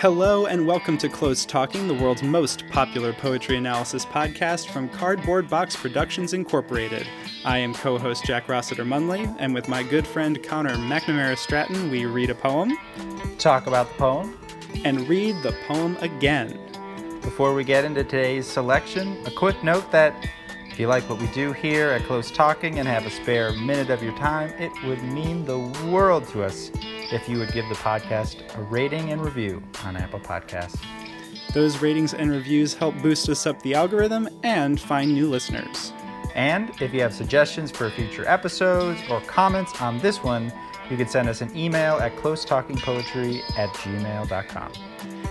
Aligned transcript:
Hello, 0.00 0.46
and 0.46 0.66
welcome 0.66 0.96
to 0.96 1.10
Close 1.10 1.44
Talking, 1.44 1.86
the 1.86 1.92
world's 1.92 2.22
most 2.22 2.66
popular 2.70 3.12
poetry 3.12 3.58
analysis 3.58 4.06
podcast 4.06 4.70
from 4.70 4.88
Cardboard 4.88 5.50
Box 5.50 5.76
Productions 5.76 6.32
Incorporated. 6.32 7.06
I 7.44 7.58
am 7.58 7.74
co 7.74 7.98
host 7.98 8.24
Jack 8.24 8.48
Rossiter 8.48 8.86
Munley, 8.86 9.36
and 9.38 9.52
with 9.52 9.68
my 9.68 9.82
good 9.82 10.06
friend 10.06 10.42
Connor 10.42 10.74
McNamara 10.76 11.36
Stratton, 11.36 11.90
we 11.90 12.06
read 12.06 12.30
a 12.30 12.34
poem, 12.34 12.78
talk 13.36 13.66
about 13.66 13.88
the 13.88 13.94
poem, 13.96 14.38
and 14.86 15.06
read 15.06 15.36
the 15.42 15.52
poem 15.66 15.98
again. 16.00 16.58
Before 17.20 17.52
we 17.52 17.62
get 17.62 17.84
into 17.84 18.02
today's 18.02 18.46
selection, 18.46 19.18
a 19.26 19.30
quick 19.30 19.62
note 19.62 19.92
that 19.92 20.14
you 20.80 20.86
like 20.86 21.08
what 21.10 21.20
we 21.20 21.26
do 21.28 21.52
here 21.52 21.90
at 21.90 22.02
Close 22.04 22.30
Talking 22.30 22.78
and 22.78 22.88
have 22.88 23.04
a 23.04 23.10
spare 23.10 23.52
minute 23.52 23.90
of 23.90 24.02
your 24.02 24.16
time, 24.16 24.48
it 24.58 24.72
would 24.84 25.02
mean 25.02 25.44
the 25.44 25.58
world 25.90 26.26
to 26.28 26.42
us 26.42 26.70
if 27.12 27.28
you 27.28 27.38
would 27.38 27.52
give 27.52 27.68
the 27.68 27.74
podcast 27.74 28.42
a 28.56 28.62
rating 28.62 29.12
and 29.12 29.20
review 29.20 29.62
on 29.84 29.94
Apple 29.94 30.20
Podcasts. 30.20 30.80
Those 31.52 31.82
ratings 31.82 32.14
and 32.14 32.30
reviews 32.30 32.72
help 32.72 32.96
boost 33.02 33.28
us 33.28 33.46
up 33.46 33.60
the 33.60 33.74
algorithm 33.74 34.26
and 34.42 34.80
find 34.80 35.12
new 35.12 35.28
listeners. 35.28 35.92
And 36.34 36.70
if 36.80 36.94
you 36.94 37.02
have 37.02 37.12
suggestions 37.12 37.70
for 37.70 37.90
future 37.90 38.26
episodes 38.26 39.02
or 39.10 39.20
comments 39.22 39.78
on 39.82 39.98
this 39.98 40.22
one, 40.22 40.50
you 40.88 40.96
can 40.96 41.08
send 41.08 41.28
us 41.28 41.42
an 41.42 41.54
email 41.54 41.96
at 41.96 42.16
closetalkingpoetry 42.16 43.42
at 43.58 43.68
gmail.com. 43.70 44.72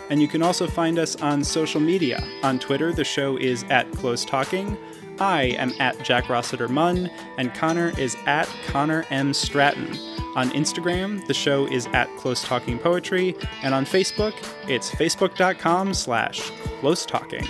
And 0.09 0.21
you 0.21 0.27
can 0.27 0.43
also 0.43 0.67
find 0.67 0.99
us 0.99 1.15
on 1.15 1.43
social 1.43 1.79
media. 1.79 2.23
On 2.43 2.59
Twitter, 2.59 2.91
the 2.91 3.03
show 3.03 3.37
is 3.37 3.63
at 3.69 3.91
Close 3.93 4.25
Talking. 4.25 4.77
I 5.19 5.55
am 5.57 5.73
at 5.79 6.01
Jack 6.03 6.29
Rossiter 6.29 6.67
Munn, 6.67 7.09
and 7.37 7.53
Connor 7.53 7.93
is 7.97 8.15
at 8.25 8.47
Connor 8.67 9.05
M. 9.09 9.33
Stratton. 9.33 9.97
On 10.35 10.49
Instagram, 10.51 11.25
the 11.27 11.33
show 11.33 11.65
is 11.67 11.87
at 11.87 12.07
Close 12.17 12.43
Talking 12.43 12.77
Poetry, 12.77 13.35
and 13.63 13.73
on 13.73 13.85
Facebook, 13.85 14.33
it's 14.69 14.91
facebook.com 14.91 15.93
slash 15.93 16.51
close 16.79 17.05
talking. 17.05 17.47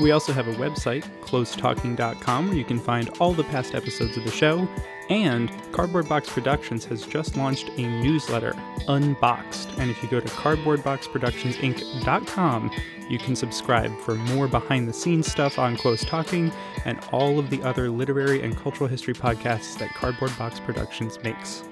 We 0.00 0.10
also 0.10 0.32
have 0.32 0.48
a 0.48 0.54
website, 0.54 1.04
closetalking.com, 1.20 2.48
where 2.48 2.56
you 2.56 2.64
can 2.64 2.78
find 2.78 3.10
all 3.20 3.32
the 3.32 3.44
past 3.44 3.74
episodes 3.74 4.16
of 4.16 4.24
the 4.24 4.30
show, 4.30 4.68
and 5.08 5.50
Cardboard 5.72 6.08
Box 6.08 6.28
Productions 6.28 6.84
has 6.86 7.06
just 7.06 7.36
launched 7.36 7.68
a 7.76 7.82
newsletter, 7.82 8.56
Unboxed. 8.88 9.68
And 9.78 9.88
if 9.90 10.02
you 10.02 10.08
go 10.08 10.18
to 10.20 10.28
cardboardboxproductionsinc.com, 10.28 12.70
you 13.08 13.18
can 13.18 13.36
subscribe 13.36 13.96
for 14.00 14.16
more 14.16 14.48
behind 14.48 14.88
the 14.88 14.92
scenes 14.92 15.30
stuff 15.30 15.58
on 15.58 15.76
Close 15.76 16.04
Talking 16.04 16.52
and 16.84 16.98
all 17.12 17.38
of 17.38 17.48
the 17.50 17.62
other 17.62 17.88
literary 17.88 18.42
and 18.42 18.56
cultural 18.56 18.88
history 18.88 19.14
podcasts 19.14 19.78
that 19.78 19.94
Cardboard 19.94 20.36
Box 20.38 20.58
Productions 20.60 21.18
makes 21.22 21.62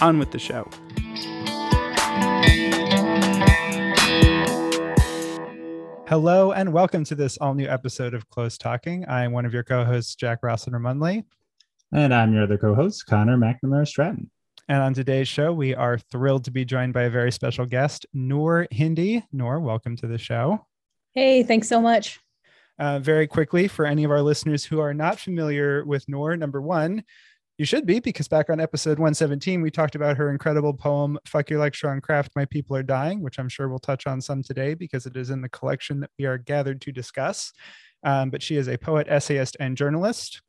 on 0.00 0.18
with 0.18 0.30
the 0.30 0.38
show. 0.38 0.68
Hello 6.08 6.52
and 6.52 6.72
welcome 6.72 7.02
to 7.04 7.16
this 7.16 7.36
all 7.38 7.54
new 7.54 7.66
episode 7.66 8.14
of 8.14 8.30
Close 8.30 8.56
Talking. 8.56 9.04
I'm 9.08 9.32
one 9.32 9.44
of 9.44 9.52
your 9.52 9.64
co 9.64 9.84
hosts, 9.84 10.14
Jack 10.14 10.38
Rossiter 10.42 10.78
Munley. 10.78 11.24
And 11.92 12.12
I'm 12.12 12.32
your 12.32 12.42
other 12.42 12.58
co 12.58 12.74
host, 12.74 13.06
Connor 13.06 13.36
McNamara 13.36 13.86
Stratton. 13.86 14.30
And 14.68 14.82
on 14.82 14.92
today's 14.92 15.28
show, 15.28 15.52
we 15.52 15.74
are 15.74 15.98
thrilled 15.98 16.44
to 16.44 16.50
be 16.50 16.64
joined 16.64 16.92
by 16.92 17.04
a 17.04 17.10
very 17.10 17.30
special 17.30 17.64
guest, 17.64 18.04
Noor 18.12 18.66
Hindi. 18.72 19.24
Noor, 19.32 19.60
welcome 19.60 19.96
to 19.98 20.08
the 20.08 20.18
show. 20.18 20.66
Hey, 21.14 21.44
thanks 21.44 21.68
so 21.68 21.80
much. 21.80 22.18
Uh, 22.78 22.98
very 22.98 23.28
quickly, 23.28 23.68
for 23.68 23.86
any 23.86 24.02
of 24.02 24.10
our 24.10 24.20
listeners 24.20 24.64
who 24.64 24.80
are 24.80 24.92
not 24.92 25.20
familiar 25.20 25.84
with 25.84 26.08
Noor, 26.08 26.36
number 26.36 26.60
one, 26.60 27.04
you 27.56 27.64
should 27.64 27.86
be, 27.86 28.00
because 28.00 28.26
back 28.26 28.50
on 28.50 28.60
episode 28.60 28.98
117, 28.98 29.62
we 29.62 29.70
talked 29.70 29.94
about 29.94 30.16
her 30.16 30.30
incredible 30.30 30.74
poem, 30.74 31.18
Fuck 31.24 31.50
Your 31.50 31.60
Lecture 31.60 31.88
on 31.88 32.00
Craft, 32.00 32.32
My 32.34 32.44
People 32.46 32.76
Are 32.76 32.82
Dying, 32.82 33.22
which 33.22 33.38
I'm 33.38 33.48
sure 33.48 33.68
we'll 33.68 33.78
touch 33.78 34.08
on 34.08 34.20
some 34.20 34.42
today 34.42 34.74
because 34.74 35.06
it 35.06 35.16
is 35.16 35.30
in 35.30 35.40
the 35.40 35.48
collection 35.48 36.00
that 36.00 36.10
we 36.18 36.26
are 36.26 36.36
gathered 36.36 36.80
to 36.82 36.92
discuss. 36.92 37.52
Um, 38.02 38.30
but 38.30 38.42
she 38.42 38.56
is 38.56 38.68
a 38.68 38.76
poet, 38.76 39.06
essayist, 39.08 39.56
and 39.60 39.76
journalist 39.76 40.42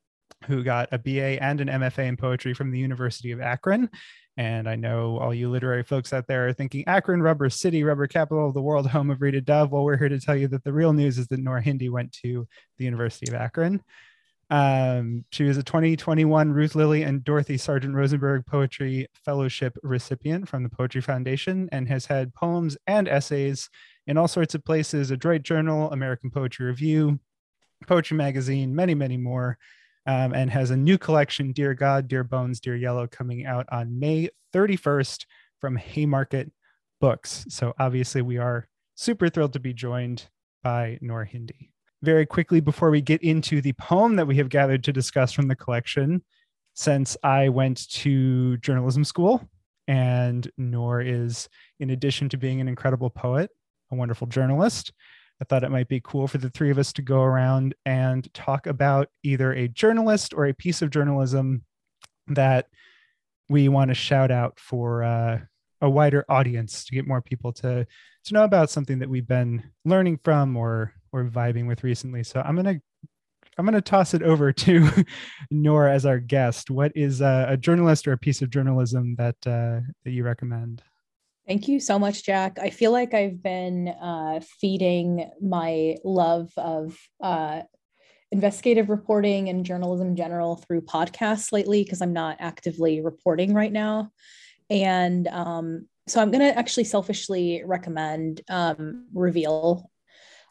who 0.47 0.63
got 0.63 0.89
a 0.91 0.97
BA 0.97 1.41
and 1.43 1.61
an 1.61 1.67
MFA 1.67 2.07
in 2.07 2.17
poetry 2.17 2.53
from 2.53 2.71
the 2.71 2.79
University 2.79 3.31
of 3.31 3.41
Akron. 3.41 3.89
And 4.37 4.69
I 4.69 4.75
know 4.75 5.17
all 5.17 5.33
you 5.33 5.49
literary 5.49 5.83
folks 5.83 6.13
out 6.13 6.27
there 6.27 6.47
are 6.47 6.53
thinking 6.53 6.87
Akron, 6.87 7.21
rubber 7.21 7.49
city, 7.49 7.83
rubber 7.83 8.07
capital 8.07 8.47
of 8.47 8.53
the 8.53 8.61
world, 8.61 8.87
home 8.87 9.09
of 9.09 9.21
Rita 9.21 9.41
Dove. 9.41 9.71
Well, 9.71 9.83
we're 9.83 9.97
here 9.97 10.09
to 10.09 10.19
tell 10.19 10.35
you 10.35 10.47
that 10.49 10.63
the 10.63 10.73
real 10.73 10.93
news 10.93 11.17
is 11.17 11.27
that 11.27 11.39
Noor 11.39 11.59
Hindi 11.59 11.89
went 11.89 12.11
to 12.23 12.47
the 12.77 12.85
University 12.85 13.31
of 13.31 13.35
Akron. 13.35 13.81
Um, 14.49 15.25
she 15.31 15.43
was 15.43 15.57
a 15.57 15.63
2021 15.63 16.51
Ruth 16.51 16.75
Lilly 16.75 17.03
and 17.03 17.23
Dorothy 17.23 17.57
Sargent 17.57 17.95
Rosenberg 17.95 18.45
Poetry 18.45 19.07
Fellowship 19.25 19.77
recipient 19.83 20.47
from 20.47 20.63
the 20.63 20.69
Poetry 20.69 21.01
Foundation 21.01 21.67
and 21.71 21.87
has 21.87 22.05
had 22.05 22.33
poems 22.33 22.77
and 22.87 23.09
essays 23.09 23.69
in 24.05 24.17
all 24.17 24.27
sorts 24.27 24.55
of 24.55 24.63
places 24.63 25.11
Adroit 25.11 25.43
Journal, 25.43 25.91
American 25.91 26.31
Poetry 26.31 26.67
Review, 26.67 27.19
Poetry 27.85 28.17
Magazine, 28.17 28.73
many, 28.73 28.95
many 28.95 29.17
more. 29.17 29.57
Um, 30.07 30.33
and 30.33 30.49
has 30.49 30.71
a 30.71 30.77
new 30.77 30.97
collection, 30.97 31.51
Dear 31.51 31.73
God, 31.73 32.07
Dear 32.07 32.23
Bones, 32.23 32.61
Dear 32.61 32.77
Yellow, 32.77 33.07
coming 33.07 33.45
out 33.45 33.67
on 33.69 33.99
May 33.99 34.29
31st 34.53 35.25
from 35.59 35.75
Haymarket 35.75 36.49
Books. 37.01 37.45
So 37.49 37.73
obviously, 37.77 38.21
we 38.21 38.37
are 38.37 38.69
super 38.95 39.27
thrilled 39.27 39.53
to 39.53 39.59
be 39.59 39.73
joined 39.73 40.29
by 40.63 40.97
Noor 41.01 41.25
Hindi 41.25 41.71
very 42.01 42.25
quickly 42.25 42.59
before 42.59 42.89
we 42.89 43.01
get 43.01 43.21
into 43.23 43.61
the 43.61 43.73
poem 43.73 44.15
that 44.15 44.27
we 44.27 44.37
have 44.37 44.49
gathered 44.49 44.83
to 44.83 44.93
discuss 44.93 45.31
from 45.31 45.47
the 45.47 45.55
collection, 45.55 46.23
since 46.73 47.17
I 47.23 47.49
went 47.49 47.89
to 47.89 48.57
journalism 48.57 49.03
school, 49.03 49.47
and 49.87 50.49
Noor 50.57 51.01
is, 51.01 51.49
in 51.79 51.89
addition 51.89 52.29
to 52.29 52.37
being 52.37 52.61
an 52.61 52.67
incredible 52.67 53.09
poet, 53.09 53.49
a 53.91 53.95
wonderful 53.95 54.27
journalist. 54.27 54.93
I 55.41 55.45
thought 55.45 55.63
it 55.63 55.71
might 55.71 55.87
be 55.87 56.01
cool 56.03 56.27
for 56.27 56.39
the 56.39 56.49
three 56.49 56.71
of 56.71 56.79
us 56.79 56.91
to 56.93 57.01
go 57.01 57.21
around 57.21 57.75
and 57.85 58.31
talk 58.33 58.65
about 58.65 59.09
either 59.23 59.53
a 59.53 59.67
journalist 59.67 60.33
or 60.33 60.47
a 60.47 60.53
piece 60.53 60.81
of 60.81 60.89
journalism 60.89 61.63
that 62.27 62.67
we 63.49 63.69
want 63.69 63.89
to 63.89 63.95
shout 63.95 64.31
out 64.31 64.59
for 64.59 65.03
uh, 65.03 65.39
a 65.81 65.89
wider 65.89 66.25
audience 66.27 66.85
to 66.85 66.95
get 66.95 67.07
more 67.07 67.21
people 67.21 67.53
to 67.53 67.85
to 68.25 68.33
know 68.33 68.43
about 68.43 68.69
something 68.69 68.99
that 68.99 69.09
we've 69.09 69.27
been 69.27 69.63
learning 69.85 70.19
from 70.23 70.57
or 70.57 70.93
or 71.11 71.23
vibing 71.25 71.67
with 71.67 71.83
recently. 71.83 72.23
So 72.23 72.41
I'm 72.41 72.55
gonna 72.55 72.81
I'm 73.57 73.65
gonna 73.65 73.81
toss 73.81 74.13
it 74.13 74.23
over 74.23 74.51
to 74.51 74.89
Nora 75.51 75.93
as 75.93 76.05
our 76.05 76.19
guest. 76.19 76.69
What 76.69 76.91
is 76.95 77.21
a, 77.21 77.45
a 77.49 77.57
journalist 77.57 78.07
or 78.07 78.13
a 78.13 78.17
piece 78.17 78.41
of 78.41 78.49
journalism 78.49 79.15
that 79.17 79.35
uh, 79.45 79.81
that 80.03 80.11
you 80.11 80.23
recommend? 80.23 80.83
Thank 81.47 81.67
you 81.67 81.79
so 81.79 81.97
much, 81.97 82.23
Jack. 82.23 82.59
I 82.59 82.69
feel 82.69 82.91
like 82.91 83.13
I've 83.13 83.41
been 83.41 83.87
uh, 83.87 84.41
feeding 84.59 85.29
my 85.41 85.95
love 86.03 86.51
of 86.57 86.97
uh, 87.21 87.61
investigative 88.31 88.89
reporting 88.89 89.47
and 89.47 89.65
journalism 89.65 90.09
in 90.09 90.15
general 90.17 90.57
through 90.57 90.81
podcasts 90.81 91.53
lately 91.53 91.83
because 91.83 92.01
I'm 92.01 92.11
not 92.11 92.37
actively 92.39 92.99
reporting 92.99 93.53
right 93.53 93.71
now. 93.71 94.11
And 94.69 95.25
um, 95.29 95.87
so 96.07 96.21
I'm 96.21 96.31
going 96.31 96.41
to 96.41 96.57
actually 96.57 96.83
selfishly 96.83 97.63
recommend 97.65 98.41
um, 98.49 99.07
Reveal 99.13 99.89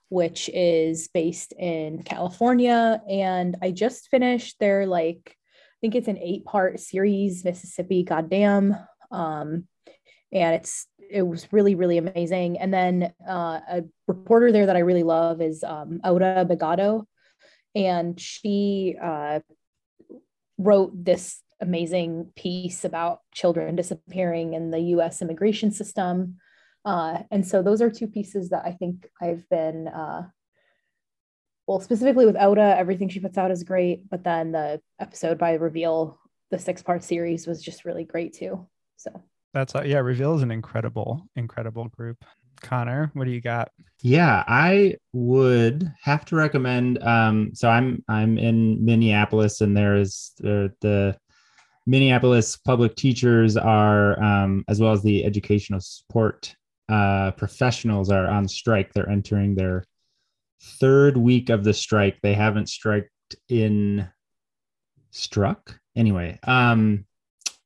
which 0.08 0.48
is 0.54 1.08
based 1.08 1.52
in 1.58 2.02
California. 2.02 3.02
And 3.08 3.56
I 3.60 3.72
just 3.72 4.08
finished 4.08 4.58
their 4.60 4.86
like, 4.86 5.36
I 5.36 5.76
think 5.80 5.94
it's 5.94 6.08
an 6.08 6.18
eight 6.18 6.44
part 6.44 6.78
series, 6.80 7.44
Mississippi 7.44 8.04
Goddamn. 8.04 8.76
Um, 9.10 9.66
and 10.36 10.54
it's 10.54 10.86
it 10.98 11.22
was 11.22 11.52
really 11.52 11.74
really 11.74 11.98
amazing. 11.98 12.58
And 12.58 12.72
then 12.72 13.12
uh, 13.28 13.60
a 13.69 13.84
reporter 14.06 14.52
there 14.52 14.66
that 14.66 14.76
I 14.76 14.80
really 14.80 15.02
love 15.02 15.41
is 15.41 15.64
um, 15.64 16.00
Aura 16.04 16.44
Bogado, 16.44 17.06
and 17.74 18.20
she 18.20 18.97
uh, 19.02 19.41
wrote 20.59 20.92
this 21.04 21.42
amazing 21.60 22.33
piece 22.36 22.84
about 22.84 23.21
children 23.33 23.77
disappearing 23.77 24.53
in 24.53 24.71
the 24.71 24.80
U.S. 24.97 25.22
immigration 25.22 25.71
system. 25.71 26.36
Uh, 26.84 27.22
and 27.30 27.47
so 27.47 27.62
those 27.62 27.80
are 27.80 27.91
two 27.91 28.06
pieces 28.06 28.50
that 28.50 28.62
I 28.65 28.72
think 28.72 29.09
I've 29.21 29.48
been, 29.48 29.88
uh, 29.88 30.22
well, 31.66 31.80
specifically 31.80 32.27
with 32.27 32.36
Oda, 32.38 32.77
everything 32.78 33.09
she 33.09 33.21
puts 33.21 33.38
out 33.38 33.50
is 33.50 33.65
great. 33.65 34.09
But 34.09 34.22
then 34.22 34.53
the 34.53 34.83
episode 35.00 35.38
by 35.38 35.54
Reveal, 35.54 36.18
the 36.50 36.59
six 36.59 36.83
part 36.83 37.03
series 37.03 37.47
was 37.47 37.62
just 37.62 37.86
really 37.86 38.04
great 38.04 38.34
too. 38.34 38.68
So 38.97 39.22
that's, 39.56 39.74
uh, 39.74 39.82
yeah, 39.86 40.00
Reveal 40.00 40.34
is 40.34 40.42
an 40.42 40.50
incredible, 40.50 41.26
incredible 41.34 41.88
group. 41.88 42.22
Connor, 42.60 43.10
what 43.14 43.24
do 43.24 43.30
you 43.30 43.41
got? 43.41 43.70
Yeah, 44.03 44.44
I 44.47 44.97
would 45.14 45.91
have 46.03 46.26
to 46.26 46.36
recommend. 46.36 47.03
Um, 47.03 47.53
so 47.54 47.70
I'm 47.70 48.04
I'm 48.06 48.36
in 48.36 48.84
Minneapolis, 48.84 49.62
and 49.62 49.74
there 49.74 49.97
is 49.97 50.32
the, 50.38 50.72
the 50.82 51.16
Minneapolis 51.86 52.56
public 52.58 52.97
teachers 52.97 53.56
are, 53.56 54.22
um, 54.22 54.62
as 54.68 54.78
well 54.78 54.92
as 54.92 55.03
the 55.03 55.24
educational 55.24 55.80
support 55.80 56.54
uh, 56.91 57.30
professionals 57.30 58.10
are 58.10 58.26
on 58.26 58.48
strike. 58.48 58.92
They're 58.92 59.09
entering 59.09 59.54
their 59.54 59.84
third 60.62 61.16
week 61.16 61.48
of 61.48 61.64
the 61.64 61.72
strike. 61.72 62.18
They 62.22 62.34
haven't 62.34 62.68
striked 62.68 63.10
in 63.48 64.06
struck 65.12 65.78
anyway. 65.97 66.38
Um, 66.42 67.06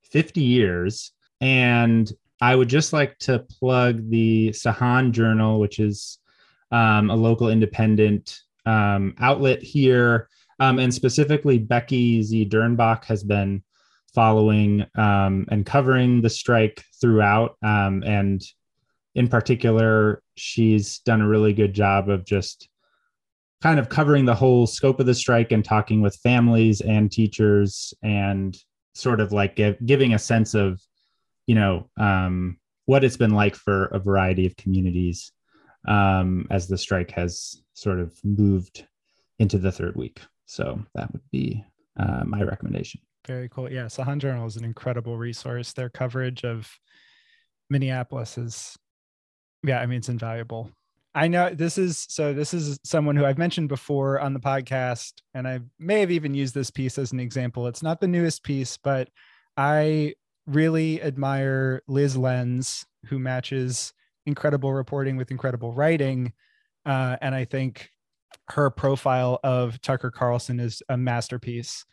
50 0.04 0.40
years, 0.40 1.12
and 1.40 2.12
I 2.40 2.54
would 2.54 2.69
just 2.69 2.92
like 2.92 3.19
to 3.20 3.40
plug 3.40 4.08
the 4.08 4.50
Sahan 4.50 5.12
Journal, 5.12 5.60
which 5.60 5.78
is 5.78 6.19
um, 6.70 7.10
a 7.10 7.16
local 7.16 7.50
independent 7.50 8.40
um, 8.66 9.14
outlet 9.19 9.62
here. 9.62 10.28
Um, 10.58 10.78
and 10.78 10.92
specifically, 10.92 11.58
Becky 11.58 12.22
Z. 12.22 12.48
Dernbach 12.48 13.04
has 13.04 13.22
been 13.25 13.62
following 14.14 14.87
um, 14.96 15.46
and 15.50 15.66
covering 15.66 16.22
the 16.22 16.31
strike 16.31 16.84
throughout. 17.00 17.56
Um, 17.62 18.02
and 18.04 18.43
in 19.14 19.28
particular, 19.28 20.22
she's 20.36 21.00
done 21.00 21.20
a 21.20 21.28
really 21.28 21.52
good 21.52 21.75
job 21.75 22.08
of 22.08 22.25
just 22.25 22.69
kind 23.62 23.78
of 23.78 23.88
covering 23.88 24.25
the 24.25 24.34
whole 24.34 24.66
scope 24.66 25.00
of 25.00 25.06
the 25.06 25.14
strike 25.14 25.52
and 25.52 25.64
talking 25.64 26.00
with 26.00 26.16
families 26.16 26.81
and 26.81 27.12
teachers 27.12 27.93
and 28.02 28.56
sort 28.94 29.20
of 29.20 29.32
like 29.32 29.56
give, 29.56 29.76
giving 29.84 30.14
a 30.14 30.19
sense 30.19 30.54
of, 30.54 30.81
you 31.50 31.56
know, 31.56 31.91
um, 31.99 32.56
what 32.87 33.02
it's 33.02 33.17
been 33.17 33.35
like 33.35 33.56
for 33.56 33.87
a 33.87 33.99
variety 33.99 34.47
of 34.47 34.55
communities 34.55 35.32
um, 35.88 36.47
as 36.49 36.69
the 36.69 36.79
strike 36.79 37.11
has 37.11 37.61
sort 37.75 37.99
of 37.99 38.17
moved 38.23 38.87
into 39.41 39.58
the 39.58 39.73
third 39.73 39.97
week. 39.97 40.20
So 40.47 40.81
that 40.94 41.12
would 41.12 41.29
be 41.32 41.64
uh, 41.99 42.23
my 42.25 42.43
recommendation. 42.43 43.00
Very 43.26 43.49
cool. 43.49 43.69
Yeah, 43.69 43.87
Sahan 43.87 44.19
Journal 44.19 44.47
is 44.47 44.56
an 44.58 44.64
incredible 44.64 45.19
resource. 45.19 45.73
Their 45.73 45.88
coverage 45.88 46.44
of 46.44 46.70
Minneapolis 47.69 48.38
is, 48.38 48.76
yeah, 49.64 49.81
I 49.81 49.87
mean, 49.87 49.99
it's 49.99 50.08
invaluable. 50.08 50.70
I 51.17 51.26
know 51.26 51.53
this 51.53 51.79
is 51.79 52.06
so. 52.08 52.32
This 52.32 52.55
is 52.55 52.79
someone 52.85 53.17
who 53.17 53.25
I've 53.25 53.38
mentioned 53.38 53.69
before 53.69 54.20
on 54.20 54.35
the 54.35 54.38
podcast, 54.38 55.14
and 55.35 55.49
I 55.49 55.58
may 55.81 55.99
have 55.99 56.12
even 56.12 56.32
used 56.32 56.55
this 56.55 56.70
piece 56.70 56.96
as 56.96 57.11
an 57.11 57.19
example. 57.19 57.67
It's 57.67 57.82
not 57.82 58.00
the 58.00 58.06
newest 58.06 58.44
piece, 58.44 58.76
but 58.76 59.08
I 59.56 60.14
really 60.46 61.02
admire 61.02 61.82
Lyz 61.88 62.16
Lenz, 62.16 62.87
who 63.06 63.19
matches 63.19 63.92
incredible 64.26 64.72
reporting 64.72 65.16
with 65.16 65.31
incredible 65.31 65.72
writing. 65.72 66.32
Uh, 66.84 67.16
and 67.20 67.34
I 67.34 67.44
think 67.44 67.90
her 68.48 68.70
profile 68.70 69.38
of 69.44 69.81
Tucker 69.81 70.10
Carlson 70.10 70.60
is 70.60 70.82
a 70.88 70.96
masterpiece. 70.96 71.84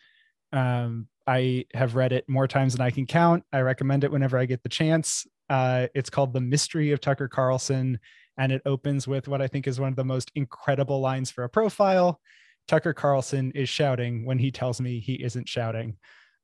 Um, 0.53 1.07
I 1.25 1.65
have 1.73 1.95
read 1.95 2.13
it 2.13 2.27
more 2.29 2.47
times 2.47 2.73
than 2.73 2.81
I 2.81 2.91
can 2.91 3.05
count. 3.05 3.44
I 3.51 3.59
recommend 3.59 4.03
it 4.03 4.11
whenever 4.11 4.38
I 4.38 4.45
get 4.45 4.63
the 4.63 4.69
chance. 4.69 5.27
Uh, 5.50 5.88
it's 5.93 6.09
called 6.09 6.33
The 6.33 6.41
Mystery 6.41 6.91
of 6.91 7.01
Tucker 7.01 7.27
Carlson, 7.27 8.00
and 8.38 8.51
it 8.51 8.61
opens 8.65 9.07
with 9.07 9.27
what 9.27 9.41
I 9.41 9.47
think 9.47 9.67
is 9.67 9.79
one 9.79 9.89
of 9.89 9.95
the 9.95 10.03
most 10.03 10.31
incredible 10.35 11.01
lines 11.01 11.31
for 11.31 11.43
a 11.43 11.50
profile. 11.50 12.19
Tucker 12.67 12.93
Carlson 12.93 13.51
is 13.55 13.69
shouting 13.69 14.25
when 14.25 14.39
he 14.39 14.51
tells 14.51 14.81
me 14.81 15.00
he 15.00 15.15
isn't 15.23 15.47
shouting. 15.47 15.97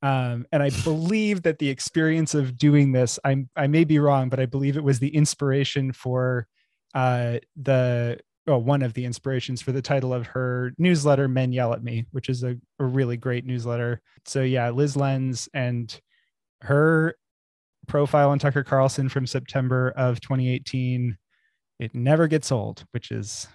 Um, 0.04 0.46
and 0.52 0.62
I 0.62 0.70
believe 0.84 1.44
that 1.44 1.60
the 1.60 1.70
experience 1.70 2.36
of 2.36 2.58
doing 2.58 2.92
this, 2.92 3.18
I, 3.24 3.46
I 3.56 3.68
may 3.68 3.86
be 3.86 4.00
wrong, 4.00 4.28
but 4.28 4.42
I 4.42 4.46
believe 4.46 4.76
it 4.76 4.84
was 4.84 5.00
the 5.00 5.16
inspiration 5.16 5.94
for 5.94 6.46
uh, 6.94 7.38
the 7.56 8.20
well, 8.46 8.62
one 8.62 8.82
of 8.82 8.94
the 8.94 9.06
inspirations 9.06 9.62
for 9.62 9.72
the 9.72 9.82
title 9.82 10.14
of 10.14 10.28
her 10.28 10.74
newsletter, 10.78 11.30
Men 11.30 11.54
Yell 11.54 11.72
at 11.72 11.82
Me, 11.82 12.06
which 12.12 12.28
is 12.28 12.44
a, 12.44 12.58
a 12.80 12.84
really 12.84 13.16
great 13.16 13.46
newsletter. 13.46 14.02
So 14.26 14.42
yeah, 14.42 14.70
Lyz 14.72 14.98
Lenz 14.98 15.48
and 15.54 15.98
her 16.60 17.16
profile 17.88 18.32
on 18.32 18.40
Tucker 18.40 18.66
Carlson 18.66 19.08
from 19.08 19.26
September 19.26 19.94
of 19.96 20.20
2018. 20.20 21.18
It 21.80 21.96
never 21.96 22.28
gets 22.28 22.52
old, 22.52 22.84
which 22.92 23.12
is 23.12 23.48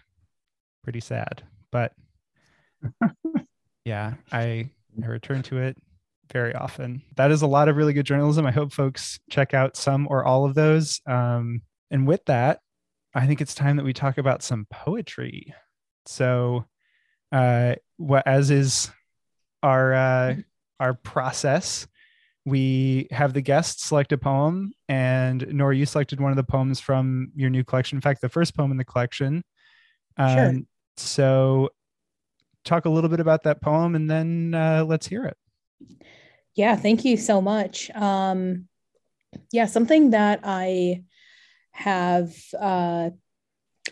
pretty 0.83 1.01
sad. 1.01 1.43
But 1.71 1.93
yeah, 3.85 4.15
I, 4.33 4.71
I 5.03 5.07
return 5.07 5.43
to 5.43 5.59
it 5.59 5.77
very 6.33 6.55
often. 6.55 7.03
That 7.17 7.31
is 7.31 7.43
a 7.43 7.47
lot 7.47 7.69
of 7.69 7.77
really 7.77 7.93
good 7.93 8.07
journalism. 8.07 8.47
I 8.47 8.51
hope 8.51 8.73
folks 8.73 9.19
check 9.31 9.55
out 9.55 9.77
some 9.77 10.07
or 10.11 10.25
all 10.25 10.45
of 10.45 10.55
those. 10.55 11.01
Um, 11.07 11.63
and 11.91 12.07
with 12.07 12.25
that, 12.27 12.61
I 13.15 13.27
think 13.27 13.41
it's 13.41 13.55
time 13.55 13.77
that 13.77 13.85
we 13.85 13.93
talk 13.93 14.19
about 14.19 14.43
some 14.43 14.67
poetry. 14.71 15.55
So, 16.07 16.67
uh, 17.33 17.75
what 17.97 18.27
as 18.27 18.51
is 18.51 18.91
our 19.63 19.95
uh, 19.95 20.37
our 20.81 20.95
process, 20.95 21.87
we 22.45 23.09
have 23.11 23.33
the 23.33 23.41
guests 23.41 23.85
select 23.85 24.13
a 24.13 24.19
poem, 24.19 24.73
and 24.89 25.47
Nora, 25.49 25.77
you 25.77 25.87
selected 25.87 26.21
one 26.21 26.31
of 26.31 26.37
the 26.37 26.45
poems 26.45 26.81
from 26.81 27.33
your 27.35 27.51
new 27.51 27.65
collection. 27.65 27.97
In 27.97 28.03
fact, 28.03 28.21
the 28.21 28.29
first 28.29 28.57
poem 28.57 28.71
in 28.71 28.77
the 28.77 28.85
collection. 28.85 29.43
Um, 30.17 30.37
sure. 30.37 30.61
So, 30.97 31.69
talk 32.65 32.85
a 32.85 32.91
little 32.91 33.11
bit 33.11 33.21
about 33.21 33.43
that 33.45 33.61
poem, 33.61 33.95
and 33.95 34.11
then 34.11 34.55
uh, 34.55 34.85
let's 34.87 35.07
hear 35.07 35.25
it. 35.25 35.37
Yeah, 36.55 36.77
thank 36.77 37.05
you 37.05 37.17
so 37.17 37.41
much. 37.41 37.91
Um, 37.91 38.69
yeah, 39.53 39.67
something 39.67 40.11
that 40.11 40.41
I 40.43 41.05
have 41.73 42.35
uh, 42.59 43.11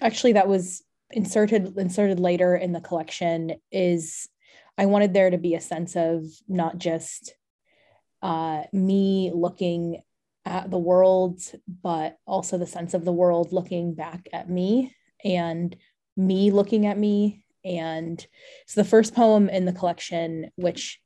actually 0.00 0.32
that 0.32 0.48
was 0.48 0.82
inserted 1.10 1.78
inserted 1.78 2.18
later 2.18 2.56
in 2.56 2.72
the 2.72 2.80
collection 2.80 3.52
is 3.70 4.28
I 4.76 4.86
wanted 4.86 5.14
there 5.14 5.30
to 5.30 5.38
be 5.38 5.54
a 5.54 5.60
sense 5.60 5.96
of 5.96 6.24
not 6.48 6.78
just 6.78 7.34
uh, 8.22 8.64
me 8.72 9.30
looking 9.32 10.02
at 10.44 10.70
the 10.70 10.78
world, 10.78 11.40
but 11.82 12.18
also 12.26 12.58
the 12.58 12.66
sense 12.66 12.94
of 12.94 13.04
the 13.04 13.12
world 13.12 13.52
looking 13.52 13.94
back 13.94 14.28
at 14.32 14.50
me 14.50 14.94
and 15.24 15.76
me 16.16 16.50
looking 16.50 16.86
at 16.86 16.98
me. 16.98 17.44
And 17.64 18.24
so 18.66 18.80
the 18.80 18.88
first 18.88 19.14
poem 19.14 19.48
in 19.48 19.64
the 19.64 19.72
collection, 19.72 20.50
which 20.56 21.00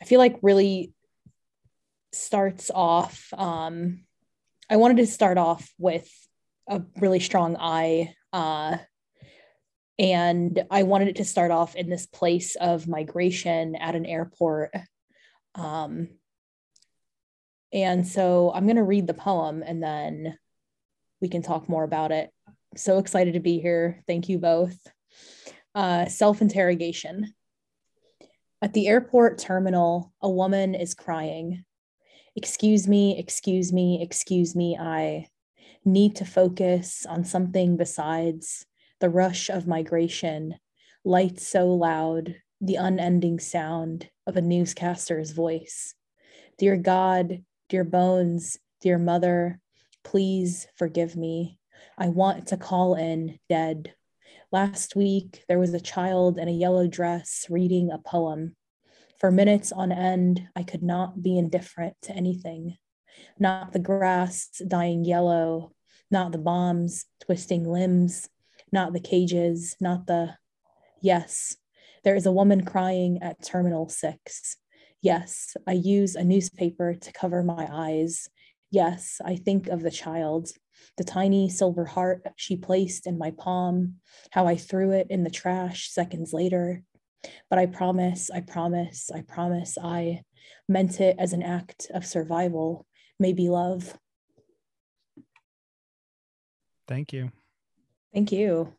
I 0.00 0.04
feel 0.04 0.18
like 0.18 0.38
really 0.42 0.92
starts 2.12 2.70
off. 2.74 3.32
Um, 3.36 4.04
I 4.68 4.76
wanted 4.76 4.98
to 4.98 5.06
start 5.06 5.38
off 5.38 5.68
with 5.78 6.08
a 6.68 6.82
really 6.98 7.20
strong 7.20 7.56
eye. 7.58 8.14
Uh, 8.32 8.78
and 9.98 10.64
I 10.70 10.84
wanted 10.84 11.08
it 11.08 11.16
to 11.16 11.24
start 11.24 11.50
off 11.50 11.76
in 11.76 11.90
this 11.90 12.06
place 12.06 12.56
of 12.56 12.88
migration 12.88 13.76
at 13.76 13.94
an 13.94 14.06
airport. 14.06 14.70
Um, 15.54 16.08
and 17.72 18.06
so 18.06 18.50
I'm 18.54 18.64
going 18.64 18.76
to 18.76 18.82
read 18.82 19.06
the 19.06 19.14
poem 19.14 19.62
and 19.64 19.82
then 19.82 20.38
we 21.20 21.28
can 21.28 21.42
talk 21.42 21.68
more 21.68 21.84
about 21.84 22.12
it. 22.12 22.30
So 22.76 22.98
excited 22.98 23.34
to 23.34 23.40
be 23.40 23.60
here. 23.60 24.02
Thank 24.06 24.28
you 24.28 24.38
both. 24.38 24.76
Uh, 25.74 26.06
Self 26.06 26.40
interrogation. 26.40 27.34
At 28.62 28.74
the 28.74 28.88
airport 28.88 29.38
terminal, 29.38 30.12
a 30.20 30.28
woman 30.28 30.74
is 30.74 30.92
crying. 30.92 31.64
Excuse 32.36 32.86
me, 32.86 33.18
excuse 33.18 33.72
me, 33.72 34.02
excuse 34.02 34.54
me, 34.54 34.76
I 34.78 35.28
need 35.82 36.16
to 36.16 36.26
focus 36.26 37.06
on 37.06 37.24
something 37.24 37.78
besides 37.78 38.66
the 39.00 39.08
rush 39.08 39.48
of 39.48 39.66
migration, 39.66 40.56
lights 41.04 41.46
so 41.46 41.68
loud, 41.68 42.36
the 42.60 42.74
unending 42.74 43.38
sound 43.38 44.10
of 44.26 44.36
a 44.36 44.42
newscaster's 44.42 45.30
voice. 45.30 45.94
Dear 46.58 46.76
God, 46.76 47.42
dear 47.70 47.84
bones, 47.84 48.58
dear 48.82 48.98
mother, 48.98 49.58
please 50.04 50.66
forgive 50.76 51.16
me. 51.16 51.58
I 51.96 52.08
want 52.08 52.48
to 52.48 52.58
call 52.58 52.94
in 52.94 53.38
dead. 53.48 53.94
Last 54.52 54.96
week, 54.96 55.44
there 55.46 55.60
was 55.60 55.72
a 55.74 55.80
child 55.80 56.36
in 56.36 56.48
a 56.48 56.52
yellow 56.52 56.88
dress 56.88 57.46
reading 57.48 57.92
a 57.92 57.98
poem. 57.98 58.56
For 59.20 59.30
minutes 59.30 59.70
on 59.70 59.92
end, 59.92 60.48
I 60.56 60.64
could 60.64 60.82
not 60.82 61.22
be 61.22 61.38
indifferent 61.38 61.94
to 62.02 62.12
anything. 62.12 62.76
Not 63.38 63.72
the 63.72 63.78
grass 63.78 64.48
dying 64.66 65.04
yellow, 65.04 65.70
not 66.10 66.32
the 66.32 66.38
bombs 66.38 67.04
twisting 67.20 67.62
limbs, 67.62 68.28
not 68.72 68.92
the 68.92 68.98
cages, 68.98 69.76
not 69.80 70.08
the. 70.08 70.34
Yes, 71.00 71.56
there 72.02 72.16
is 72.16 72.26
a 72.26 72.32
woman 72.32 72.64
crying 72.64 73.22
at 73.22 73.44
Terminal 73.44 73.88
6. 73.88 74.56
Yes, 75.00 75.56
I 75.64 75.74
use 75.74 76.16
a 76.16 76.24
newspaper 76.24 76.94
to 76.94 77.12
cover 77.12 77.44
my 77.44 77.68
eyes. 77.70 78.28
Yes, 78.72 79.20
I 79.24 79.36
think 79.36 79.68
of 79.68 79.82
the 79.82 79.92
child 79.92 80.50
the 80.96 81.04
tiny 81.04 81.48
silver 81.48 81.84
heart 81.84 82.22
she 82.36 82.56
placed 82.56 83.06
in 83.06 83.18
my 83.18 83.30
palm, 83.32 83.96
how 84.30 84.46
I 84.46 84.56
threw 84.56 84.92
it 84.92 85.06
in 85.10 85.24
the 85.24 85.30
trash 85.30 85.90
seconds 85.90 86.32
later. 86.32 86.82
But 87.48 87.58
I 87.58 87.66
promise, 87.66 88.30
I 88.30 88.40
promise, 88.40 89.10
I 89.14 89.22
promise 89.22 89.76
I 89.82 90.22
meant 90.68 91.00
it 91.00 91.16
as 91.18 91.32
an 91.32 91.42
act 91.42 91.90
of 91.92 92.06
survival, 92.06 92.86
maybe 93.18 93.48
love. 93.48 93.98
Thank 96.88 97.12
you. 97.12 97.30
Thank 98.12 98.32
you. 98.32 98.74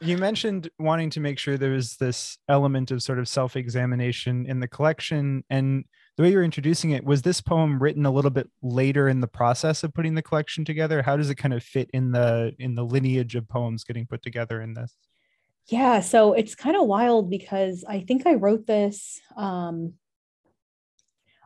You 0.00 0.18
mentioned 0.18 0.68
wanting 0.78 1.10
to 1.10 1.20
make 1.20 1.38
sure 1.38 1.56
there 1.56 1.70
was 1.70 1.96
this 1.96 2.36
element 2.48 2.90
of 2.90 3.02
sort 3.02 3.18
of 3.18 3.28
self 3.28 3.56
examination 3.56 4.46
in 4.46 4.60
the 4.60 4.68
collection. 4.68 5.42
And 5.48 5.84
the 6.16 6.22
way 6.22 6.30
you're 6.30 6.42
introducing 6.44 6.90
it 6.90 7.04
was 7.04 7.22
this 7.22 7.40
poem 7.40 7.78
written 7.78 8.06
a 8.06 8.10
little 8.10 8.30
bit 8.30 8.48
later 8.62 9.08
in 9.08 9.20
the 9.20 9.28
process 9.28 9.84
of 9.84 9.94
putting 9.94 10.14
the 10.14 10.22
collection 10.22 10.64
together? 10.64 11.02
How 11.02 11.16
does 11.16 11.30
it 11.30 11.36
kind 11.36 11.54
of 11.54 11.62
fit 11.62 11.90
in 11.92 12.12
the 12.12 12.54
in 12.58 12.74
the 12.74 12.84
lineage 12.84 13.34
of 13.34 13.48
poems 13.48 13.84
getting 13.84 14.06
put 14.06 14.22
together 14.22 14.60
in 14.60 14.74
this? 14.74 14.96
Yeah 15.66 16.00
so 16.00 16.32
it's 16.32 16.54
kind 16.54 16.76
of 16.76 16.86
wild 16.86 17.28
because 17.28 17.84
i 17.88 17.98
think 17.98 18.24
i 18.24 18.34
wrote 18.34 18.68
this 18.68 19.20
um 19.36 19.94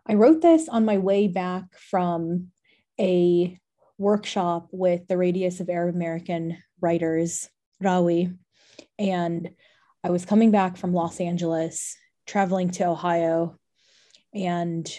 i 0.07 0.13
wrote 0.13 0.43
this 0.43 0.69
on 0.69 0.85
my 0.85 0.99
way 0.99 1.27
back 1.27 1.65
from 1.75 2.49
a 3.01 3.59
workshop 4.01 4.69
with 4.73 5.07
the 5.09 5.19
Radius 5.19 5.61
of 5.61 5.69
Arab 5.69 5.95
American 5.95 6.57
Writers, 6.81 7.49
Rawi, 7.83 8.37
and 8.99 9.51
I 10.03 10.11
was 10.11 10.25
coming 10.25 10.51
back 10.51 10.79
from 10.79 10.95
Los 10.95 11.21
Angeles, 11.21 11.97
traveling 12.27 12.71
to 12.73 12.87
Ohio, 12.87 13.59
and 14.35 14.91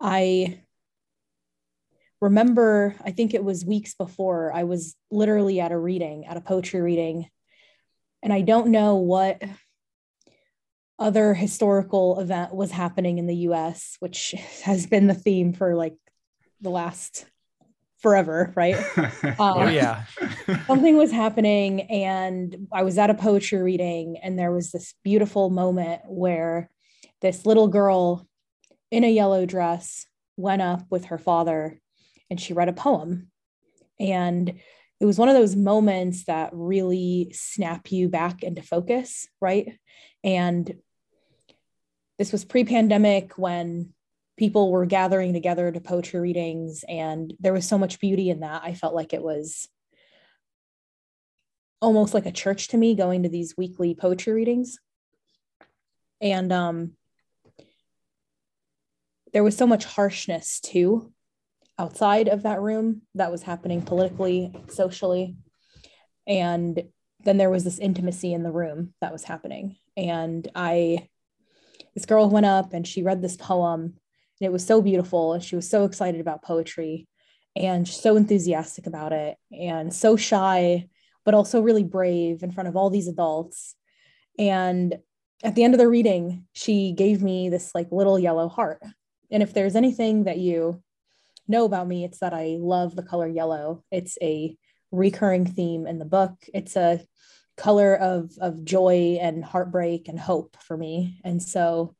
I 0.00 0.62
remember, 2.20 2.94
I 3.04 3.10
think 3.10 3.34
it 3.34 3.44
was 3.44 3.64
weeks 3.64 3.94
before, 3.94 4.52
I 4.52 4.64
was 4.64 4.96
literally 5.10 5.60
at 5.60 5.72
a 5.72 5.78
reading, 5.78 6.26
at 6.26 6.36
a 6.36 6.40
poetry 6.40 6.80
reading, 6.80 7.28
and 8.22 8.32
I 8.32 8.42
don't 8.42 8.68
know 8.68 8.96
what 8.96 9.42
other 10.98 11.34
historical 11.34 12.20
event 12.20 12.54
was 12.54 12.70
happening 12.70 13.18
in 13.18 13.26
the 13.26 13.36
US, 13.48 13.96
which 14.00 14.34
has 14.62 14.86
been 14.86 15.06
the 15.06 15.14
theme 15.14 15.52
for 15.52 15.74
like 15.74 15.96
the 16.60 16.70
last 16.70 17.26
forever, 17.98 18.52
right? 18.56 18.76
Um, 19.22 19.54
oh, 19.58 19.68
yeah. 19.68 20.04
something 20.66 20.96
was 20.96 21.10
happening, 21.10 21.82
and 21.82 22.68
I 22.72 22.82
was 22.82 22.98
at 22.98 23.10
a 23.10 23.14
poetry 23.14 23.62
reading, 23.62 24.18
and 24.22 24.38
there 24.38 24.52
was 24.52 24.70
this 24.70 24.94
beautiful 25.02 25.48
moment 25.48 26.02
where 26.06 26.70
this 27.22 27.46
little 27.46 27.68
girl 27.68 28.26
in 28.90 29.04
a 29.04 29.10
yellow 29.10 29.46
dress 29.46 30.06
went 30.36 30.60
up 30.60 30.82
with 30.90 31.06
her 31.06 31.18
father 31.18 31.80
and 32.28 32.38
she 32.40 32.52
read 32.52 32.68
a 32.68 32.74
poem. 32.74 33.30
And 33.98 34.60
it 35.00 35.04
was 35.04 35.18
one 35.18 35.28
of 35.28 35.34
those 35.34 35.56
moments 35.56 36.24
that 36.24 36.50
really 36.52 37.32
snap 37.34 37.90
you 37.90 38.08
back 38.08 38.42
into 38.42 38.62
focus, 38.62 39.28
right? 39.40 39.78
And 40.22 40.74
this 42.18 42.30
was 42.30 42.44
pre 42.44 42.64
pandemic 42.64 43.36
when 43.38 43.94
people 44.36 44.70
were 44.70 44.86
gathering 44.86 45.32
together 45.32 45.70
to 45.70 45.80
poetry 45.80 46.20
readings, 46.20 46.84
and 46.88 47.34
there 47.40 47.52
was 47.52 47.66
so 47.66 47.78
much 47.78 48.00
beauty 48.00 48.30
in 48.30 48.40
that. 48.40 48.62
I 48.64 48.74
felt 48.74 48.94
like 48.94 49.12
it 49.12 49.22
was 49.22 49.68
almost 51.80 52.14
like 52.14 52.26
a 52.26 52.32
church 52.32 52.68
to 52.68 52.76
me 52.76 52.94
going 52.94 53.24
to 53.24 53.28
these 53.28 53.56
weekly 53.56 53.94
poetry 53.94 54.32
readings. 54.32 54.78
And 56.20 56.52
um, 56.52 56.92
there 59.32 59.44
was 59.44 59.56
so 59.56 59.66
much 59.66 59.84
harshness 59.84 60.60
too 60.60 61.12
outside 61.78 62.28
of 62.28 62.42
that 62.42 62.60
room 62.60 63.02
that 63.14 63.30
was 63.30 63.42
happening 63.42 63.82
politically, 63.82 64.54
socially. 64.68 65.36
And 66.26 66.82
then 67.24 67.38
there 67.38 67.50
was 67.50 67.64
this 67.64 67.78
intimacy 67.78 68.32
in 68.32 68.42
the 68.42 68.52
room 68.52 68.94
that 69.00 69.12
was 69.12 69.24
happening. 69.24 69.76
And 69.96 70.48
I 70.54 71.08
this 71.94 72.06
girl 72.06 72.28
went 72.30 72.46
up 72.46 72.72
and 72.72 72.86
she 72.86 73.02
read 73.02 73.20
this 73.20 73.36
poem 73.36 73.80
and 73.82 74.46
it 74.46 74.52
was 74.52 74.66
so 74.66 74.80
beautiful 74.80 75.34
and 75.34 75.42
she 75.42 75.56
was 75.56 75.68
so 75.68 75.84
excited 75.84 76.20
about 76.20 76.42
poetry 76.42 77.06
and 77.54 77.86
so 77.86 78.16
enthusiastic 78.16 78.86
about 78.86 79.12
it 79.12 79.36
and 79.50 79.92
so 79.92 80.16
shy 80.16 80.88
but 81.24 81.34
also 81.34 81.60
really 81.60 81.84
brave 81.84 82.42
in 82.42 82.50
front 82.50 82.68
of 82.68 82.76
all 82.76 82.88
these 82.88 83.08
adults 83.08 83.74
and 84.38 84.96
at 85.44 85.54
the 85.54 85.64
end 85.64 85.74
of 85.74 85.78
the 85.78 85.88
reading 85.88 86.46
she 86.54 86.92
gave 86.92 87.22
me 87.22 87.50
this 87.50 87.72
like 87.74 87.92
little 87.92 88.18
yellow 88.18 88.48
heart 88.48 88.82
and 89.32 89.42
if 89.42 89.52
there's 89.52 89.76
anything 89.76 90.24
that 90.24 90.38
you 90.38 90.82
know 91.48 91.64
about 91.64 91.88
me 91.88 92.04
it's 92.04 92.18
that 92.18 92.32
i 92.32 92.56
love 92.60 92.94
the 92.94 93.02
color 93.02 93.26
yellow. 93.26 93.82
It's 93.90 94.16
a 94.22 94.56
recurring 94.92 95.46
theme 95.46 95.86
in 95.86 95.98
the 95.98 96.04
book. 96.04 96.32
It's 96.54 96.76
a 96.76 97.00
color 97.56 97.96
of 97.96 98.30
of 98.40 98.64
joy 98.64 99.18
and 99.20 99.44
heartbreak 99.44 100.08
and 100.08 100.18
hope 100.20 100.56
for 100.60 100.76
me. 100.76 101.20
And 101.24 101.42
so 101.42 101.96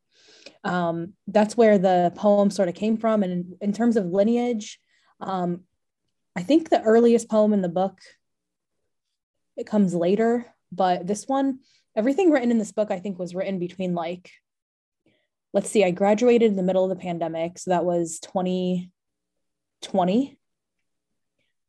um, 0.64 1.14
that's 1.26 1.56
where 1.56 1.78
the 1.78 2.12
poem 2.14 2.50
sort 2.50 2.68
of 2.68 2.74
came 2.74 2.96
from. 2.96 3.22
And 3.22 3.32
in, 3.32 3.56
in 3.60 3.72
terms 3.72 3.96
of 3.96 4.06
lineage 4.06 4.78
um, 5.22 5.62
i 6.36 6.42
think 6.42 6.68
the 6.68 6.82
earliest 6.82 7.30
poem 7.30 7.52
in 7.52 7.62
the 7.62 7.68
book 7.68 7.98
it 9.56 9.66
comes 9.66 9.94
later 9.94 10.46
but 10.70 11.06
this 11.06 11.26
one 11.26 11.60
everything 11.94 12.30
written 12.30 12.50
in 12.50 12.58
this 12.58 12.72
book 12.72 12.90
i 12.90 12.98
think 12.98 13.18
was 13.18 13.34
written 13.34 13.58
between 13.58 13.94
like 13.94 14.30
let's 15.52 15.70
see 15.70 15.84
i 15.84 15.90
graduated 15.90 16.50
in 16.50 16.56
the 16.56 16.62
middle 16.62 16.84
of 16.84 16.90
the 16.90 16.96
pandemic 16.96 17.58
so 17.58 17.70
that 17.70 17.84
was 17.84 18.18
2020 18.20 20.38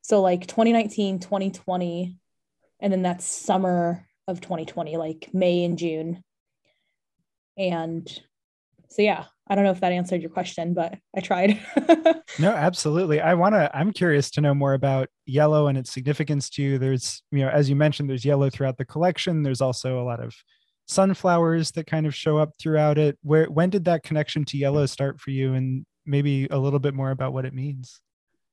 so 0.02 0.20
like 0.20 0.46
2019 0.46 1.20
2020 1.20 2.18
and 2.80 2.92
then 2.92 3.02
that's 3.02 3.24
summer 3.24 4.06
of 4.28 4.40
2020 4.40 4.96
like 4.96 5.30
may 5.32 5.64
and 5.64 5.78
june. 5.78 6.22
And 7.56 8.08
so 8.88 9.02
yeah 9.02 9.24
i 9.48 9.54
don't 9.54 9.64
know 9.64 9.70
if 9.70 9.80
that 9.80 9.92
answered 9.92 10.22
your 10.22 10.30
question 10.30 10.74
but 10.74 10.98
i 11.16 11.20
tried. 11.20 11.60
No 12.38 12.50
absolutely. 12.50 13.20
I 13.20 13.34
want 13.34 13.54
to 13.54 13.70
i'm 13.76 13.92
curious 13.92 14.30
to 14.32 14.40
know 14.40 14.54
more 14.54 14.74
about 14.74 15.08
yellow 15.24 15.68
and 15.68 15.78
its 15.78 15.92
significance 15.92 16.50
to 16.50 16.62
you. 16.62 16.78
There's 16.78 17.22
you 17.30 17.40
know 17.40 17.48
as 17.48 17.68
you 17.68 17.76
mentioned 17.76 18.10
there's 18.10 18.24
yellow 18.24 18.50
throughout 18.50 18.76
the 18.76 18.84
collection. 18.84 19.42
There's 19.42 19.60
also 19.60 20.00
a 20.00 20.04
lot 20.04 20.20
of 20.20 20.34
sunflowers 20.86 21.70
that 21.72 21.86
kind 21.86 22.06
of 22.06 22.14
show 22.14 22.38
up 22.38 22.52
throughout 22.58 22.98
it. 22.98 23.18
Where 23.22 23.46
when 23.46 23.70
did 23.70 23.84
that 23.86 24.02
connection 24.02 24.44
to 24.46 24.58
yellow 24.58 24.86
start 24.86 25.20
for 25.20 25.30
you? 25.30 25.54
And 25.54 25.86
maybe 26.06 26.46
a 26.50 26.58
little 26.58 26.78
bit 26.78 26.94
more 26.94 27.10
about 27.10 27.32
what 27.32 27.44
it 27.44 27.54
means. 27.54 28.00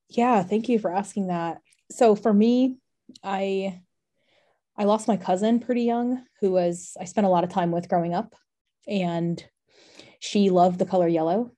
Yeah 0.08 0.42
thank 0.42 0.68
you 0.68 0.78
for 0.78 0.92
asking 0.92 1.28
that. 1.28 1.58
So 1.90 2.14
for 2.14 2.32
me 2.32 2.78
i 3.22 3.80
I 4.76 4.84
lost 4.84 5.08
my 5.08 5.16
cousin 5.16 5.60
pretty 5.60 5.82
young, 5.82 6.24
who 6.40 6.50
was 6.50 6.96
I 7.00 7.04
spent 7.04 7.26
a 7.26 7.30
lot 7.30 7.44
of 7.44 7.50
time 7.50 7.70
with 7.70 7.88
growing 7.88 8.14
up, 8.14 8.34
and 8.86 9.42
she 10.18 10.50
loved 10.50 10.78
the 10.78 10.86
color 10.86 11.08
yellow. 11.08 11.52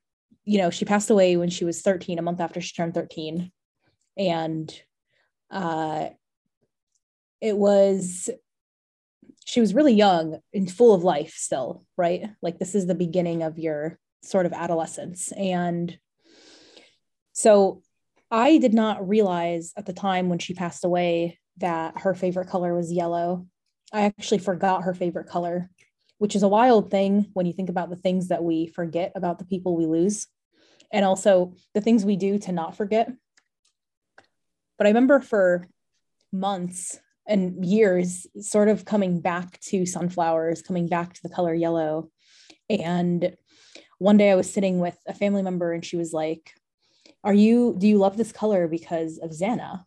You 0.45 0.59
know, 0.59 0.71
she 0.71 0.85
passed 0.85 1.11
away 1.11 1.37
when 1.37 1.50
she 1.50 1.64
was 1.64 1.81
13, 1.81 2.19
a 2.19 2.23
month 2.23 2.40
after 2.40 2.61
she 2.61 2.75
turned 2.75 2.95
13, 2.95 3.52
and 4.19 4.83
uh, 5.50 6.09
it 7.40 7.57
was 7.57 8.31
she 9.44 9.60
was 9.60 9.74
really 9.74 9.94
young 9.94 10.38
and 10.52 10.70
full 10.70 10.94
of 10.94 11.04
life 11.04 11.34
still, 11.36 11.84
right? 11.96 12.30
Like 12.42 12.58
this 12.58 12.74
is 12.74 12.86
the 12.86 12.94
beginning 12.94 13.42
of 13.42 13.58
your 13.58 13.98
sort 14.22 14.46
of 14.46 14.52
adolescence, 14.52 15.32
and 15.32 15.96
so 17.32 17.82
I 18.30 18.58
did 18.58 18.74
not 18.74 19.06
realize 19.06 19.72
at 19.76 19.86
the 19.86 19.92
time 19.92 20.28
when 20.28 20.38
she 20.38 20.54
passed 20.54 20.84
away 20.84 21.38
that 21.58 21.98
her 22.00 22.14
favorite 22.14 22.48
color 22.48 22.74
was 22.74 22.92
yellow. 22.92 23.46
I 23.92 24.02
actually 24.02 24.38
forgot 24.38 24.84
her 24.84 24.94
favorite 24.94 25.28
color, 25.28 25.70
which 26.18 26.34
is 26.34 26.42
a 26.42 26.48
wild 26.48 26.90
thing 26.90 27.30
when 27.32 27.46
you 27.46 27.52
think 27.52 27.68
about 27.68 27.90
the 27.90 27.96
things 27.96 28.28
that 28.28 28.42
we 28.42 28.66
forget 28.66 29.12
about 29.14 29.38
the 29.38 29.44
people 29.44 29.76
we 29.76 29.86
lose 29.86 30.26
and 30.92 31.04
also 31.04 31.54
the 31.74 31.80
things 31.80 32.04
we 32.04 32.16
do 32.16 32.38
to 32.38 32.52
not 32.52 32.76
forget. 32.76 33.12
But 34.78 34.86
I 34.86 34.90
remember 34.90 35.20
for 35.20 35.68
months 36.32 36.98
and 37.26 37.64
years 37.64 38.26
sort 38.40 38.69
of 38.69 38.85
coming 38.85 39.21
back 39.21 39.59
to 39.61 39.87
sunflowers, 39.87 40.62
coming 40.62 40.88
back 40.88 41.14
to 41.14 41.23
the 41.23 41.28
color 41.28 41.54
yellow. 41.54 42.11
And 42.69 43.37
one 43.99 44.16
day 44.16 44.31
I 44.31 44.35
was 44.35 44.52
sitting 44.52 44.78
with 44.78 44.97
a 45.07 45.14
family 45.14 45.43
member 45.43 45.73
and 45.73 45.85
she 45.85 45.97
was 45.97 46.12
like, 46.12 46.52
Are 47.23 47.35
you, 47.35 47.75
do 47.78 47.87
you 47.87 47.99
love 47.99 48.16
this 48.16 48.33
color 48.33 48.69
because 48.69 49.19
of 49.19 49.31
Xana? 49.31 49.85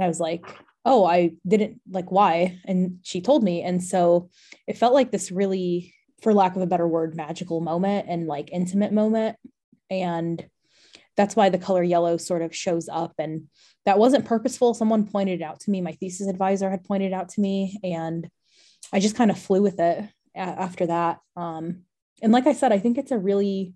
I 0.00 0.06
was 0.06 0.20
like, 0.20 0.44
oh, 0.84 1.04
I 1.04 1.32
didn't 1.46 1.80
like 1.90 2.10
why. 2.10 2.58
And 2.64 3.00
she 3.02 3.20
told 3.20 3.42
me. 3.42 3.62
And 3.62 3.82
so 3.82 4.30
it 4.66 4.78
felt 4.78 4.94
like 4.94 5.10
this 5.10 5.30
really, 5.30 5.94
for 6.22 6.32
lack 6.32 6.56
of 6.56 6.62
a 6.62 6.66
better 6.66 6.88
word, 6.88 7.14
magical 7.14 7.60
moment 7.60 8.06
and 8.08 8.26
like 8.26 8.50
intimate 8.52 8.92
moment. 8.92 9.36
And 9.90 10.44
that's 11.18 11.34
why 11.34 11.48
the 11.50 11.58
color 11.58 11.82
yellow 11.82 12.16
sort 12.16 12.42
of 12.42 12.54
shows 12.54 12.88
up. 12.88 13.12
And 13.18 13.48
that 13.84 13.98
wasn't 13.98 14.24
purposeful. 14.24 14.72
Someone 14.72 15.04
pointed 15.04 15.40
it 15.40 15.44
out 15.44 15.58
to 15.60 15.70
me. 15.70 15.80
My 15.80 15.90
thesis 15.90 16.28
advisor 16.28 16.70
had 16.70 16.84
pointed 16.84 17.08
it 17.08 17.12
out 17.12 17.30
to 17.30 17.40
me. 17.40 17.80
And 17.82 18.30
I 18.92 19.00
just 19.00 19.16
kind 19.16 19.32
of 19.32 19.38
flew 19.38 19.60
with 19.60 19.80
it 19.80 20.04
after 20.36 20.86
that. 20.86 21.18
Um, 21.36 21.82
and 22.22 22.32
like 22.32 22.46
I 22.46 22.52
said, 22.52 22.72
I 22.72 22.78
think 22.78 22.98
it's 22.98 23.10
a 23.10 23.18
really, 23.18 23.74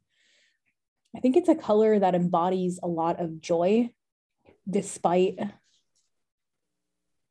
I 1.16 1.20
think 1.20 1.36
it's 1.36 1.48
a 1.48 1.56
color 1.56 1.98
that 1.98 2.14
embodies 2.14 2.78
a 2.80 2.86
lot 2.88 3.20
of 3.20 3.40
joy 3.40 3.90
despite 4.70 5.38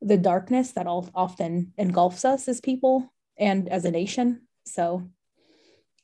the 0.02 0.18
darkness 0.18 0.72
that 0.72 0.88
often 0.88 1.72
engulfs 1.78 2.26
us 2.26 2.50
as 2.50 2.60
people 2.60 3.14
and 3.38 3.70
as 3.70 3.86
a 3.86 3.92
nation. 3.92 4.42
So 4.66 5.10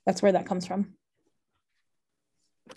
that's 0.06 0.22
where 0.22 0.32
that 0.32 0.46
comes 0.46 0.66
from. 0.66 0.97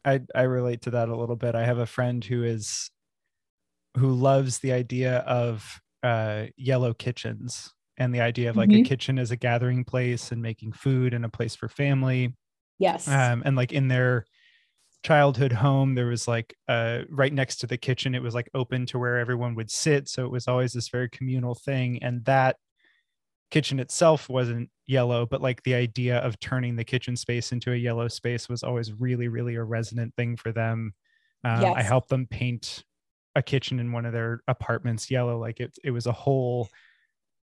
I 0.05 0.21
I 0.35 0.43
relate 0.43 0.83
to 0.83 0.91
that 0.91 1.09
a 1.09 1.17
little 1.17 1.37
bit. 1.37 1.55
I 1.55 1.65
have 1.65 1.79
a 1.79 1.87
friend 1.87 2.25
who 2.25 2.43
is 2.43 2.91
who 3.97 4.13
loves 4.13 4.59
the 4.59 4.73
idea 4.73 5.19
of 5.19 5.81
uh, 6.03 6.47
yellow 6.57 6.95
kitchens 6.95 7.73
and 7.99 8.15
the 8.15 8.21
idea 8.21 8.51
of 8.51 8.57
like 8.57 8.71
mm-hmm. 8.71 8.83
a 8.83 8.89
kitchen 8.89 9.19
as 9.19 9.31
a 9.31 9.37
gathering 9.37 9.85
place 9.85 10.33
and 10.33 10.41
making 10.41 10.73
food 10.73 11.13
and 11.13 11.25
a 11.25 11.29
place 11.29 11.55
for 11.55 11.69
family. 11.69 12.35
Yes. 12.79 13.07
Um, 13.09 13.43
and 13.45 13.57
like 13.57 13.73
in 13.73 13.89
their 13.89 14.25
childhood 15.03 15.53
home 15.53 15.95
there 15.95 16.07
was 16.07 16.29
like 16.29 16.55
uh 16.69 16.99
right 17.09 17.33
next 17.33 17.57
to 17.57 17.67
the 17.67 17.79
kitchen 17.79 18.15
it 18.15 18.23
was 18.23 18.35
like 18.35 18.51
open 18.53 18.85
to 18.85 18.99
where 18.99 19.19
everyone 19.19 19.55
would 19.55 19.71
sit 19.71 20.07
so 20.07 20.27
it 20.27 20.31
was 20.31 20.47
always 20.47 20.75
this 20.75 20.91
very 20.91 21.09
communal 21.09 21.55
thing 21.55 22.03
and 22.03 22.23
that 22.27 22.57
kitchen 23.51 23.81
itself 23.81 24.29
wasn't 24.29 24.69
yellow 24.87 25.27
but 25.27 25.41
like 25.43 25.63
the 25.63 25.75
idea 25.75 26.19
of 26.19 26.39
turning 26.41 26.77
the 26.77 26.85
kitchen 26.85 27.17
space 27.17 27.53
into 27.53 27.73
a 27.73 27.77
yellow 27.77 28.09
space 28.09 28.49
was 28.49 28.63
always 28.63 28.93
really 28.93 29.29
really 29.29 29.55
a 29.57 29.63
resonant 29.65 30.15
thing 30.17 30.37
for 30.37 30.53
them 30.53 30.93
Um, 31.45 31.63
Yes. 31.63 31.75
I 31.77 31.83
helped 31.83 32.09
them 32.11 32.27
paint 32.27 32.85
a 33.37 33.43
kitchen 33.43 33.79
in 33.81 33.93
one 33.93 34.05
of 34.07 34.13
their 34.13 34.41
apartments 34.49 35.11
yellow. 35.11 35.39
Like 35.39 35.61
it, 35.61 35.79
it 35.85 35.93
was 35.93 36.07
a 36.07 36.13
whole, 36.13 36.69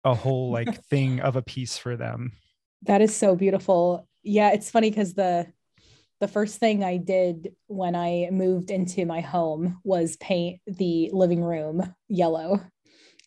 a 0.05 0.15
whole 0.15 0.51
like 0.59 0.85
thing 0.85 1.21
of 1.21 1.37
a 1.37 1.43
piece 1.43 1.77
for 1.77 1.97
them. 1.97 2.33
That 2.83 3.03
is 3.03 3.15
so 3.15 3.35
beautiful. 3.37 4.09
Yeah, 4.23 4.53
it's 4.53 4.71
funny 4.71 4.89
because 4.91 5.15
the 5.15 5.47
the 6.21 6.29
first 6.29 6.59
thing 6.61 6.85
I 6.85 6.97
did 6.97 7.55
when 7.67 7.95
I 7.97 8.29
moved 8.31 8.71
into 8.71 9.05
my 9.05 9.21
home 9.21 9.81
was 9.85 10.17
paint 10.17 10.61
the 10.67 11.11
living 11.13 11.43
room 11.43 11.95
yellow. 12.09 12.61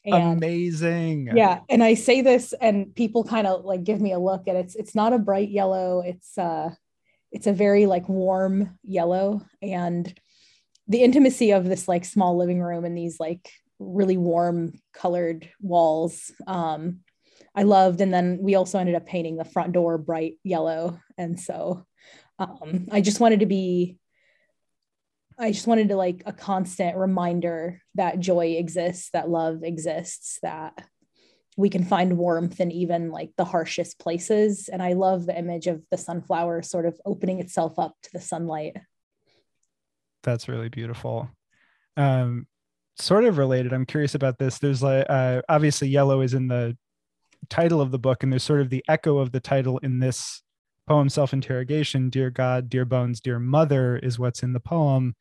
And 0.07 0.41
Amazing. 0.41 1.31
yeah, 1.35 1.59
and 1.67 1.83
I 1.83 1.93
say 1.93 2.21
this 2.21 2.53
and 2.61 2.95
people 2.95 3.25
kind 3.25 3.45
of 3.45 3.65
like 3.65 3.83
give 3.83 3.99
me 3.99 4.13
a 4.13 4.19
look 4.19 4.43
and 4.47 4.57
it's 4.57 4.73
it's 4.75 4.95
not 4.95 5.11
a 5.11 5.19
bright 5.19 5.49
yellow. 5.49 6.01
It's 6.05 6.37
uh 6.37 6.69
it's 7.31 7.47
a 7.47 7.53
very 7.53 7.85
like 7.85 8.07
warm 8.07 8.79
yellow 8.83 9.45
and 9.61 10.17
the 10.87 11.03
intimacy 11.03 11.51
of 11.51 11.65
this 11.65 11.87
like 11.87 12.05
small 12.05 12.37
living 12.37 12.61
room 12.61 12.85
and 12.85 12.97
these 12.97 13.19
like 13.19 13.51
really 13.79 14.15
warm 14.15 14.71
colored 14.93 15.49
walls 15.59 16.31
um 16.47 16.99
I 17.53 17.63
loved 17.63 17.99
and 18.01 18.13
then 18.13 18.39
we 18.41 18.55
also 18.55 18.79
ended 18.79 18.95
up 18.95 19.05
painting 19.05 19.35
the 19.35 19.43
front 19.43 19.73
door 19.73 19.97
bright 19.97 20.35
yellow 20.43 20.99
and 21.17 21.39
so 21.39 21.85
um 22.39 22.87
I 22.91 23.01
just 23.01 23.19
wanted 23.19 23.41
to 23.41 23.45
be 23.45 23.97
I 25.39 25.51
just 25.51 25.67
wanted 25.67 25.89
to 25.89 25.95
like 25.95 26.23
a 26.25 26.33
constant 26.33 26.97
reminder 26.97 27.81
that 27.95 28.19
joy 28.19 28.55
exists, 28.57 29.11
that 29.11 29.29
love 29.29 29.63
exists, 29.63 30.39
that 30.41 30.73
we 31.57 31.69
can 31.69 31.83
find 31.83 32.17
warmth 32.17 32.59
in 32.59 32.71
even 32.71 33.11
like 33.11 33.31
the 33.37 33.45
harshest 33.45 33.99
places. 33.99 34.67
And 34.67 34.81
I 34.81 34.93
love 34.93 35.25
the 35.25 35.37
image 35.37 35.67
of 35.67 35.83
the 35.91 35.97
sunflower 35.97 36.63
sort 36.63 36.85
of 36.85 36.99
opening 37.05 37.39
itself 37.39 37.77
up 37.77 37.95
to 38.03 38.09
the 38.13 38.21
sunlight. 38.21 38.77
That's 40.23 40.47
really 40.47 40.69
beautiful. 40.69 41.29
Um, 41.97 42.47
sort 42.97 43.23
of 43.23 43.37
related. 43.37 43.73
I'm 43.73 43.85
curious 43.85 44.15
about 44.15 44.39
this. 44.39 44.59
There's 44.59 44.83
like, 44.83 45.05
uh, 45.09 45.41
obviously 45.49 45.87
yellow 45.87 46.21
is 46.21 46.33
in 46.33 46.47
the 46.47 46.77
title 47.49 47.81
of 47.81 47.91
the 47.91 47.99
book 47.99 48.23
and 48.23 48.31
there's 48.31 48.43
sort 48.43 48.61
of 48.61 48.69
the 48.69 48.83
echo 48.87 49.19
of 49.19 49.31
the 49.31 49.39
title 49.39 49.77
in 49.79 49.99
this 49.99 50.41
poem 50.87 51.09
self-interrogation 51.09 52.09
dear 52.09 52.29
god 52.29 52.69
dear 52.69 52.85
bones 52.85 53.19
dear 53.19 53.39
mother 53.39 53.97
is 53.97 54.17
what's 54.17 54.43
in 54.43 54.53
the 54.53 54.59
poem 54.59 55.15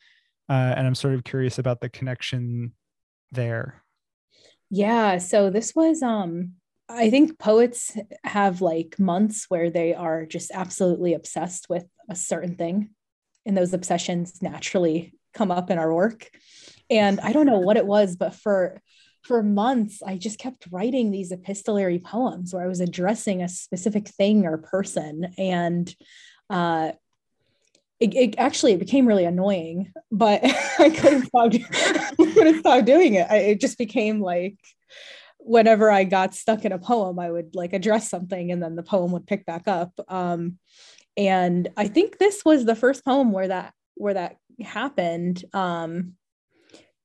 uh, 0.48 0.74
and 0.76 0.86
i'm 0.86 0.94
sort 0.94 1.14
of 1.14 1.24
curious 1.24 1.58
about 1.58 1.80
the 1.80 1.88
connection 1.88 2.72
there 3.32 3.82
Yeah. 4.70 5.18
So 5.18 5.50
this 5.50 5.74
was 5.74 6.02
um 6.02 6.52
I 6.88 7.10
think 7.10 7.38
poets 7.38 7.96
have 8.22 8.60
like 8.60 8.98
months 8.98 9.46
where 9.48 9.70
they 9.70 9.94
are 9.94 10.24
just 10.24 10.52
absolutely 10.52 11.14
obsessed 11.14 11.68
with 11.68 11.84
a 12.08 12.14
certain 12.14 12.54
thing. 12.54 12.90
And 13.44 13.56
those 13.56 13.74
obsessions 13.74 14.40
naturally 14.40 15.14
come 15.34 15.50
up 15.50 15.70
in 15.70 15.78
our 15.78 15.92
work. 15.92 16.30
And 16.88 17.18
I 17.20 17.32
don't 17.32 17.46
know 17.46 17.58
what 17.58 17.76
it 17.76 17.86
was, 17.86 18.16
but 18.16 18.34
for 18.34 18.80
for 19.26 19.42
months 19.42 20.02
I 20.02 20.16
just 20.16 20.38
kept 20.38 20.68
writing 20.70 21.10
these 21.10 21.32
epistolary 21.32 21.98
poems 21.98 22.54
where 22.54 22.62
I 22.62 22.68
was 22.68 22.80
addressing 22.80 23.42
a 23.42 23.48
specific 23.48 24.08
thing 24.08 24.46
or 24.46 24.58
person. 24.58 25.34
And 25.36 25.94
uh 26.48 26.92
it, 27.98 28.14
it 28.14 28.34
actually 28.38 28.72
it 28.74 28.78
became 28.78 29.06
really 29.06 29.24
annoying, 29.24 29.92
but 30.12 30.44
I 30.78 30.90
couldn't 30.90 31.26
stop 31.26 31.52
stop 32.58 32.84
doing 32.84 33.14
it. 33.14 33.26
I, 33.28 33.36
it 33.38 33.60
just 33.60 33.78
became 33.78 34.20
like 34.20 34.58
whenever 35.38 35.90
I 35.90 36.04
got 36.04 36.34
stuck 36.34 36.64
in 36.64 36.72
a 36.72 36.78
poem, 36.78 37.18
I 37.18 37.30
would 37.30 37.54
like 37.54 37.72
address 37.72 38.10
something 38.10 38.52
and 38.52 38.62
then 38.62 38.76
the 38.76 38.82
poem 38.82 39.12
would 39.12 39.26
pick 39.26 39.46
back 39.46 39.66
up. 39.66 39.92
Um, 40.08 40.58
and 41.16 41.68
I 41.76 41.88
think 41.88 42.18
this 42.18 42.44
was 42.44 42.64
the 42.64 42.74
first 42.74 43.04
poem 43.04 43.32
where 43.32 43.48
that 43.48 43.72
where 43.94 44.14
that 44.14 44.36
happened. 44.60 45.44
Um, 45.52 46.14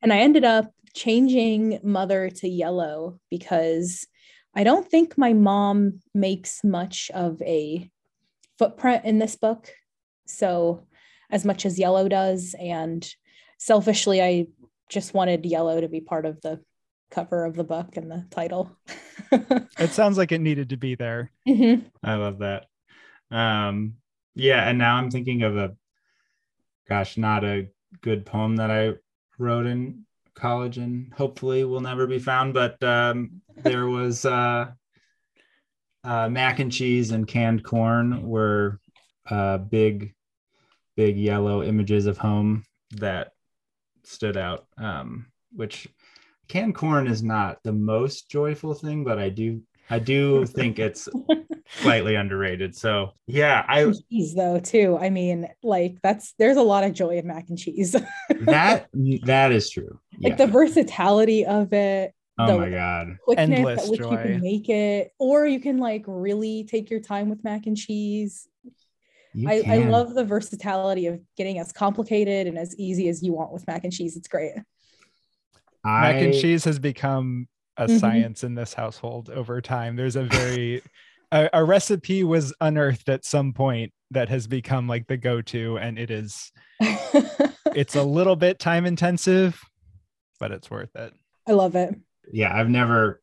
and 0.02 0.12
I 0.12 0.20
ended 0.20 0.44
up 0.44 0.72
changing 0.94 1.80
mother 1.84 2.30
to 2.30 2.48
yellow 2.48 3.20
because 3.30 4.08
I 4.56 4.64
don't 4.64 4.88
think 4.88 5.18
my 5.18 5.34
mom 5.34 6.02
makes 6.14 6.64
much 6.64 7.10
of 7.14 7.42
a 7.42 7.90
footprint 8.58 9.06
in 9.06 9.20
this 9.20 9.36
book. 9.36 9.72
So 10.28 10.86
as 11.30 11.46
much 11.46 11.66
as 11.66 11.80
yellow 11.80 12.08
does, 12.08 12.54
and 12.60 13.08
selfishly, 13.58 14.22
I 14.22 14.48
just 14.90 15.14
wanted 15.14 15.46
yellow 15.46 15.80
to 15.80 15.88
be 15.88 16.02
part 16.02 16.26
of 16.26 16.42
the 16.42 16.60
cover 17.10 17.46
of 17.46 17.56
the 17.56 17.64
book 17.64 17.96
and 17.96 18.12
the 18.12 18.26
title. 18.30 18.76
it 19.32 19.92
sounds 19.92 20.18
like 20.18 20.32
it 20.32 20.42
needed 20.42 20.70
to 20.70 20.78
be 20.78 20.96
there 20.96 21.32
Mhm. 21.48 21.86
I 22.04 22.16
love 22.16 22.40
that. 22.40 22.66
Um, 23.30 23.96
yeah, 24.36 24.68
and 24.68 24.78
now 24.78 24.96
I'm 24.98 25.12
thinking 25.12 25.44
of 25.44 25.56
a, 25.56 25.76
gosh, 26.88 27.18
not 27.18 27.44
a 27.44 27.70
good 28.02 28.26
poem 28.26 28.58
that 28.58 28.72
I 28.72 28.94
wrote 29.38 29.66
in 29.66 30.06
college 30.36 30.78
and 30.78 31.14
hopefully 31.14 31.64
will 31.64 31.82
never 31.82 32.08
be 32.08 32.20
found. 32.20 32.54
But 32.54 32.82
um, 32.84 33.42
there 33.56 33.88
was 33.88 34.26
uh, 34.26 34.72
uh, 36.04 36.30
mac 36.30 36.60
and 36.60 36.72
cheese 36.72 37.12
and 37.12 37.28
canned 37.28 37.64
corn 37.64 38.28
were 38.28 38.80
uh, 39.30 39.58
big, 39.58 40.14
big 40.96 41.18
yellow 41.18 41.64
images 41.64 42.06
of 42.06 42.18
home 42.18 42.64
that 42.92 43.32
stood 44.04 44.38
out. 44.38 44.68
Um, 44.78 45.28
which 45.54 45.88
canned 46.48 46.76
corn 46.76 47.08
is 47.08 47.24
not 47.24 47.60
the 47.64 47.74
most 47.74 48.30
joyful 48.30 48.74
thing, 48.74 49.04
but 49.04 49.20
I 49.20 49.30
do 49.30 49.62
I 49.90 50.00
do 50.00 50.46
think 50.46 50.80
it's 50.80 51.10
slightly 51.80 52.16
underrated. 52.16 52.76
So 52.76 53.12
yeah, 53.28 53.66
I 53.68 53.92
cheese 54.10 54.34
though 54.36 54.60
too. 54.60 54.98
I 55.00 55.10
mean, 55.10 55.48
like 55.64 55.98
that's 56.04 56.34
there's 56.38 56.58
a 56.58 56.62
lot 56.62 56.84
of 56.84 56.94
joy 56.94 57.18
in 57.18 57.28
mac 57.28 57.50
and 57.50 57.58
cheese. 57.58 57.92
that 58.42 58.88
that 59.24 59.52
is 59.52 59.70
true. 59.70 60.00
like 60.20 60.38
the 60.38 60.48
versatility 60.48 61.46
of 61.46 61.72
it, 61.74 62.14
oh 62.38 62.60
my 62.60 62.70
god. 62.70 63.18
quickness 63.24 63.50
Endless 63.58 63.84
at 63.86 63.90
which 63.90 64.00
you 64.00 64.08
can 64.18 64.42
make 64.42 64.70
it, 64.70 65.12
or 65.20 65.46
you 65.46 65.60
can 65.60 65.78
like 65.78 66.04
really 66.08 66.66
take 66.66 66.90
your 66.90 67.00
time 67.00 67.30
with 67.30 67.44
mac 67.44 67.66
and 67.66 67.78
cheese. 67.78 68.48
I, 69.48 69.64
I 69.66 69.78
love 69.78 70.14
the 70.14 70.26
versatility 70.26 71.08
of 71.08 71.22
getting 71.38 71.58
as 71.58 71.72
complicated 71.72 72.48
and 72.48 72.58
as 72.58 72.76
easy 72.78 73.08
as 73.08 73.24
you 73.24 73.32
want 73.32 73.54
with 73.54 73.66
mac 73.66 73.86
and 73.86 73.94
cheese. 73.94 74.18
It's 74.18 74.28
great. 74.28 74.52
mac 75.86 76.22
and 76.22 76.34
cheese 76.34 76.66
has 76.66 76.80
become 76.80 77.48
a 77.78 77.86
Mhm. 77.88 78.00
science 78.00 78.44
in 78.44 78.54
this 78.54 78.74
household 78.74 79.30
over 79.30 79.62
time 79.62 79.96
there's 79.96 80.18
a 80.18 80.24
very 80.24 80.82
a, 81.32 81.50
a 81.54 81.64
recipe 81.64 82.24
was 82.24 82.54
unearthed 82.62 83.10
at 83.10 83.26
some 83.26 83.54
point 83.54 83.94
that 84.12 84.30
has 84.30 84.48
become 84.48 84.88
like 84.88 85.08
the 85.08 85.18
go-to 85.18 85.78
and 85.78 85.98
it 85.98 86.12
is 86.12 86.52
it's 87.74 87.96
a 87.96 88.04
little 88.04 88.36
bit 88.36 88.60
time 88.60 88.86
intensive 88.86 89.62
but 90.40 90.52
it's 90.52 90.70
worth 90.70 90.96
it 90.96 91.14
I 91.48 91.54
love 91.54 91.76
it. 91.76 91.96
Yeah, 92.32 92.56
I've 92.56 92.70
never 92.70 93.22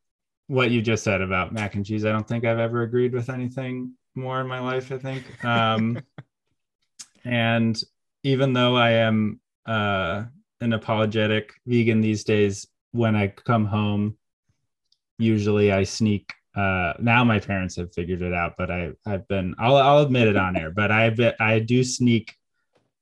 what 0.48 0.70
you 0.70 0.80
just 0.80 1.04
said 1.04 1.20
about 1.20 1.52
mac 1.52 1.74
and 1.74 1.84
cheese. 1.84 2.04
I 2.04 2.12
don't 2.12 2.26
think 2.26 2.44
I've 2.44 2.58
ever 2.58 2.82
agreed 2.82 3.12
with 3.12 3.28
anything 3.28 3.92
more 4.14 4.40
in 4.40 4.46
my 4.46 4.60
life, 4.60 4.90
I 4.90 4.98
think. 4.98 5.44
Um 5.44 6.00
and 7.24 7.80
even 8.22 8.52
though 8.52 8.76
I 8.76 8.90
am 8.90 9.40
uh 9.66 10.24
an 10.60 10.72
apologetic 10.72 11.52
vegan 11.66 12.00
these 12.00 12.24
days, 12.24 12.66
when 12.92 13.14
I 13.14 13.28
come 13.28 13.64
home, 13.64 14.16
usually 15.18 15.70
I 15.70 15.84
sneak 15.84 16.34
uh 16.58 16.92
now 16.98 17.22
my 17.24 17.38
parents 17.38 17.76
have 17.76 17.92
figured 17.94 18.22
it 18.22 18.34
out, 18.34 18.54
but 18.58 18.70
I 18.70 18.90
I've 19.06 19.26
been 19.28 19.54
I'll 19.58 19.76
I'll 19.76 20.02
admit 20.02 20.28
it 20.28 20.36
on 20.36 20.56
air, 20.56 20.70
but 20.70 20.90
I 20.90 21.10
bet 21.10 21.36
I 21.40 21.58
do 21.60 21.84
sneak 21.84 22.34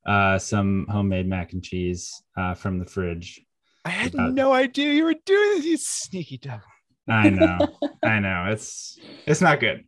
uh 0.07 0.39
some 0.39 0.87
homemade 0.91 1.29
mac 1.29 1.53
and 1.53 1.63
cheese 1.65 2.23
uh 2.37 2.55
from 2.55 2.79
the 2.79 2.87
fridge. 2.87 3.41
i 3.85 3.91
had 3.91 4.15
About- 4.15 4.35
no 4.35 4.53
idea 4.53 4.93
you 4.93 5.05
were 5.05 5.21
doing 5.35 5.57
this 5.57 5.65
you 5.67 5.77
sneaky 5.79 6.39
devil 6.39 6.69
I 7.09 7.31
know. 7.31 7.59
I 8.03 8.19
know. 8.19 8.47
It's 8.51 8.99
it's 9.27 9.41
not 9.41 9.61
good. 9.61 9.85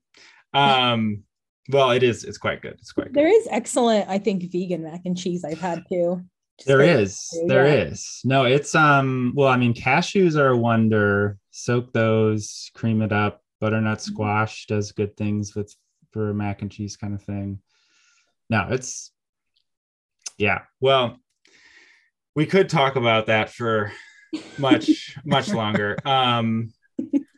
Um 0.54 1.24
well 1.70 1.90
it 1.90 2.02
is 2.02 2.24
it's 2.24 2.38
quite 2.38 2.62
good. 2.62 2.74
It's 2.80 2.92
quite 2.92 3.06
good. 3.08 3.14
There 3.14 3.26
is 3.40 3.46
excellent, 3.50 4.08
I 4.08 4.18
think, 4.18 4.50
vegan 4.52 4.82
mac 4.84 5.02
and 5.04 5.16
cheese 5.18 5.44
I've 5.44 5.60
had 5.60 5.82
too. 5.90 6.22
Just 6.58 6.68
there 6.68 6.80
is. 6.80 7.28
like- 7.32 7.42
is. 7.42 7.48
There 7.48 7.66
Yeah. 7.66 7.84
is. 7.90 8.20
No, 8.24 8.44
it's 8.44 8.74
um 8.74 9.32
well, 9.36 9.48
I 9.48 9.56
mean 9.56 9.74
cashews 9.74 10.36
are 10.36 10.48
a 10.48 10.56
wonder. 10.56 11.38
Soak 11.50 11.92
those, 11.92 12.70
cream 12.74 13.02
it 13.02 13.12
up. 13.12 13.42
Butternut 13.60 13.98
Mm-hmm. 13.98 14.12
squash 14.12 14.66
does 14.66 14.92
good 14.92 15.16
things 15.16 15.54
with 15.54 15.74
for 16.12 16.32
mac 16.32 16.62
and 16.62 16.70
cheese 16.70 16.96
kind 16.96 17.14
of 17.14 17.22
thing. 17.22 17.60
No, 18.50 18.68
it's 18.70 19.12
yeah. 20.38 20.62
Well, 20.80 21.18
we 22.34 22.46
could 22.46 22.68
talk 22.68 22.96
about 22.96 23.26
that 23.26 23.50
for 23.50 23.92
much 24.58 25.16
much 25.24 25.52
longer. 25.52 25.96
Um 26.04 26.72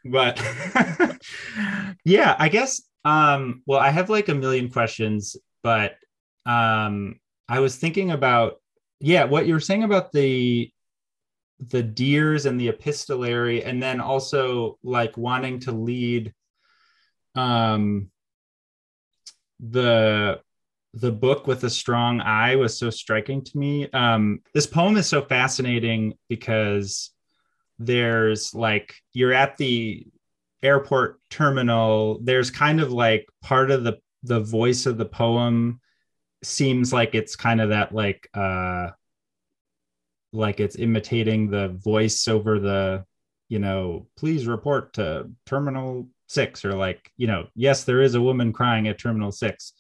but 0.04 0.40
yeah, 2.04 2.37
I 2.38 2.48
guess 2.48 2.83
um 3.04 3.62
well, 3.66 3.80
I 3.80 3.90
have 3.90 4.11
like 4.11 4.28
a 4.28 4.35
million 4.35 4.70
questions, 4.70 5.37
but 5.62 5.96
um 6.46 7.18
I 7.48 7.61
was 7.61 7.76
thinking 7.76 8.11
about 8.11 8.61
yeah, 9.00 9.24
what 9.24 9.46
you 9.46 9.54
were 9.54 9.61
saying 9.61 9.83
about 9.83 10.12
the 10.12 10.70
the 11.68 11.83
deers 11.83 12.46
and 12.46 12.61
the 12.61 12.68
epistolary 12.68 13.62
and 13.64 13.83
then 13.83 14.01
also 14.01 14.79
like 14.83 15.16
wanting 15.16 15.61
to 15.61 15.73
lead 15.73 16.33
um 17.35 18.11
the 19.61 20.40
the 20.94 21.12
book 21.12 21.46
with 21.46 21.62
a 21.64 21.70
strong 21.70 22.20
eye 22.20 22.57
was 22.57 22.77
so 22.77 22.90
striking 22.90 23.42
to 23.44 23.59
me. 23.59 23.88
Um, 23.92 24.40
this 24.55 24.66
poem 24.66 24.96
is 24.96 25.07
so 25.07 25.23
fascinating 25.23 26.14
because 26.29 27.11
there's 27.79 28.55
like 28.55 28.94
you're 29.12 29.33
at 29.33 29.57
the 29.57 30.07
airport 30.62 31.20
terminal. 31.31 32.18
There's 32.23 32.51
kind 32.51 32.81
of 32.81 32.92
like 32.92 33.27
part 33.42 33.70
of 33.70 33.85
the 33.85 33.99
the 34.23 34.40
voice 34.40 34.87
of 34.87 34.99
the 34.99 35.07
poem 35.07 35.81
seems 36.42 36.92
like 36.92 37.14
it's 37.14 37.37
kind 37.37 37.61
of 37.61 37.68
that 37.68 37.94
like 37.94 38.29
uh 38.35 38.88
like 40.32 40.60
it's 40.60 40.76
imitating 40.76 41.50
the 41.50 41.68
voice 41.68 42.28
over 42.28 42.58
the 42.58 43.04
you 43.48 43.58
know 43.58 44.06
please 44.16 44.46
report 44.46 44.92
to 44.94 45.28
terminal 45.46 46.08
6 46.28 46.64
or 46.64 46.74
like 46.74 47.10
you 47.16 47.26
know 47.26 47.46
yes 47.54 47.84
there 47.84 48.02
is 48.02 48.14
a 48.14 48.20
woman 48.20 48.52
crying 48.52 48.86
at 48.88 48.98
terminal 48.98 49.32
6 49.32 49.72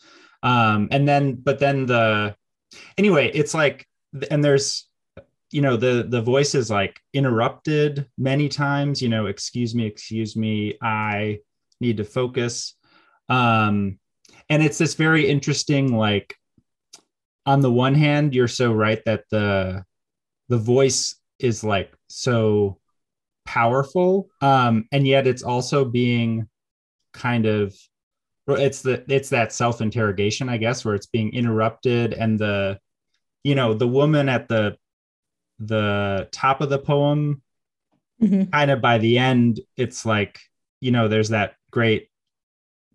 um 0.42 0.88
and 0.90 1.08
then 1.08 1.34
but 1.34 1.58
then 1.58 1.86
the 1.86 2.34
anyway 2.98 3.30
it's 3.32 3.54
like 3.54 3.86
and 4.30 4.42
there's 4.42 4.88
you 5.52 5.60
know 5.60 5.76
the 5.76 6.06
the 6.08 6.22
voice 6.22 6.54
is 6.54 6.70
like 6.70 6.98
interrupted 7.12 8.06
many 8.18 8.48
times 8.48 9.00
you 9.02 9.08
know 9.08 9.26
excuse 9.26 9.74
me 9.74 9.86
excuse 9.86 10.36
me 10.36 10.76
i 10.82 11.38
need 11.80 11.96
to 11.96 12.04
focus. 12.04 12.74
Um 13.28 13.98
and 14.48 14.62
it's 14.62 14.78
this 14.78 14.94
very 14.94 15.28
interesting 15.28 15.96
like 15.96 16.34
on 17.46 17.60
the 17.60 17.72
one 17.72 17.94
hand 17.94 18.34
you're 18.34 18.48
so 18.48 18.72
right 18.72 19.02
that 19.06 19.24
the 19.30 19.84
the 20.50 20.58
voice 20.58 21.14
is 21.38 21.64
like 21.64 21.94
so 22.08 22.76
powerful 23.46 24.28
um 24.42 24.84
and 24.92 25.06
yet 25.06 25.26
it's 25.26 25.42
also 25.42 25.84
being 25.84 26.46
kind 27.14 27.46
of 27.46 27.74
it's 28.48 28.82
the 28.82 29.04
it's 29.08 29.30
that 29.30 29.52
self 29.52 29.80
interrogation 29.80 30.48
i 30.48 30.56
guess 30.56 30.84
where 30.84 30.94
it's 30.94 31.06
being 31.06 31.32
interrupted 31.32 32.12
and 32.12 32.38
the 32.38 32.78
you 33.44 33.54
know 33.54 33.72
the 33.72 33.88
woman 33.88 34.28
at 34.28 34.48
the 34.48 34.76
the 35.60 36.28
top 36.32 36.60
of 36.60 36.68
the 36.68 36.78
poem 36.78 37.42
mm-hmm. 38.22 38.44
kind 38.50 38.70
of 38.70 38.80
by 38.80 38.98
the 38.98 39.18
end 39.18 39.60
it's 39.76 40.04
like 40.04 40.38
you 40.80 40.90
know 40.90 41.08
there's 41.08 41.30
that 41.30 41.54
great 41.70 42.08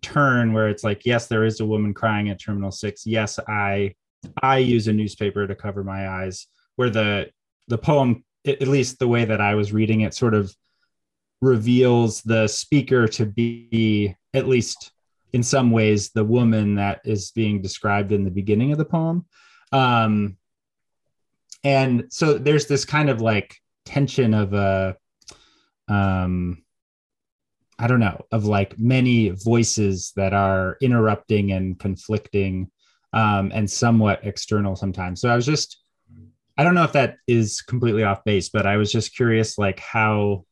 turn 0.02 0.54
where 0.54 0.70
it's 0.70 0.84
like 0.84 1.06
yes 1.06 1.28
there 1.28 1.46
is 1.46 1.60
a 1.60 1.66
woman 1.66 1.94
crying 1.94 2.30
at 2.30 2.40
terminal 2.40 2.72
6 2.72 3.06
yes 3.06 3.40
i 3.48 3.94
i 4.42 4.58
use 4.58 4.88
a 4.88 4.94
newspaper 4.94 5.48
to 5.48 5.56
cover 5.56 5.84
my 5.84 6.08
eyes 6.08 6.48
where 6.76 6.90
the 6.90 7.28
the 7.68 7.78
poem 7.78 8.24
at 8.46 8.68
least 8.68 9.00
the 9.00 9.08
way 9.08 9.26
that 9.26 9.42
i 9.42 9.56
was 9.56 9.74
reading 9.74 10.02
it 10.02 10.14
sort 10.14 10.34
of 10.34 10.54
reveals 11.42 12.22
the 12.22 12.48
speaker 12.48 13.08
to 13.08 13.26
be 13.26 14.16
at 14.34 14.48
least 14.48 14.92
in 15.34 15.44
some 15.44 15.72
ways 15.72 16.12
the 16.12 16.24
woman 16.24 16.76
that 16.76 17.02
is 17.04 17.32
being 17.32 17.62
described 17.62 18.12
in 18.12 18.24
the 18.24 18.32
beginning 18.32 18.72
of 18.72 18.78
the 18.78 18.86
poem. 18.86 19.26
Um 19.72 20.38
and 21.64 22.06
so 22.10 22.38
there's 22.38 22.68
this 22.68 22.86
kind 22.86 23.10
of 23.10 23.22
like 23.22 23.58
tension 23.86 24.34
of 24.34 24.54
a 24.54 24.96
um 25.88 26.64
i 27.78 27.86
don't 27.88 28.00
know 28.00 28.26
of 28.32 28.46
like 28.46 28.80
many 28.80 29.30
voices 29.30 30.14
that 30.16 30.34
are 30.34 30.78
interrupting 30.82 31.52
and 31.52 31.78
conflicting 31.80 32.72
um 33.14 33.52
and 33.54 33.70
somewhat 33.70 34.22
external 34.24 34.76
sometimes. 34.76 35.20
So 35.22 35.30
i 35.30 35.36
was 35.36 35.46
just 35.46 35.84
i 36.58 36.64
don't 36.64 36.76
know 36.76 36.84
if 36.84 36.94
that 36.94 37.18
is 37.28 37.62
completely 37.62 38.04
off 38.04 38.24
base 38.24 38.50
but 38.50 38.66
i 38.66 38.78
was 38.78 38.92
just 38.92 39.16
curious 39.16 39.58
like 39.58 39.80
how 39.80 40.46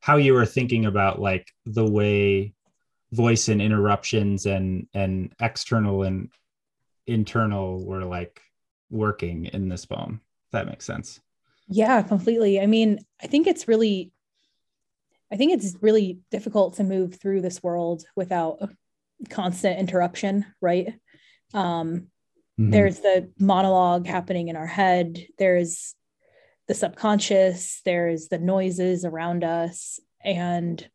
how 0.00 0.16
you 0.16 0.34
were 0.34 0.46
thinking 0.46 0.86
about 0.86 1.20
like 1.20 1.50
the 1.64 1.84
way 1.84 2.54
voice 3.12 3.48
and 3.48 3.62
interruptions 3.62 4.46
and 4.46 4.86
and 4.94 5.32
external 5.40 6.02
and 6.02 6.30
internal 7.06 7.84
were 7.84 8.04
like 8.04 8.40
working 8.90 9.46
in 9.46 9.68
this 9.68 9.84
poem 9.84 10.20
if 10.46 10.52
that 10.52 10.66
makes 10.66 10.84
sense. 10.84 11.20
Yeah 11.68 12.02
completely. 12.02 12.60
I 12.60 12.66
mean 12.66 13.00
i 13.22 13.26
think 13.26 13.46
it's 13.46 13.66
really 13.66 14.12
i 15.32 15.36
think 15.36 15.52
it's 15.52 15.76
really 15.80 16.20
difficult 16.30 16.74
to 16.76 16.84
move 16.84 17.16
through 17.16 17.40
this 17.40 17.62
world 17.62 18.04
without 18.14 18.58
constant 19.28 19.80
interruption 19.80 20.46
right? 20.60 20.94
Um 21.54 22.08
mm-hmm. 22.58 22.70
there's 22.70 23.00
the 23.00 23.30
monologue 23.38 24.06
happening 24.06 24.48
in 24.48 24.56
our 24.56 24.66
head 24.66 25.18
there's 25.38 25.94
the 26.68 26.74
subconscious 26.74 27.80
there's 27.84 28.28
the 28.28 28.38
noises 28.38 29.04
around 29.04 29.44
us 29.44 30.00
and 30.24 30.88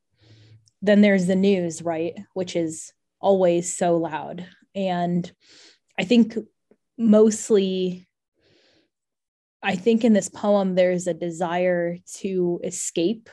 then 0.82 1.02
there's 1.02 1.28
the 1.28 1.36
news, 1.36 1.82
right? 1.82 2.16
Which 2.34 2.56
is 2.56 2.92
always 3.20 3.76
so 3.76 3.98
loud. 3.98 4.46
And 4.74 5.32
I 5.98 6.04
think 6.04 6.38
mostly, 6.98 8.08
I 9.62 9.76
think 9.76 10.04
in 10.04 10.14
this 10.14 10.30
poem, 10.30 10.74
there's 10.76 11.08
a 11.08 11.14
desire 11.14 11.98
to 12.16 12.60
escape, 12.64 13.30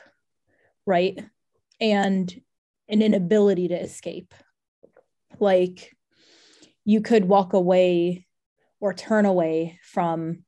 right? 0.85 1.19
And 1.81 2.41
an 2.87 3.01
inability 3.01 3.69
to 3.69 3.81
escape. 3.81 4.33
Like 5.39 5.95
you 6.89 7.01
could 7.01 7.25
walk 7.25 7.53
away 7.53 8.25
or 8.79 8.95
turn 8.95 9.23
away 9.23 9.79
from 9.83 10.39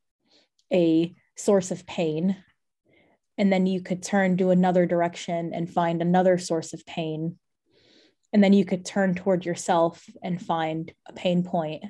a 0.72 1.14
source 1.36 1.70
of 1.70 1.86
pain 1.86 2.36
and 3.38 3.52
then 3.52 3.64
you 3.64 3.80
could 3.80 4.02
turn 4.02 4.36
to 4.36 4.50
another 4.50 4.84
direction 4.84 5.52
and 5.54 5.72
find 5.72 6.02
another 6.02 6.38
source 6.38 6.72
of 6.72 6.84
pain. 6.84 7.38
And 8.32 8.42
then 8.42 8.52
you 8.52 8.64
could 8.64 8.84
turn 8.84 9.14
toward 9.14 9.46
yourself 9.46 10.04
and 10.20 10.44
find 10.44 10.92
a 11.06 11.12
pain 11.12 11.44
point. 11.44 11.84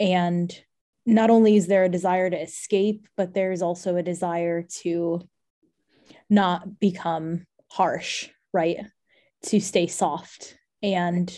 And 0.00 0.58
not 1.04 1.28
only 1.28 1.56
is 1.56 1.66
there 1.66 1.84
a 1.84 1.90
desire 1.90 2.30
to 2.30 2.40
escape 2.40 3.06
but 3.14 3.34
there's 3.34 3.60
also 3.60 3.96
a 3.96 4.02
desire 4.02 4.62
to 4.80 5.20
not 6.30 6.80
become 6.80 7.44
harsh 7.70 8.30
right? 8.54 8.86
To 9.48 9.60
stay 9.60 9.86
soft 9.86 10.56
and 10.82 11.28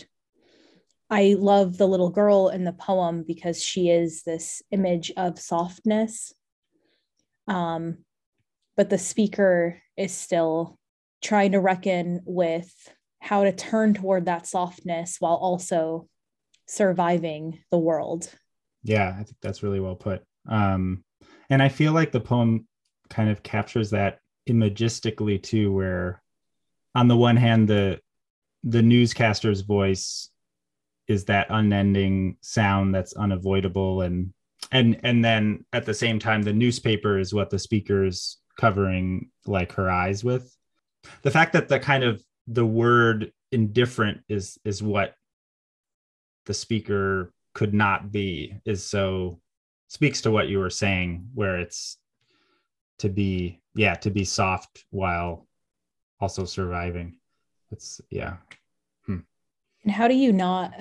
i 1.09 1.35
love 1.37 1.77
the 1.77 1.87
little 1.87 2.09
girl 2.09 2.49
in 2.49 2.63
the 2.63 2.73
poem 2.73 3.23
because 3.27 3.61
she 3.63 3.89
is 3.89 4.23
this 4.23 4.61
image 4.71 5.11
of 5.17 5.39
softness 5.39 6.33
um, 7.47 7.97
but 8.77 8.89
the 8.89 8.97
speaker 8.97 9.81
is 9.97 10.13
still 10.13 10.77
trying 11.21 11.51
to 11.51 11.59
reckon 11.59 12.21
with 12.25 12.71
how 13.19 13.43
to 13.43 13.51
turn 13.51 13.93
toward 13.93 14.25
that 14.25 14.47
softness 14.47 15.17
while 15.19 15.35
also 15.35 16.07
surviving 16.67 17.59
the 17.71 17.77
world. 17.77 18.31
Yeah, 18.83 19.09
I 19.09 19.23
think 19.23 19.35
that's 19.41 19.63
really 19.63 19.79
well 19.79 19.95
put. 19.95 20.23
Um, 20.47 21.03
and 21.49 21.61
I 21.61 21.69
feel 21.69 21.91
like 21.91 22.11
the 22.11 22.21
poem 22.21 22.67
kind 23.09 23.29
of 23.29 23.43
captures 23.43 23.89
that 23.89 24.19
imagistically 24.47 25.41
too, 25.41 25.73
where 25.73 26.21
on 26.95 27.07
the 27.07 27.17
one 27.17 27.35
hand, 27.35 27.67
the 27.67 27.99
the 28.63 28.81
newscaster's 28.81 29.61
voice 29.61 30.29
is 31.09 31.25
that 31.25 31.47
unending 31.49 32.37
sound 32.39 32.95
that's 32.95 33.13
unavoidable 33.13 34.03
and 34.03 34.31
and 34.71 34.99
and 35.03 35.25
then 35.25 35.65
at 35.73 35.85
the 35.85 35.93
same 35.93 36.19
time 36.19 36.43
the 36.43 36.53
newspaper 36.53 37.17
is 37.17 37.33
what 37.33 37.49
the 37.49 37.59
speaker's 37.59 38.37
covering 38.57 39.29
like 39.45 39.71
her 39.73 39.89
eyes 39.89 40.23
with. 40.23 40.55
The 41.23 41.31
fact 41.31 41.53
that 41.53 41.67
the 41.67 41.79
kind 41.79 42.03
of 42.03 42.23
the 42.47 42.65
word 42.65 43.31
indifferent 43.51 44.21
is 44.29 44.59
is 44.63 44.83
what 44.83 45.15
the 46.45 46.53
speaker 46.53 47.33
could 47.53 47.73
not 47.73 48.11
be 48.11 48.53
is 48.65 48.85
so 48.85 49.39
speaks 49.87 50.21
to 50.21 50.31
what 50.31 50.47
you 50.47 50.59
were 50.59 50.69
saying 50.69 51.27
where 51.33 51.59
it's 51.59 51.97
to 52.99 53.09
be 53.09 53.61
yeah 53.73 53.95
to 53.95 54.11
be 54.11 54.23
soft 54.23 54.85
while 54.91 55.47
also 56.19 56.45
surviving. 56.45 57.17
It's 57.71 58.01
yeah. 58.11 58.37
Hmm. 59.05 59.19
and 59.83 59.91
how 59.91 60.07
do 60.07 60.15
you 60.15 60.33
not 60.33 60.73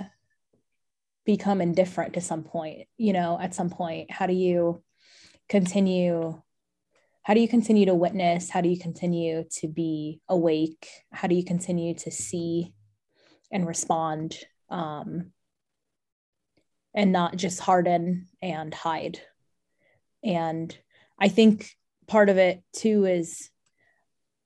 become 1.28 1.60
indifferent 1.60 2.14
to 2.14 2.22
some 2.22 2.42
point 2.42 2.88
you 2.96 3.12
know 3.12 3.38
at 3.38 3.54
some 3.54 3.68
point. 3.68 4.10
How 4.10 4.26
do 4.26 4.32
you 4.32 4.82
continue 5.50 6.40
how 7.22 7.34
do 7.34 7.40
you 7.40 7.48
continue 7.48 7.84
to 7.84 7.94
witness? 7.94 8.48
How 8.48 8.62
do 8.62 8.70
you 8.70 8.78
continue 8.78 9.44
to 9.60 9.68
be 9.68 10.22
awake? 10.30 10.88
How 11.12 11.28
do 11.28 11.34
you 11.34 11.44
continue 11.44 11.92
to 11.96 12.10
see 12.10 12.72
and 13.52 13.66
respond 13.66 14.38
um, 14.70 15.32
and 16.94 17.12
not 17.12 17.36
just 17.36 17.60
harden 17.60 18.28
and 18.40 18.72
hide? 18.72 19.20
And 20.24 20.76
i 21.20 21.28
think 21.28 21.68
part 22.06 22.30
of 22.30 22.38
it 22.38 22.62
too 22.72 23.04
is 23.04 23.50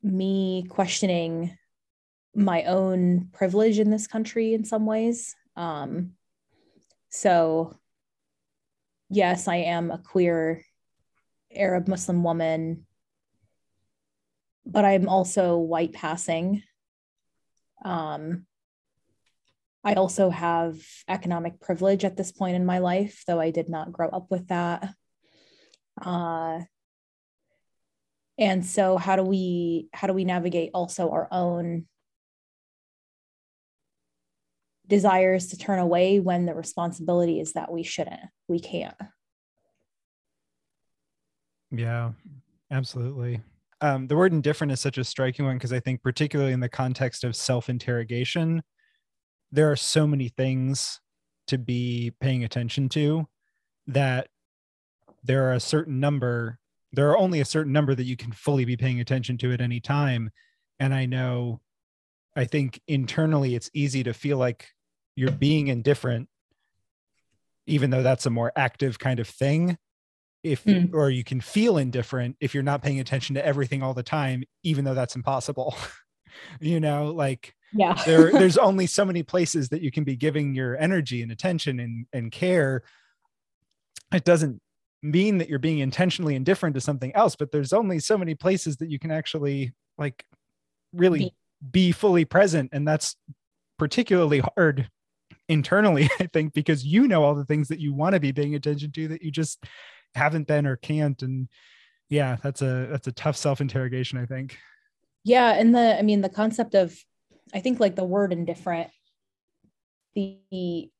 me 0.02 0.66
questioning 0.68 1.56
my 2.34 2.64
own 2.64 3.28
privilege 3.32 3.78
in 3.78 3.90
this 3.90 4.08
country 4.08 4.54
in 4.54 4.64
some 4.64 4.86
ways. 4.86 5.36
Um, 5.54 6.14
so 7.12 7.78
yes 9.08 9.46
i 9.46 9.56
am 9.56 9.92
a 9.92 9.98
queer 9.98 10.64
Arab 11.54 11.88
Muslim 11.88 12.22
woman, 12.22 12.86
but 14.66 14.84
I'm 14.84 15.08
also 15.08 15.58
white 15.58 15.92
passing. 15.92 16.62
Um, 17.84 18.46
I 19.84 19.94
also 19.94 20.30
have 20.30 20.76
economic 21.08 21.60
privilege 21.60 22.04
at 22.04 22.16
this 22.16 22.30
point 22.30 22.54
in 22.54 22.64
my 22.64 22.78
life, 22.78 23.24
though 23.26 23.40
I 23.40 23.50
did 23.50 23.68
not 23.68 23.92
grow 23.92 24.08
up 24.08 24.30
with 24.30 24.48
that. 24.48 24.94
Uh, 26.00 26.60
and 28.38 28.64
so 28.64 28.96
how 28.96 29.16
do 29.16 29.22
we 29.22 29.88
how 29.92 30.06
do 30.06 30.14
we 30.14 30.24
navigate 30.24 30.70
also 30.72 31.10
our 31.10 31.28
own 31.30 31.86
desires 34.92 35.46
to 35.48 35.56
turn 35.56 35.78
away 35.78 36.20
when 36.20 36.44
the 36.44 36.54
responsibility 36.54 37.40
is 37.40 37.54
that 37.54 37.72
we 37.72 37.82
shouldn't. 37.82 38.20
We 38.46 38.60
can't. 38.60 38.94
Yeah 41.70 42.10
absolutely. 42.72 43.40
Um, 43.80 44.06
the 44.06 44.16
word 44.16 44.32
indifferent 44.32 44.72
is 44.72 44.80
such 44.80 44.98
a 44.98 45.04
striking 45.04 45.44
one 45.44 45.56
because 45.56 45.72
i 45.72 45.80
think 45.80 46.02
particularly 46.02 46.52
in 46.52 46.60
the 46.60 46.68
context 46.68 47.24
of 47.24 47.36
self-interrogation 47.36 48.62
there 49.50 49.70
are 49.70 49.76
so 49.76 50.06
many 50.06 50.28
things 50.28 51.00
to 51.48 51.58
be 51.58 52.12
paying 52.20 52.44
attention 52.44 52.88
to 52.90 53.26
that 53.88 54.28
there 55.24 55.48
are 55.48 55.54
a 55.54 55.60
certain 55.60 56.00
number 56.00 56.58
there 56.92 57.10
are 57.10 57.18
only 57.18 57.40
a 57.40 57.44
certain 57.44 57.72
number 57.72 57.94
that 57.94 58.04
you 58.04 58.16
can 58.16 58.32
fully 58.32 58.64
be 58.64 58.76
paying 58.76 59.00
attention 59.00 59.38
to 59.38 59.52
at 59.52 59.60
any 59.60 59.80
time. 59.80 60.30
And 60.78 60.94
i 60.94 61.06
know 61.06 61.60
i 62.36 62.44
think 62.44 62.80
internally 62.86 63.54
it's 63.54 63.70
easy 63.74 64.02
to 64.04 64.14
feel 64.14 64.38
like 64.38 64.68
you're 65.16 65.30
being 65.30 65.68
indifferent 65.68 66.28
even 67.66 67.90
though 67.90 68.02
that's 68.02 68.26
a 68.26 68.30
more 68.30 68.52
active 68.56 68.98
kind 68.98 69.20
of 69.20 69.28
thing. 69.28 69.78
If 70.42 70.64
mm. 70.64 70.92
or 70.92 71.08
you 71.08 71.22
can 71.22 71.40
feel 71.40 71.78
indifferent 71.78 72.36
if 72.40 72.52
you're 72.52 72.64
not 72.64 72.82
paying 72.82 72.98
attention 72.98 73.36
to 73.36 73.46
everything 73.46 73.80
all 73.80 73.94
the 73.94 74.02
time 74.02 74.42
even 74.64 74.84
though 74.84 74.94
that's 74.94 75.14
impossible 75.14 75.76
you 76.60 76.80
know 76.80 77.12
like 77.12 77.54
yeah. 77.72 77.94
there 78.04 78.32
there's 78.40 78.58
only 78.58 78.88
so 78.88 79.04
many 79.04 79.22
places 79.22 79.68
that 79.68 79.82
you 79.82 79.92
can 79.92 80.02
be 80.02 80.16
giving 80.16 80.52
your 80.52 80.76
energy 80.76 81.22
and 81.22 81.30
attention 81.30 81.78
and 81.78 82.06
and 82.12 82.32
care. 82.32 82.82
It 84.12 84.24
doesn't 84.24 84.60
mean 85.00 85.38
that 85.38 85.48
you're 85.48 85.60
being 85.60 85.78
intentionally 85.78 86.34
indifferent 86.34 86.74
to 86.74 86.80
something 86.80 87.14
else 87.14 87.36
but 87.36 87.50
there's 87.50 87.72
only 87.72 87.98
so 87.98 88.16
many 88.16 88.34
places 88.34 88.76
that 88.78 88.88
you 88.88 88.98
can 88.98 89.10
actually 89.10 89.72
like 89.98 90.24
really 90.92 91.18
be, 91.18 91.34
be 91.70 91.92
fully 91.92 92.24
present 92.24 92.70
and 92.72 92.86
that's 92.86 93.16
particularly 93.78 94.40
hard 94.56 94.88
internally 95.48 96.08
i 96.20 96.26
think 96.26 96.52
because 96.52 96.84
you 96.84 97.08
know 97.08 97.22
all 97.24 97.34
the 97.34 97.44
things 97.44 97.68
that 97.68 97.80
you 97.80 97.92
want 97.92 98.14
to 98.14 98.20
be 98.20 98.32
paying 98.32 98.54
attention 98.54 98.90
to 98.92 99.08
that 99.08 99.22
you 99.22 99.30
just 99.30 99.64
haven't 100.14 100.46
been 100.46 100.66
or 100.66 100.76
can't 100.76 101.22
and 101.22 101.48
yeah 102.08 102.36
that's 102.42 102.62
a 102.62 102.86
that's 102.90 103.06
a 103.06 103.12
tough 103.12 103.36
self 103.36 103.60
interrogation 103.60 104.18
i 104.18 104.26
think. 104.26 104.58
Yeah 105.24 105.52
and 105.52 105.74
the 105.74 105.98
i 105.98 106.02
mean 106.02 106.20
the 106.20 106.28
concept 106.28 106.74
of 106.74 106.96
i 107.54 107.60
think 107.60 107.80
like 107.80 107.96
the 107.96 108.04
word 108.04 108.32
indifferent 108.32 108.90
the 110.14 110.90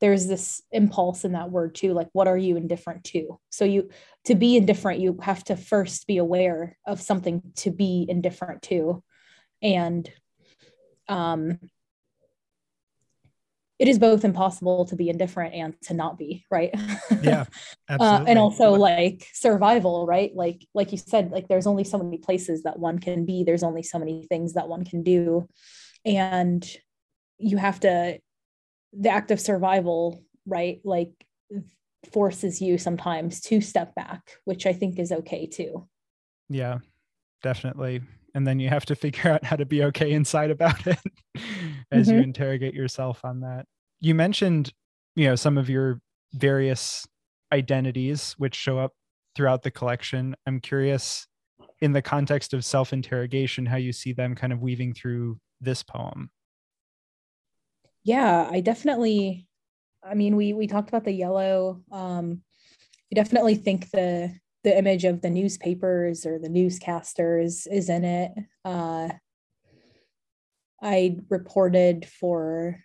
there's 0.00 0.26
this 0.26 0.62
impulse 0.70 1.24
in 1.24 1.32
that 1.32 1.50
word 1.50 1.74
too 1.74 1.92
like 1.92 2.08
what 2.12 2.28
are 2.28 2.36
you 2.36 2.56
indifferent 2.56 3.04
to? 3.04 3.40
So 3.50 3.64
you 3.64 3.90
to 4.24 4.34
be 4.34 4.56
indifferent 4.56 5.00
you 5.00 5.18
have 5.22 5.42
to 5.44 5.56
first 5.56 6.06
be 6.06 6.18
aware 6.18 6.76
of 6.86 7.00
something 7.00 7.42
to 7.56 7.70
be 7.70 8.06
indifferent 8.08 8.62
to. 8.62 9.02
And 9.62 10.10
um 11.08 11.58
it 13.78 13.88
is 13.88 13.98
both 13.98 14.24
impossible 14.24 14.84
to 14.86 14.96
be 14.96 15.08
indifferent 15.08 15.54
and 15.54 15.80
to 15.82 15.94
not 15.94 16.18
be 16.18 16.44
right? 16.50 16.74
Yeah 17.22 17.44
uh, 17.88 18.24
and 18.26 18.38
also 18.38 18.72
like 18.72 19.26
survival 19.32 20.06
right? 20.06 20.34
Like 20.34 20.66
like 20.74 20.92
you 20.92 20.98
said 20.98 21.30
like 21.30 21.48
there's 21.48 21.66
only 21.66 21.84
so 21.84 21.98
many 21.98 22.18
places 22.18 22.62
that 22.64 22.78
one 22.78 22.98
can 22.98 23.24
be. 23.24 23.44
There's 23.44 23.62
only 23.62 23.82
so 23.82 23.98
many 23.98 24.26
things 24.28 24.54
that 24.54 24.68
one 24.68 24.84
can 24.84 25.02
do. 25.02 25.48
And 26.04 26.66
you 27.38 27.56
have 27.56 27.80
to 27.80 28.18
the 28.92 29.10
act 29.10 29.30
of 29.30 29.40
survival 29.40 30.24
right 30.46 30.80
like 30.84 31.12
forces 32.12 32.60
you 32.62 32.78
sometimes 32.78 33.40
to 33.40 33.60
step 33.60 33.92
back 33.94 34.22
which 34.44 34.66
i 34.66 34.72
think 34.72 34.98
is 34.98 35.12
okay 35.12 35.46
too. 35.46 35.86
Yeah 36.48 36.78
definitely. 37.42 38.00
And 38.34 38.46
then 38.46 38.60
you 38.60 38.68
have 38.68 38.86
to 38.86 38.94
figure 38.94 39.30
out 39.32 39.44
how 39.44 39.56
to 39.56 39.66
be 39.66 39.84
okay 39.84 40.12
inside 40.12 40.50
about 40.50 40.86
it 40.86 40.98
as 41.90 42.06
mm-hmm. 42.06 42.16
you 42.16 42.22
interrogate 42.22 42.74
yourself 42.74 43.24
on 43.24 43.40
that 43.40 43.66
you 44.00 44.14
mentioned 44.14 44.72
you 45.16 45.26
know 45.26 45.34
some 45.34 45.58
of 45.58 45.68
your 45.68 46.00
various 46.34 47.06
identities 47.52 48.34
which 48.38 48.54
show 48.54 48.78
up 48.78 48.92
throughout 49.34 49.62
the 49.62 49.70
collection 49.70 50.34
i'm 50.46 50.60
curious 50.60 51.26
in 51.80 51.92
the 51.92 52.02
context 52.02 52.52
of 52.54 52.64
self-interrogation 52.64 53.66
how 53.66 53.76
you 53.76 53.92
see 53.92 54.12
them 54.12 54.34
kind 54.34 54.52
of 54.52 54.60
weaving 54.60 54.92
through 54.92 55.38
this 55.60 55.82
poem 55.82 56.30
yeah 58.04 58.48
i 58.50 58.60
definitely 58.60 59.46
i 60.04 60.14
mean 60.14 60.36
we 60.36 60.52
we 60.52 60.66
talked 60.66 60.88
about 60.88 61.04
the 61.04 61.12
yellow 61.12 61.80
um 61.90 62.42
i 63.12 63.14
definitely 63.14 63.54
think 63.54 63.90
the 63.90 64.32
the 64.64 64.76
image 64.76 65.04
of 65.04 65.22
the 65.22 65.30
newspapers 65.30 66.26
or 66.26 66.38
the 66.38 66.48
newscasters 66.48 67.66
is 67.70 67.88
in 67.88 68.04
it. 68.04 68.32
Uh, 68.64 69.08
I 70.80 71.18
reported 71.28 72.06
for, 72.06 72.78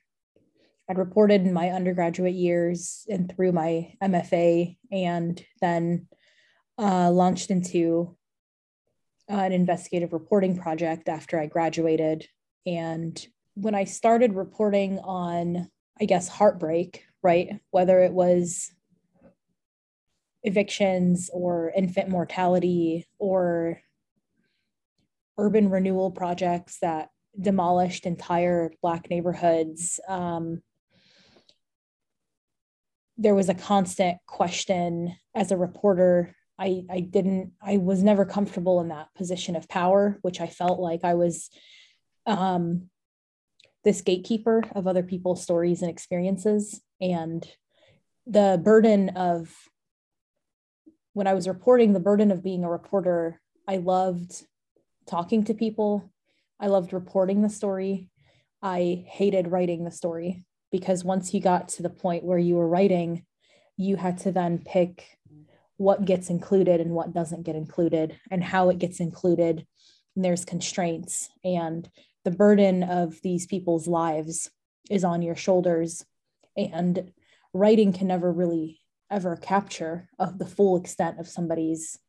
I'd 0.90 0.98
reported 0.98 1.42
in 1.42 1.54
my 1.54 1.70
undergraduate 1.70 2.34
years 2.34 3.06
and 3.10 3.32
through 3.32 3.52
my 3.52 3.94
MFA, 4.02 4.78
and 4.92 5.44
then 5.62 6.08
uh, 6.78 7.12
launched 7.12 7.52
into 7.52 8.16
an 9.28 9.52
investigative 9.52 10.14
reporting 10.14 10.58
project 10.58 11.08
after 11.08 11.40
I 11.40 11.46
graduated. 11.46 12.28
And 12.66 13.26
when 13.56 13.76
I 13.76 13.84
started 13.86 14.34
reporting 14.34 15.00
on, 15.00 15.70
I 16.00 16.06
guess, 16.06 16.28
heartbreak, 16.28 17.06
right? 17.22 17.60
Whether 17.72 18.00
it 18.00 18.14
was 18.14 18.72
evictions 20.44 21.30
or 21.34 21.72
infant 21.76 22.10
mortality 22.10 23.08
or 23.18 23.80
urban 25.38 25.70
renewal 25.70 26.12
projects 26.12 26.80
that 26.82 27.10
demolished 27.40 28.06
entire 28.06 28.72
Black 28.82 29.10
neighborhoods. 29.10 30.00
Um, 30.08 30.62
there 33.18 33.36
was 33.36 33.50
a 33.50 33.54
constant 33.54 34.18
question 34.26 35.16
as 35.36 35.52
a 35.52 35.58
reporter. 35.58 36.36
I, 36.60 36.84
I 36.90 37.00
didn't, 37.00 37.54
I 37.62 37.78
was 37.78 38.04
never 38.04 38.26
comfortable 38.26 38.82
in 38.82 38.90
that 38.90 39.08
position 39.16 39.56
of 39.56 39.70
power, 39.70 40.20
which 40.22 40.40
I 40.42 40.48
felt 40.48 40.80
like 40.80 41.04
I 41.04 41.14
was 41.16 41.50
um, 42.26 42.90
this 43.84 44.02
gatekeeper 44.02 44.64
of 44.74 44.88
other 44.88 45.04
people's 45.04 45.44
stories 45.44 45.82
and 45.82 45.92
experiences. 45.92 46.82
And 47.02 47.48
the 48.26 48.60
burden 48.64 49.10
of 49.10 49.54
when 51.14 51.28
I 51.28 51.34
was 51.34 51.48
reporting 51.48 51.94
the 51.94 52.00
burden 52.00 52.32
of 52.32 52.44
being 52.44 52.64
a 52.64 52.70
reporter, 52.70 53.40
I 53.68 53.78
loved 53.78 54.44
talking 55.06 55.44
to 55.46 55.54
people. 55.54 56.12
I 56.64 56.68
loved 56.68 56.94
reporting 56.94 57.42
the 57.42 57.50
story. 57.50 58.08
I 58.62 59.04
hated 59.10 59.52
writing 59.52 59.84
the 59.84 59.92
story 59.92 60.46
because 60.72 61.04
once 61.04 61.34
you 61.34 61.42
got 61.42 61.68
to 61.68 61.84
the 61.84 61.90
point 61.90 62.24
where 62.24 62.38
you 62.38 62.56
were 62.56 62.70
writing, 62.70 63.26
you 63.76 63.98
had 63.98 64.20
to 64.20 64.32
then 64.32 64.64
pick 64.66 65.06
what 65.76 66.06
gets 66.06 66.30
included 66.30 66.80
and 66.80 66.92
what 66.92 67.12
doesn't 67.12 67.44
get 67.44 67.58
included 67.58 68.18
and 68.32 68.42
how 68.42 68.70
it 68.70 68.80
gets 68.80 69.02
included. 69.02 69.68
And 70.16 70.24
there's 70.24 70.46
constraints 70.46 71.28
and 71.44 71.90
the 72.24 72.32
burden 72.32 72.84
of 72.84 73.22
these 73.24 73.46
people's 73.46 73.86
lives 73.86 74.50
is 74.90 75.04
on 75.04 75.22
your 75.22 75.36
shoulders. 75.36 76.06
And 76.56 77.12
writing 77.54 77.92
can 77.92 78.08
never 78.08 78.32
really 78.32 78.80
ever 79.12 79.36
capture 79.36 80.08
of 80.18 80.40
the 80.40 80.46
full 80.46 80.78
extent 80.78 81.20
of 81.20 81.28
somebody's 81.28 82.00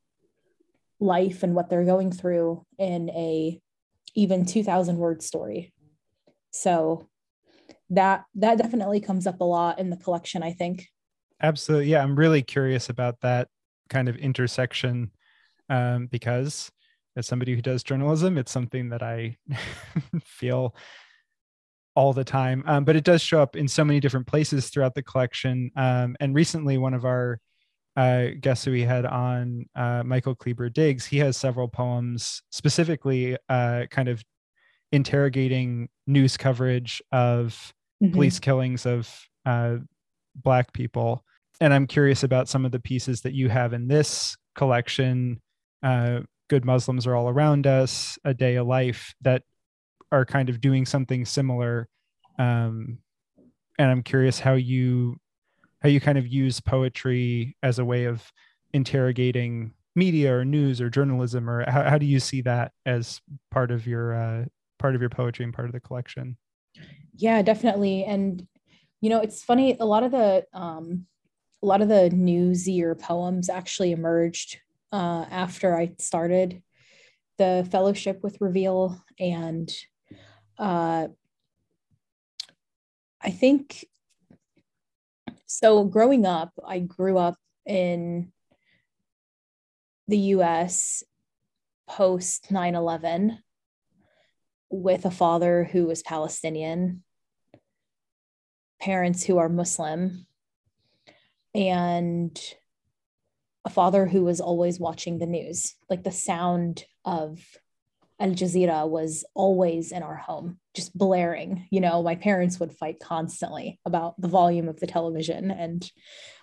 life 1.00 1.42
and 1.42 1.56
what 1.56 1.70
they're 1.70 1.84
going 1.84 2.12
through 2.12 2.64
in 2.78 3.10
a 3.10 3.60
even 4.14 4.44
2000 4.44 4.96
word 4.96 5.22
story. 5.22 5.72
So 6.50 7.08
that 7.90 8.24
that 8.34 8.58
definitely 8.58 9.00
comes 9.00 9.26
up 9.26 9.40
a 9.40 9.44
lot 9.44 9.78
in 9.78 9.90
the 9.90 9.96
collection 9.96 10.42
i 10.42 10.52
think. 10.52 10.88
Absolutely. 11.42 11.88
Yeah 11.88 12.02
i'm 12.02 12.16
really 12.16 12.42
curious 12.42 12.88
about 12.88 13.20
that 13.20 13.48
kind 13.90 14.08
of 14.08 14.16
intersection 14.16 15.10
um, 15.68 16.06
because 16.06 16.72
as 17.16 17.26
somebody 17.26 17.54
who 17.54 17.60
does 17.60 17.82
journalism 17.82 18.38
it's 18.38 18.50
something 18.50 18.88
that 18.88 19.02
i 19.02 19.36
feel 20.24 20.74
all 21.96 22.12
the 22.12 22.24
time, 22.24 22.64
um, 22.66 22.84
but 22.84 22.96
it 22.96 23.04
does 23.04 23.22
show 23.22 23.40
up 23.40 23.56
in 23.56 23.68
so 23.68 23.84
many 23.84 24.00
different 24.00 24.26
places 24.26 24.68
throughout 24.68 24.94
the 24.94 25.02
collection. 25.02 25.70
Um, 25.76 26.16
and 26.20 26.34
recently, 26.34 26.78
one 26.78 26.94
of 26.94 27.04
our 27.04 27.40
uh, 27.96 28.28
guests 28.40 28.64
who 28.64 28.72
we 28.72 28.82
had 28.82 29.06
on, 29.06 29.66
uh, 29.74 30.02
Michael 30.04 30.34
Kleber 30.34 30.68
Diggs, 30.68 31.06
he 31.06 31.18
has 31.18 31.36
several 31.36 31.68
poems 31.68 32.42
specifically 32.50 33.36
uh, 33.48 33.84
kind 33.90 34.08
of 34.08 34.22
interrogating 34.92 35.88
news 36.06 36.36
coverage 36.36 37.02
of 37.12 37.72
mm-hmm. 38.02 38.12
police 38.12 38.38
killings 38.38 38.86
of 38.86 39.10
uh, 39.46 39.76
Black 40.34 40.72
people. 40.72 41.24
And 41.60 41.72
I'm 41.72 41.86
curious 41.86 42.22
about 42.24 42.48
some 42.48 42.64
of 42.64 42.72
the 42.72 42.80
pieces 42.80 43.20
that 43.22 43.34
you 43.34 43.48
have 43.48 43.72
in 43.72 43.86
this 43.86 44.36
collection. 44.54 45.40
Uh, 45.82 46.20
Good 46.50 46.64
Muslims 46.64 47.06
are 47.06 47.14
all 47.14 47.28
around 47.28 47.66
us, 47.66 48.18
A 48.24 48.34
Day 48.34 48.56
of 48.56 48.66
Life, 48.66 49.14
that 49.22 49.42
are 50.12 50.24
kind 50.24 50.48
of 50.48 50.60
doing 50.60 50.84
something 50.84 51.24
similar 51.24 51.88
um, 52.38 52.98
and 53.78 53.90
I'm 53.90 54.02
curious 54.02 54.38
how 54.38 54.54
you 54.54 55.16
how 55.84 55.90
you 55.90 56.00
kind 56.00 56.16
of 56.16 56.26
use 56.26 56.60
poetry 56.60 57.58
as 57.62 57.78
a 57.78 57.84
way 57.84 58.06
of 58.06 58.32
interrogating 58.72 59.74
media 59.94 60.34
or 60.34 60.42
news 60.42 60.80
or 60.80 60.88
journalism 60.88 61.48
or 61.48 61.70
how, 61.70 61.82
how 61.82 61.98
do 61.98 62.06
you 62.06 62.18
see 62.18 62.40
that 62.40 62.72
as 62.86 63.20
part 63.50 63.70
of 63.70 63.86
your 63.86 64.14
uh, 64.14 64.44
part 64.78 64.94
of 64.94 65.02
your 65.02 65.10
poetry 65.10 65.44
and 65.44 65.52
part 65.52 65.68
of 65.68 65.72
the 65.72 65.80
collection? 65.80 66.38
Yeah 67.14 67.42
definitely. 67.42 68.02
And 68.04 68.46
you 69.02 69.10
know 69.10 69.20
it's 69.20 69.42
funny 69.42 69.76
a 69.78 69.84
lot 69.84 70.04
of 70.04 70.10
the 70.10 70.46
um, 70.54 71.04
a 71.62 71.66
lot 71.66 71.82
of 71.82 71.88
the 71.88 72.10
newsier 72.14 72.98
poems 72.98 73.50
actually 73.50 73.92
emerged 73.92 74.56
uh, 74.90 75.26
after 75.30 75.76
i 75.76 75.92
started 75.98 76.62
the 77.36 77.68
fellowship 77.70 78.20
with 78.22 78.40
reveal. 78.40 78.98
And 79.20 79.70
uh, 80.58 81.08
i 83.20 83.30
think 83.30 83.84
so 85.46 85.84
growing 85.84 86.26
up 86.26 86.52
i 86.66 86.78
grew 86.78 87.18
up 87.18 87.36
in 87.66 88.32
the 90.08 90.18
US 90.18 91.02
post 91.88 92.50
9 92.50 92.74
11 92.74 93.38
with 94.70 95.04
a 95.04 95.10
father 95.10 95.64
who 95.64 95.86
was 95.86 96.02
Palestinian, 96.02 97.02
parents 98.80 99.24
who 99.24 99.38
are 99.38 99.48
Muslim, 99.48 100.26
and 101.54 102.38
a 103.64 103.70
father 103.70 104.06
who 104.06 104.24
was 104.24 104.40
always 104.40 104.80
watching 104.80 105.18
the 105.18 105.26
news. 105.26 105.74
Like 105.88 106.02
the 106.02 106.10
sound 106.10 106.84
of 107.04 107.40
Al 108.24 108.30
Jazeera 108.30 108.88
was 108.88 109.24
always 109.34 109.92
in 109.92 110.02
our 110.02 110.16
home, 110.16 110.58
just 110.74 110.96
blaring. 110.96 111.66
You 111.70 111.80
know, 111.80 112.02
my 112.02 112.14
parents 112.14 112.58
would 112.58 112.72
fight 112.72 112.98
constantly 112.98 113.78
about 113.84 114.20
the 114.20 114.28
volume 114.28 114.68
of 114.68 114.80
the 114.80 114.86
television, 114.86 115.50
and 115.50 115.88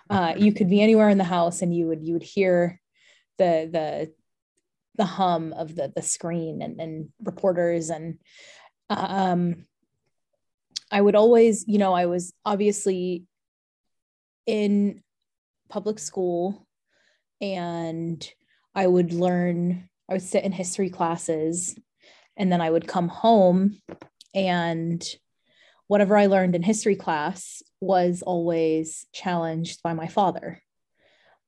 uh, 0.08 0.34
you 0.36 0.52
could 0.52 0.70
be 0.70 0.80
anywhere 0.80 1.08
in 1.08 1.18
the 1.18 1.24
house 1.24 1.60
and 1.62 1.74
you 1.74 1.86
would 1.88 2.06
you 2.06 2.14
would 2.14 2.22
hear 2.22 2.80
the 3.38 3.68
the 3.70 4.12
the 4.96 5.04
hum 5.04 5.52
of 5.54 5.74
the 5.74 5.92
the 5.94 6.02
screen 6.02 6.62
and, 6.62 6.80
and 6.80 7.08
reporters 7.22 7.88
and 7.90 8.18
um 8.90 9.64
I 10.92 11.00
would 11.00 11.16
always, 11.16 11.64
you 11.66 11.78
know, 11.78 11.94
I 11.94 12.04
was 12.04 12.34
obviously 12.44 13.24
in 14.46 15.02
public 15.70 15.98
school 15.98 16.66
and 17.40 18.30
I 18.74 18.86
would 18.86 19.14
learn, 19.14 19.88
I 20.08 20.14
would 20.14 20.22
sit 20.22 20.44
in 20.44 20.52
history 20.52 20.90
classes 20.90 21.78
and 22.36 22.50
then 22.50 22.60
I 22.60 22.70
would 22.70 22.88
come 22.88 23.08
home 23.08 23.80
and 24.34 25.06
whatever 25.86 26.16
I 26.16 26.26
learned 26.26 26.54
in 26.54 26.62
history 26.62 26.96
class 26.96 27.62
was 27.80 28.22
always 28.22 29.06
challenged 29.12 29.82
by 29.82 29.92
my 29.92 30.08
father. 30.08 30.62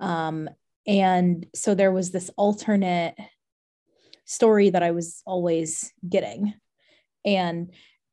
Um, 0.00 0.50
and 0.86 1.46
so 1.54 1.74
there 1.74 1.92
was 1.92 2.10
this 2.10 2.30
alternate 2.36 3.14
story 4.26 4.70
that 4.70 4.82
I 4.82 4.90
was 4.90 5.22
always 5.24 5.92
getting. 6.06 6.54
And 7.24 7.72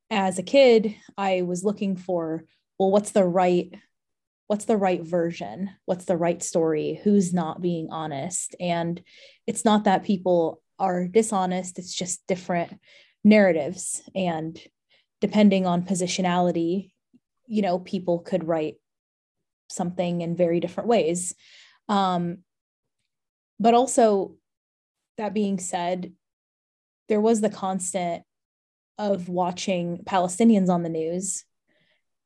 as 0.10 0.40
a 0.40 0.44
kid, 0.44 0.96
I 1.18 1.42
was 1.42 1.64
looking 1.64 1.96
for, 1.96 2.46
well, 2.78 2.92
what's 2.92 3.12
the 3.12 3.26
right 3.26 3.74
what's 4.52 4.66
the 4.66 4.76
right 4.76 5.02
version? 5.02 5.70
What's 5.86 6.04
the 6.04 6.18
right 6.18 6.44
story? 6.44 7.00
Who's 7.06 7.34
not 7.34 7.62
being 7.62 7.88
honest? 7.90 8.54
And 8.60 9.02
it's 9.48 9.64
not 9.64 9.86
that 9.86 10.04
people 10.04 10.62
are 10.78 11.08
dishonest, 11.08 11.80
it's 11.80 11.96
just 11.96 12.28
different 12.28 12.78
narratives 13.24 14.02
and 14.14 14.62
depending 15.22 15.66
on 15.66 15.84
positionality, 15.84 16.92
you 17.48 17.62
know, 17.62 17.80
people 17.80 18.20
could 18.20 18.46
write 18.46 18.76
something 19.70 20.20
in 20.20 20.36
very 20.36 20.60
different 20.60 20.90
ways. 20.90 21.34
Um, 21.88 22.40
but 23.58 23.74
also 23.74 24.36
that 25.18 25.34
being 25.34 25.60
said 25.60 26.12
there 27.08 27.22
was 27.22 27.40
the 27.40 27.50
constant 27.50 28.24
of 28.98 29.30
watching 29.30 30.00
palestinians 30.00 30.68
on 30.68 30.84
the 30.84 30.90
news 30.90 31.46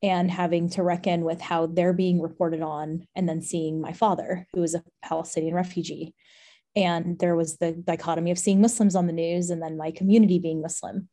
and 0.06 0.30
having 0.30 0.70
to 0.70 0.84
reckon 0.84 1.24
with 1.24 1.40
how 1.40 1.66
they're 1.66 1.92
being 1.92 2.22
reported 2.22 2.62
on 2.62 3.04
and 3.16 3.28
then 3.28 3.42
seeing 3.42 3.80
my 3.80 3.92
father 3.92 4.46
who 4.54 4.60
was 4.60 4.74
a 4.74 4.84
palestinian 5.02 5.52
refugee. 5.52 6.14
And 6.76 7.18
there 7.18 7.34
was 7.34 7.56
the 7.56 7.72
dichotomy 7.72 8.30
of 8.30 8.38
seeing 8.38 8.60
muslims 8.60 8.94
on 8.94 9.08
the 9.08 9.12
news 9.12 9.50
and 9.50 9.60
then 9.60 9.76
my 9.76 9.90
community 9.90 10.38
being 10.38 10.62
muslim. 10.62 11.08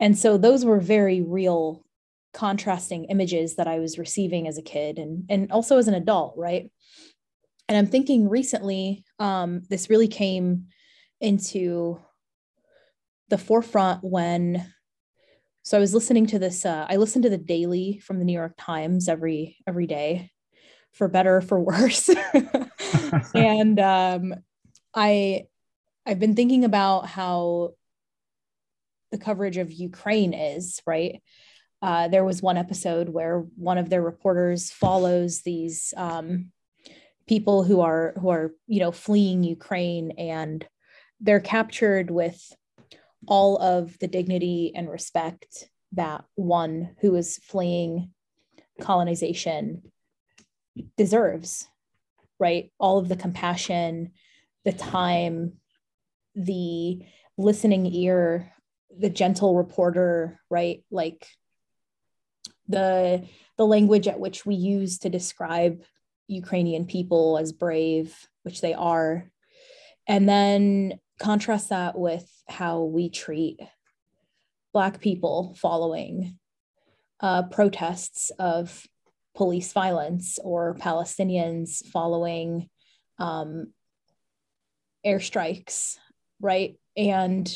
And 0.00 0.18
so 0.18 0.38
those 0.38 0.64
were 0.64 0.80
very 0.80 1.20
real 1.20 1.84
contrasting 2.32 3.04
images 3.04 3.56
that 3.56 3.68
i 3.68 3.78
was 3.78 3.98
receiving 3.98 4.48
as 4.48 4.56
a 4.56 4.62
kid 4.62 4.98
and 4.98 5.26
and 5.28 5.52
also 5.52 5.76
as 5.76 5.86
an 5.86 5.94
adult 5.94 6.34
right? 6.38 6.72
And 7.68 7.76
i'm 7.76 7.86
thinking 7.86 8.30
recently 8.30 9.04
um, 9.18 9.60
this 9.68 9.90
really 9.90 10.08
came 10.08 10.68
into 11.20 12.00
the 13.28 13.38
forefront 13.38 14.02
when 14.02 14.66
so 15.62 15.76
i 15.76 15.80
was 15.80 15.94
listening 15.94 16.26
to 16.26 16.38
this 16.38 16.64
uh, 16.64 16.86
i 16.88 16.96
listened 16.96 17.22
to 17.22 17.30
the 17.30 17.38
daily 17.38 17.98
from 17.98 18.18
the 18.18 18.24
new 18.24 18.32
york 18.32 18.54
times 18.58 19.08
every 19.08 19.56
every 19.66 19.86
day 19.86 20.30
for 20.92 21.08
better 21.08 21.40
for 21.40 21.58
worse. 21.58 22.10
And 23.34 23.78
um, 23.80 24.34
i 24.94 25.44
i've 26.06 26.18
been 26.18 26.36
thinking 26.36 26.64
about 26.64 27.06
how 27.06 27.74
the 29.10 29.18
coverage 29.18 29.56
of 29.56 29.72
ukraine 29.72 30.34
is 30.34 30.80
right? 30.86 31.22
Uh, 31.82 32.06
there 32.06 32.24
was 32.24 32.40
one 32.40 32.56
episode 32.56 33.08
where 33.08 33.40
one 33.56 33.76
of 33.76 33.90
their 33.90 34.02
reporters 34.02 34.70
follows 34.70 35.42
these 35.42 35.92
um, 35.96 36.52
people 37.26 37.64
who 37.64 37.80
are 37.80 38.14
who 38.20 38.28
are 38.28 38.52
you 38.66 38.80
know 38.80 38.92
fleeing 38.92 39.42
Ukraine 39.42 40.12
and 40.12 40.66
they're 41.20 41.40
captured 41.40 42.10
with 42.10 42.40
all 43.26 43.56
of 43.58 43.98
the 43.98 44.08
dignity 44.08 44.72
and 44.74 44.90
respect 44.90 45.68
that 45.92 46.24
one 46.34 46.96
who 47.00 47.14
is 47.14 47.38
fleeing 47.38 48.10
colonization 48.80 49.82
deserves 50.96 51.68
right? 52.42 52.72
All 52.78 52.98
of 52.98 53.08
the 53.08 53.16
compassion 53.16 54.12
the 54.64 54.72
time 54.72 55.54
the 56.34 57.00
listening 57.38 57.86
ear 57.86 58.52
the 58.98 59.10
gentle 59.10 59.56
reporter 59.56 60.40
right? 60.50 60.84
Like 60.90 61.26
the 62.68 63.26
the 63.58 63.66
language 63.66 64.08
at 64.08 64.18
which 64.18 64.44
we 64.44 64.54
use 64.54 64.98
to 64.98 65.08
describe 65.08 65.82
Ukrainian 66.26 66.86
people 66.86 67.38
as 67.38 67.52
brave, 67.52 68.16
which 68.42 68.60
they 68.60 68.74
are, 68.74 69.30
and 70.06 70.28
then 70.28 70.98
contrast 71.20 71.68
that 71.68 71.98
with 71.98 72.28
how 72.48 72.82
we 72.82 73.08
treat 73.08 73.60
Black 74.72 75.00
people 75.00 75.54
following 75.58 76.38
uh, 77.20 77.44
protests 77.44 78.30
of 78.38 78.86
police 79.34 79.72
violence 79.72 80.38
or 80.42 80.74
Palestinians 80.74 81.84
following 81.86 82.68
um, 83.18 83.72
airstrikes, 85.06 85.98
right? 86.40 86.76
And 86.96 87.48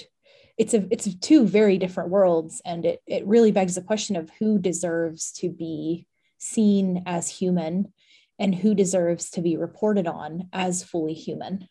it's 0.56 0.72
a 0.72 0.86
it's 0.90 1.14
two 1.16 1.46
very 1.46 1.76
different 1.76 2.10
worlds, 2.10 2.62
and 2.64 2.86
it 2.86 3.02
it 3.06 3.26
really 3.26 3.52
begs 3.52 3.74
the 3.74 3.82
question 3.82 4.16
of 4.16 4.30
who 4.38 4.58
deserves 4.58 5.32
to 5.32 5.50
be 5.50 6.06
seen 6.38 7.02
as 7.06 7.28
human 7.28 7.92
and 8.38 8.54
who 8.54 8.74
deserves 8.74 9.30
to 9.30 9.42
be 9.42 9.56
reported 9.56 10.06
on 10.06 10.48
as 10.52 10.82
fully 10.82 11.14
human. 11.14 11.68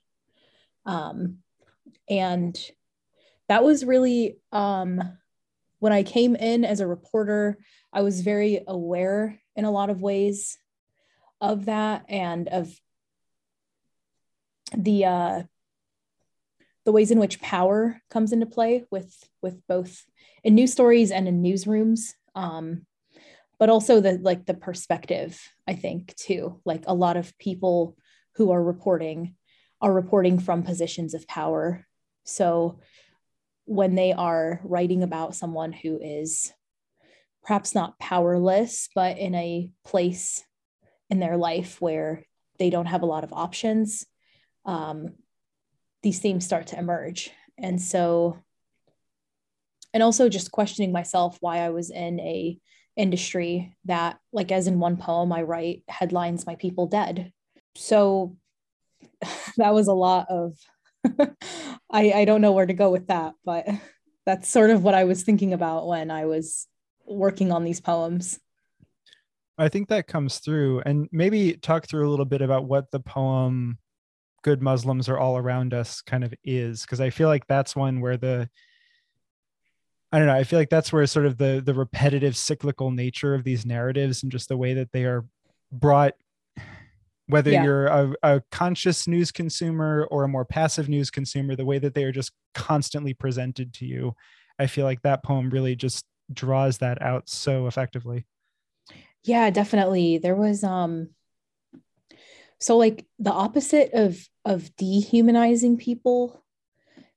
Um, 0.85 1.39
and 2.09 2.59
that 3.47 3.63
was 3.63 3.85
really 3.85 4.37
um, 4.51 5.01
when 5.79 5.93
I 5.93 6.03
came 6.03 6.35
in 6.35 6.65
as 6.65 6.79
a 6.79 6.87
reporter, 6.87 7.57
I 7.93 8.01
was 8.01 8.21
very 8.21 8.61
aware 8.67 9.39
in 9.55 9.65
a 9.65 9.71
lot 9.71 9.89
of 9.89 10.01
ways 10.01 10.57
of 11.41 11.65
that 11.65 12.05
and 12.09 12.47
of 12.47 12.73
the 14.75 15.05
uh, 15.05 15.43
the 16.85 16.91
ways 16.91 17.11
in 17.11 17.19
which 17.19 17.41
power 17.41 18.01
comes 18.09 18.31
into 18.31 18.45
play 18.45 18.85
with 18.91 19.13
with 19.41 19.61
both 19.67 20.05
in 20.43 20.55
news 20.55 20.71
stories 20.71 21.11
and 21.11 21.27
in 21.27 21.43
newsrooms. 21.43 22.13
Um, 22.35 22.85
but 23.59 23.69
also 23.69 24.01
the 24.01 24.13
like 24.21 24.45
the 24.45 24.53
perspective 24.53 25.39
i 25.67 25.73
think 25.73 26.15
too 26.15 26.59
like 26.65 26.83
a 26.87 26.93
lot 26.93 27.17
of 27.17 27.37
people 27.37 27.95
who 28.35 28.51
are 28.51 28.63
reporting 28.63 29.35
are 29.81 29.93
reporting 29.93 30.39
from 30.39 30.63
positions 30.63 31.13
of 31.13 31.27
power 31.27 31.85
so 32.23 32.79
when 33.65 33.95
they 33.95 34.13
are 34.13 34.61
writing 34.63 35.03
about 35.03 35.35
someone 35.35 35.73
who 35.73 35.99
is 36.01 36.53
perhaps 37.43 37.75
not 37.75 37.99
powerless 37.99 38.89
but 38.95 39.17
in 39.17 39.35
a 39.35 39.69
place 39.83 40.43
in 41.09 41.19
their 41.19 41.37
life 41.37 41.79
where 41.81 42.23
they 42.57 42.69
don't 42.69 42.87
have 42.87 43.03
a 43.03 43.07
lot 43.07 43.23
of 43.23 43.33
options 43.33 44.05
um, 44.65 45.13
these 46.05 46.19
themes 46.19 46.45
start 46.45 46.67
to 46.67 46.77
emerge. 46.77 47.31
And 47.57 47.81
so 47.81 48.37
and 49.93 50.03
also 50.03 50.27
just 50.27 50.51
questioning 50.51 50.91
myself 50.91 51.37
why 51.39 51.59
i 51.59 51.69
was 51.69 51.89
in 51.89 52.19
a 52.19 52.59
industry 52.97 53.73
that 53.85 54.17
like 54.33 54.51
as 54.51 54.67
in 54.67 54.77
one 54.77 54.97
poem 54.97 55.31
i 55.31 55.41
write 55.41 55.83
headlines 55.87 56.45
my 56.45 56.55
people 56.55 56.87
dead. 56.87 57.31
So 57.75 58.37
that 59.57 59.73
was 59.73 59.87
a 59.87 59.93
lot 59.93 60.27
of 60.29 60.53
I, 61.91 62.11
I 62.11 62.25
don't 62.25 62.41
know 62.41 62.51
where 62.51 62.65
to 62.65 62.73
go 62.73 62.91
with 62.91 63.07
that 63.07 63.33
but 63.43 63.67
that's 64.25 64.49
sort 64.49 64.69
of 64.69 64.83
what 64.83 64.95
i 64.95 65.03
was 65.03 65.23
thinking 65.23 65.53
about 65.53 65.87
when 65.87 66.11
i 66.11 66.25
was 66.25 66.67
working 67.05 67.51
on 67.51 67.63
these 67.63 67.79
poems 67.79 68.39
I 69.57 69.69
think 69.69 69.87
that 69.87 70.07
comes 70.07 70.39
through. 70.39 70.81
And 70.85 71.07
maybe 71.11 71.53
talk 71.53 71.87
through 71.87 72.07
a 72.07 72.11
little 72.11 72.25
bit 72.25 72.41
about 72.41 72.65
what 72.65 72.91
the 72.91 72.99
poem 72.99 73.77
Good 74.43 74.61
Muslims 74.61 75.09
Are 75.09 75.17
All 75.17 75.37
Around 75.37 75.73
Us 75.73 76.01
kind 76.01 76.23
of 76.23 76.33
is. 76.43 76.81
Because 76.81 77.01
I 77.01 77.09
feel 77.09 77.29
like 77.29 77.47
that's 77.47 77.75
one 77.75 78.01
where 78.01 78.17
the 78.17 78.49
I 80.11 80.19
don't 80.19 80.27
know, 80.27 80.35
I 80.35 80.43
feel 80.43 80.59
like 80.59 80.69
that's 80.69 80.93
where 80.93 81.05
sort 81.07 81.25
of 81.25 81.37
the 81.37 81.61
the 81.65 81.73
repetitive 81.73 82.37
cyclical 82.37 82.91
nature 82.91 83.33
of 83.33 83.43
these 83.43 83.65
narratives 83.65 84.23
and 84.23 84.31
just 84.31 84.49
the 84.49 84.57
way 84.57 84.73
that 84.75 84.91
they 84.91 85.03
are 85.03 85.25
brought 85.71 86.13
whether 87.27 87.51
yeah. 87.51 87.63
you're 87.63 87.87
a, 87.87 88.13
a 88.23 88.41
conscious 88.51 89.07
news 89.07 89.31
consumer 89.31 90.07
or 90.11 90.23
a 90.23 90.27
more 90.27 90.45
passive 90.45 90.89
news 90.89 91.09
consumer, 91.09 91.55
the 91.55 91.65
way 91.65 91.79
that 91.79 91.93
they 91.93 92.03
are 92.03 92.11
just 92.11 92.31
constantly 92.53 93.13
presented 93.13 93.73
to 93.73 93.85
you. 93.85 94.15
I 94.59 94.67
feel 94.67 94.85
like 94.85 95.01
that 95.01 95.23
poem 95.23 95.49
really 95.49 95.75
just 95.75 96.05
draws 96.31 96.79
that 96.79 97.01
out 97.01 97.29
so 97.29 97.67
effectively. 97.67 98.25
Yeah, 99.23 99.49
definitely. 99.49 100.19
There 100.19 100.35
was 100.35 100.63
um 100.63 101.09
so 102.59 102.77
like 102.77 103.05
the 103.19 103.31
opposite 103.31 103.91
of 103.93 104.17
of 104.45 104.75
dehumanizing 104.75 105.77
people 105.77 106.43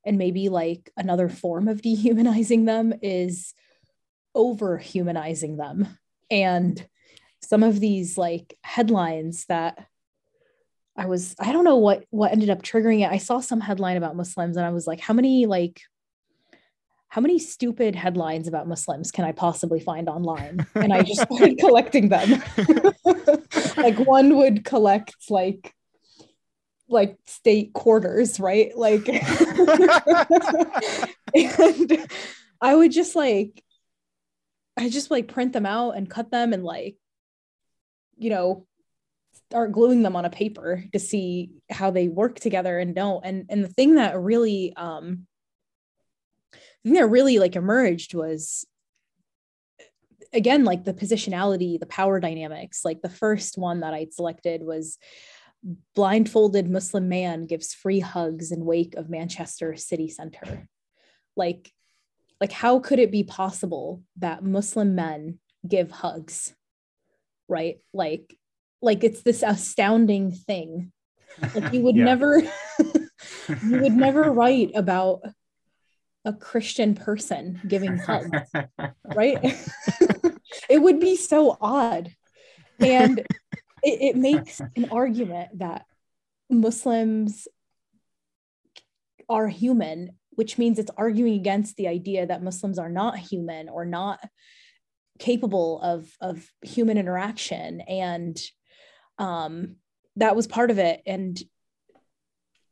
and 0.04 0.16
maybe 0.16 0.48
like 0.48 0.90
another 0.96 1.28
form 1.28 1.68
of 1.68 1.82
dehumanizing 1.82 2.64
them 2.64 2.94
is 3.02 3.54
over 4.34 4.78
humanizing 4.78 5.56
them. 5.59 5.86
And 6.30 6.84
some 7.42 7.62
of 7.62 7.78
these 7.78 8.18
like 8.18 8.56
headlines 8.62 9.44
that 9.46 9.86
I 10.99 11.07
was 11.07 11.36
I 11.38 11.53
don't 11.53 11.64
know 11.64 11.76
what 11.76 12.05
what 12.11 12.32
ended 12.32 12.51
up 12.51 12.61
triggering 12.62 13.07
it. 13.07 13.11
I 13.11 13.18
saw 13.18 13.38
some 13.38 13.61
headline 13.61 13.96
about 13.96 14.16
Muslims 14.16 14.57
and 14.57 14.66
I 14.66 14.70
was 14.70 14.86
like 14.86 14.99
how 14.99 15.14
many 15.14 15.46
like 15.46 15.80
how 17.07 17.20
many 17.20 17.38
stupid 17.38 17.94
headlines 17.94 18.49
about 18.49 18.66
Muslims 18.68 19.12
can 19.12 19.24
I 19.24 19.30
possibly 19.32 19.78
find 19.80 20.09
online? 20.09 20.66
And 20.74 20.92
I 20.92 21.03
just 21.03 21.22
started 21.22 21.57
collecting 21.61 22.09
them. 22.09 22.42
like 23.76 23.99
one 24.01 24.36
would 24.36 24.64
collect 24.64 25.14
like 25.30 25.72
like 26.88 27.16
state 27.26 27.72
quarters, 27.72 28.40
right? 28.40 28.76
Like 28.76 29.09
and 29.09 29.22
I 32.61 32.74
would 32.74 32.90
just 32.90 33.14
like 33.14 33.62
I 34.76 34.88
just 34.88 35.12
like 35.12 35.28
print 35.28 35.53
them 35.53 35.64
out 35.64 35.96
and 35.96 36.11
cut 36.11 36.32
them 36.32 36.53
and 36.53 36.64
like 36.64 36.96
you 38.16 38.30
know 38.30 38.66
start 39.51 39.72
gluing 39.72 40.03
them 40.03 40.14
on 40.14 40.26
a 40.26 40.30
paper 40.30 40.84
to 40.92 40.99
see 40.99 41.51
how 41.70 41.90
they 41.90 42.07
work 42.09 42.38
together 42.38 42.78
and 42.78 42.94
don't. 42.94 43.24
And 43.24 43.46
and 43.49 43.64
the 43.64 43.68
thing 43.68 43.94
that 43.94 44.18
really 44.18 44.74
um 44.76 45.26
thing 46.84 46.92
that 46.92 47.09
really 47.09 47.38
like 47.38 47.57
emerged 47.57 48.14
was 48.14 48.66
again 50.34 50.64
like 50.64 50.84
the 50.84 50.92
positionality 50.92 51.80
the 51.80 51.86
power 51.86 52.20
dynamics. 52.20 52.84
Like 52.84 53.01
the 53.01 53.09
first 53.09 53.57
one 53.57 53.80
that 53.80 53.94
i'd 53.94 54.12
selected 54.12 54.62
was 54.62 54.99
blindfolded 55.94 56.68
muslim 56.68 57.09
man 57.09 57.46
gives 57.46 57.74
free 57.74 58.01
hugs 58.01 58.53
in 58.53 58.64
wake 58.64 58.94
of 58.96 59.09
manchester 59.09 59.76
city 59.76 60.09
center. 60.09 60.68
Like 61.36 61.72
like 62.38 62.53
how 62.53 62.80
could 62.80 62.99
it 62.99 63.11
be 63.11 63.24
possible 63.24 64.03
that 64.18 64.44
muslim 64.44 64.94
men 64.94 65.38
give 65.66 65.90
hugs 65.90 66.55
right? 67.49 67.78
Like 67.92 68.38
like 68.81 69.05
it's 69.05 69.22
this 69.22 69.43
astounding 69.43 70.31
thing 70.33 70.93
like 71.55 71.72
you 71.72 71.83
would 71.83 71.95
never 72.11 72.41
you 72.79 73.81
would 73.81 73.93
never 73.93 74.31
write 74.33 74.72
about 74.74 75.20
a 76.24 76.33
Christian 76.33 76.95
person 76.95 77.61
giving 77.66 77.97
hugs, 77.97 78.51
right? 79.14 79.39
it 80.68 80.83
would 80.83 81.01
be 81.01 81.16
so 81.16 81.57
odd. 81.61 82.11
And 82.81 83.20
it, 83.20 83.26
it 83.83 84.16
makes 84.16 84.61
an 84.61 84.91
argument 84.91 85.59
that 85.59 85.87
Muslims 86.51 87.49
are 89.29 89.49
human, 89.49 90.11
which 90.31 90.59
means 90.59 90.79
it's 90.79 90.91
arguing 90.97 91.35
against 91.35 91.76
the 91.76 91.89
idea 91.89 92.26
that 92.26 92.43
Muslims 92.43 92.79
are 92.79 92.91
not 92.91 93.18
human 93.18 93.68
or 93.68 93.85
not 93.85 94.20
capable 95.18 95.81
of, 95.81 96.11
of 96.20 96.47
human 96.62 96.99
interaction. 96.99 97.81
And 97.83 98.39
um, 99.19 99.77
that 100.16 100.37
was 100.37 100.47
part 100.47 100.71
of 100.71 100.79
it. 100.79 101.03
And 101.07 101.39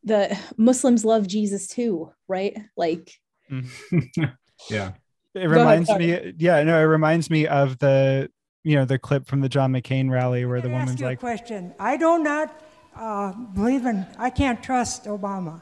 the 0.05 0.39
Muslims 0.57 1.05
love 1.05 1.27
Jesus 1.27 1.69
too, 1.69 2.13
right? 2.29 2.57
Like 2.77 3.19
Mm-hmm. 3.51 4.25
yeah. 4.71 4.93
It 5.35 5.49
reminds 5.51 5.91
me, 5.91 6.35
yeah, 6.39 6.63
no, 6.63 6.79
it 6.79 6.85
reminds 6.85 7.29
me 7.29 7.47
of 7.47 7.79
the, 7.79 8.31
you 8.65 8.77
know, 8.77 8.87
the 8.87 8.99
clip 8.99 9.27
from 9.27 9.43
the 9.43 9.49
John 9.49 9.73
McCain 9.73 10.11
rally 10.11 10.47
where 10.47 10.63
the 10.63 10.71
woman's 10.71 11.01
like, 11.01 11.21
question. 11.21 11.75
I 11.79 11.99
do 11.99 12.19
not 12.19 12.59
uh, 12.95 13.33
believe 13.33 13.85
in, 13.85 14.07
I 14.19 14.31
can't 14.31 14.63
trust 14.63 15.05
Obama. 15.05 15.61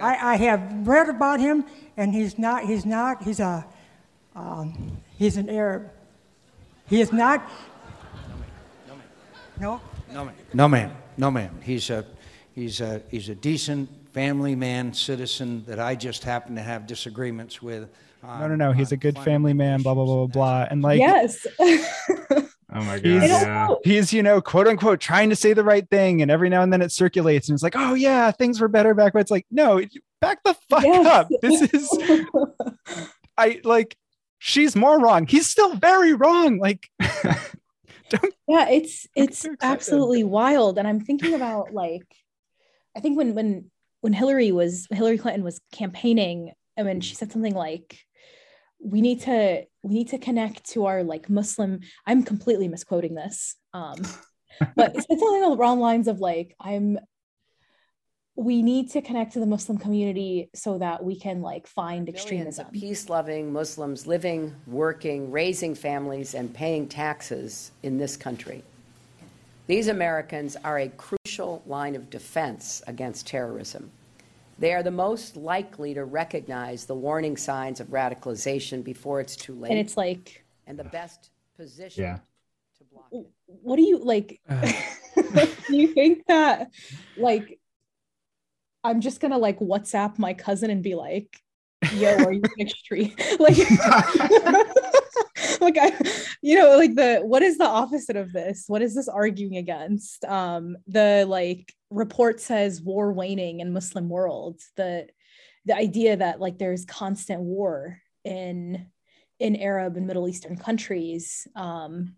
I, 0.00 0.14
I, 0.14 0.32
I, 0.32 0.36
have 0.36 0.86
read 0.86 1.08
about 1.08 1.40
him, 1.40 1.64
and 1.96 2.14
he's 2.14 2.38
not, 2.38 2.64
he's 2.64 2.84
not, 2.84 3.22
he's 3.22 3.40
a, 3.40 3.66
um, 4.36 4.98
he's 5.16 5.38
an 5.38 5.48
Arab. 5.48 5.90
He 6.86 7.00
is 7.00 7.12
not. 7.12 7.50
No? 8.86 8.96
No, 9.58 9.80
ma'am. 10.24 10.34
No, 10.52 10.68
ma'am. 10.68 10.92
No, 11.16 11.30
ma'am. 11.30 11.60
He's 11.62 11.90
a, 11.90 12.04
he's 12.54 12.80
a, 12.80 13.02
he's 13.10 13.28
a 13.28 13.34
decent 13.34 13.88
family 14.12 14.54
man, 14.54 14.92
citizen 14.92 15.64
that 15.66 15.78
I 15.78 15.94
just 15.94 16.24
happen 16.24 16.54
to 16.56 16.62
have 16.62 16.86
disagreements 16.86 17.62
with. 17.62 17.88
no, 18.22 18.48
no, 18.48 18.56
no. 18.56 18.72
He's 18.72 18.92
a 18.92 18.96
good 18.96 19.18
family 19.18 19.52
man. 19.52 19.82
Blah 19.82 19.94
blah 19.94 20.04
blah 20.04 20.16
blah 20.16 20.26
blah. 20.26 20.66
And 20.70 20.82
like, 20.82 20.98
yes. 20.98 21.46
Oh 22.70 22.82
my 22.82 22.98
god! 22.98 23.22
He's, 23.22 23.30
yeah. 23.30 23.68
he's, 23.82 24.12
you 24.12 24.22
know, 24.22 24.42
quote 24.42 24.68
unquote, 24.68 25.00
trying 25.00 25.30
to 25.30 25.36
say 25.36 25.54
the 25.54 25.64
right 25.64 25.88
thing, 25.88 26.20
and 26.20 26.30
every 26.30 26.50
now 26.50 26.62
and 26.62 26.70
then 26.70 26.82
it 26.82 26.92
circulates, 26.92 27.48
and 27.48 27.56
it's 27.56 27.62
like, 27.62 27.76
oh 27.76 27.94
yeah, 27.94 28.30
things 28.30 28.60
were 28.60 28.68
better 28.68 28.92
back 28.92 29.14
when. 29.14 29.22
It's 29.22 29.30
like, 29.30 29.46
no, 29.50 29.80
back 30.20 30.42
the 30.44 30.54
fuck 30.68 30.84
yes. 30.84 31.06
up. 31.06 31.28
This 31.40 31.62
is, 31.72 31.98
I 33.38 33.60
like, 33.64 33.96
she's 34.38 34.76
more 34.76 35.00
wrong. 35.00 35.26
He's 35.26 35.46
still 35.46 35.76
very 35.76 36.12
wrong. 36.12 36.58
Like, 36.58 36.90
yeah, 38.48 38.68
it's 38.68 39.06
it's 39.16 39.46
absolutely 39.60 40.24
wild. 40.24 40.78
And 40.78 40.86
I'm 40.86 41.00
thinking 41.00 41.34
about 41.34 41.72
like, 41.72 42.06
I 42.96 43.00
think 43.00 43.16
when 43.16 43.34
when 43.34 43.70
when 44.00 44.12
Hillary 44.12 44.52
was 44.52 44.86
Hillary 44.90 45.18
Clinton 45.18 45.44
was 45.44 45.60
campaigning, 45.72 46.52
I 46.78 46.82
mean, 46.82 47.00
she 47.00 47.14
said 47.14 47.32
something 47.32 47.54
like, 47.54 47.98
"We 48.80 49.00
need 49.00 49.22
to 49.22 49.64
we 49.82 49.94
need 49.94 50.08
to 50.08 50.18
connect 50.18 50.70
to 50.72 50.86
our 50.86 51.02
like 51.02 51.28
Muslim." 51.28 51.80
I'm 52.06 52.22
completely 52.22 52.68
misquoting 52.68 53.14
this, 53.14 53.56
um, 53.72 53.96
but 54.76 54.94
it's 54.94 55.06
something 55.06 55.44
along 55.44 55.78
the 55.78 55.82
lines 55.82 56.08
of 56.08 56.20
like, 56.20 56.54
"I'm." 56.60 56.98
We 58.38 58.62
need 58.62 58.88
to 58.92 59.02
connect 59.02 59.32
to 59.32 59.40
the 59.40 59.46
Muslim 59.46 59.78
community 59.78 60.48
so 60.54 60.78
that 60.78 61.02
we 61.02 61.18
can 61.18 61.42
like 61.42 61.66
find 61.66 62.08
extremism. 62.08 62.68
peace-loving 62.72 63.52
Muslims 63.52 64.06
living, 64.06 64.54
working, 64.68 65.32
raising 65.32 65.74
families, 65.74 66.34
and 66.34 66.54
paying 66.54 66.86
taxes 66.86 67.72
in 67.82 67.98
this 67.98 68.16
country. 68.16 68.62
These 69.66 69.88
Americans 69.88 70.56
are 70.62 70.78
a 70.78 70.88
crucial 70.90 71.64
line 71.66 71.96
of 71.96 72.10
defense 72.10 72.80
against 72.86 73.26
terrorism. 73.26 73.90
They 74.56 74.72
are 74.72 74.84
the 74.84 74.92
most 74.92 75.36
likely 75.36 75.92
to 75.94 76.04
recognize 76.04 76.86
the 76.86 76.94
warning 76.94 77.36
signs 77.36 77.80
of 77.80 77.88
radicalization 77.88 78.84
before 78.84 79.20
it's 79.20 79.34
too 79.34 79.54
late. 79.54 79.70
And 79.70 79.80
it's 79.80 79.96
like, 79.96 80.44
and 80.68 80.78
the 80.78 80.84
best 80.84 81.30
position 81.56 82.04
yeah. 82.04 82.18
to 82.78 82.84
block 82.84 83.08
it. 83.10 83.26
What 83.46 83.76
do 83.76 83.82
you 83.82 83.98
like? 83.98 84.40
do 85.68 85.76
you 85.76 85.88
think 85.88 86.24
that, 86.28 86.70
like, 87.16 87.57
I'm 88.84 89.00
just 89.00 89.20
gonna 89.20 89.38
like 89.38 89.58
WhatsApp 89.58 90.18
my 90.18 90.34
cousin 90.34 90.70
and 90.70 90.82
be 90.82 90.94
like, 90.94 91.40
"Yo, 91.94 92.14
are 92.16 92.32
you 92.32 92.42
mixed 92.56 92.84
tree?" 92.84 93.14
like, 93.38 93.58
like 95.60 95.78
I, 95.78 95.92
you 96.42 96.58
know, 96.58 96.76
like 96.76 96.94
the 96.94 97.20
what 97.22 97.42
is 97.42 97.58
the 97.58 97.66
opposite 97.66 98.16
of 98.16 98.32
this? 98.32 98.64
What 98.66 98.82
is 98.82 98.94
this 98.94 99.08
arguing 99.08 99.56
against? 99.56 100.24
Um, 100.24 100.76
the 100.86 101.24
like 101.28 101.72
report 101.90 102.40
says 102.40 102.82
war 102.82 103.12
waning 103.12 103.60
in 103.60 103.72
Muslim 103.72 104.08
world. 104.08 104.60
The 104.76 105.08
the 105.64 105.76
idea 105.76 106.16
that 106.16 106.40
like 106.40 106.58
there's 106.58 106.84
constant 106.84 107.40
war 107.40 108.00
in 108.24 108.86
in 109.38 109.56
Arab 109.56 109.96
and 109.96 110.06
Middle 110.06 110.28
Eastern 110.28 110.56
countries. 110.56 111.46
Um, 111.54 112.16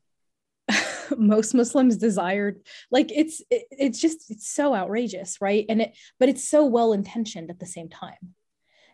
most 1.19 1.55
Muslims 1.55 1.97
desired 1.97 2.61
like 2.91 3.11
it's 3.15 3.43
it, 3.51 3.65
it's 3.71 4.01
just 4.01 4.31
it's 4.31 4.49
so 4.49 4.75
outrageous, 4.75 5.41
right? 5.41 5.67
And 5.69 5.83
it 5.83 5.97
but 6.19 6.29
it's 6.29 6.49
so 6.49 6.67
well 6.67 6.93
intentioned 6.93 7.51
at 7.51 7.59
the 7.59 7.67
same 7.67 7.89
time. 7.89 8.35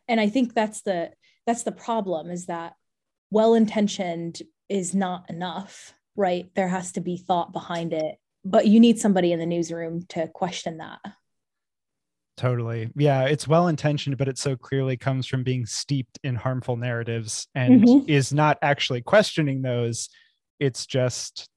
And 0.09 0.21
I 0.21 0.29
think 0.29 0.55
that's 0.55 0.83
the 0.83 1.11
that's 1.47 1.63
the 1.63 1.73
problem 1.73 2.31
is 2.31 2.47
that 2.47 2.75
well 3.31 3.55
intentioned 3.55 4.43
is 4.69 4.95
not 4.95 5.29
enough, 5.31 5.95
right? 6.17 6.49
There 6.55 6.69
has 6.69 6.93
to 6.93 7.01
be 7.01 7.17
thought 7.17 7.53
behind 7.53 7.93
it, 7.93 8.17
but 8.45 8.67
you 8.67 8.81
need 8.81 8.99
somebody 8.99 9.33
in 9.33 9.39
the 9.39 9.47
newsroom 9.47 10.05
to 10.11 10.29
question 10.29 10.79
that. 10.79 11.01
Totally. 12.37 12.91
Yeah, 12.95 13.25
it's 13.25 13.49
well 13.49 13.69
intentioned, 13.69 14.19
but 14.19 14.29
it 14.29 14.37
so 14.37 14.57
clearly 14.57 14.99
comes 14.99 15.27
from 15.27 15.43
being 15.43 15.65
steeped 15.65 16.19
in 16.23 16.35
harmful 16.35 16.77
narratives 16.77 17.49
and 17.55 17.83
mm-hmm. 17.83 18.11
is 18.11 18.33
not 18.33 18.59
actually 18.61 19.01
questioning 19.01 19.63
those. 19.63 20.11
It's 20.61 20.85
just 20.85 21.49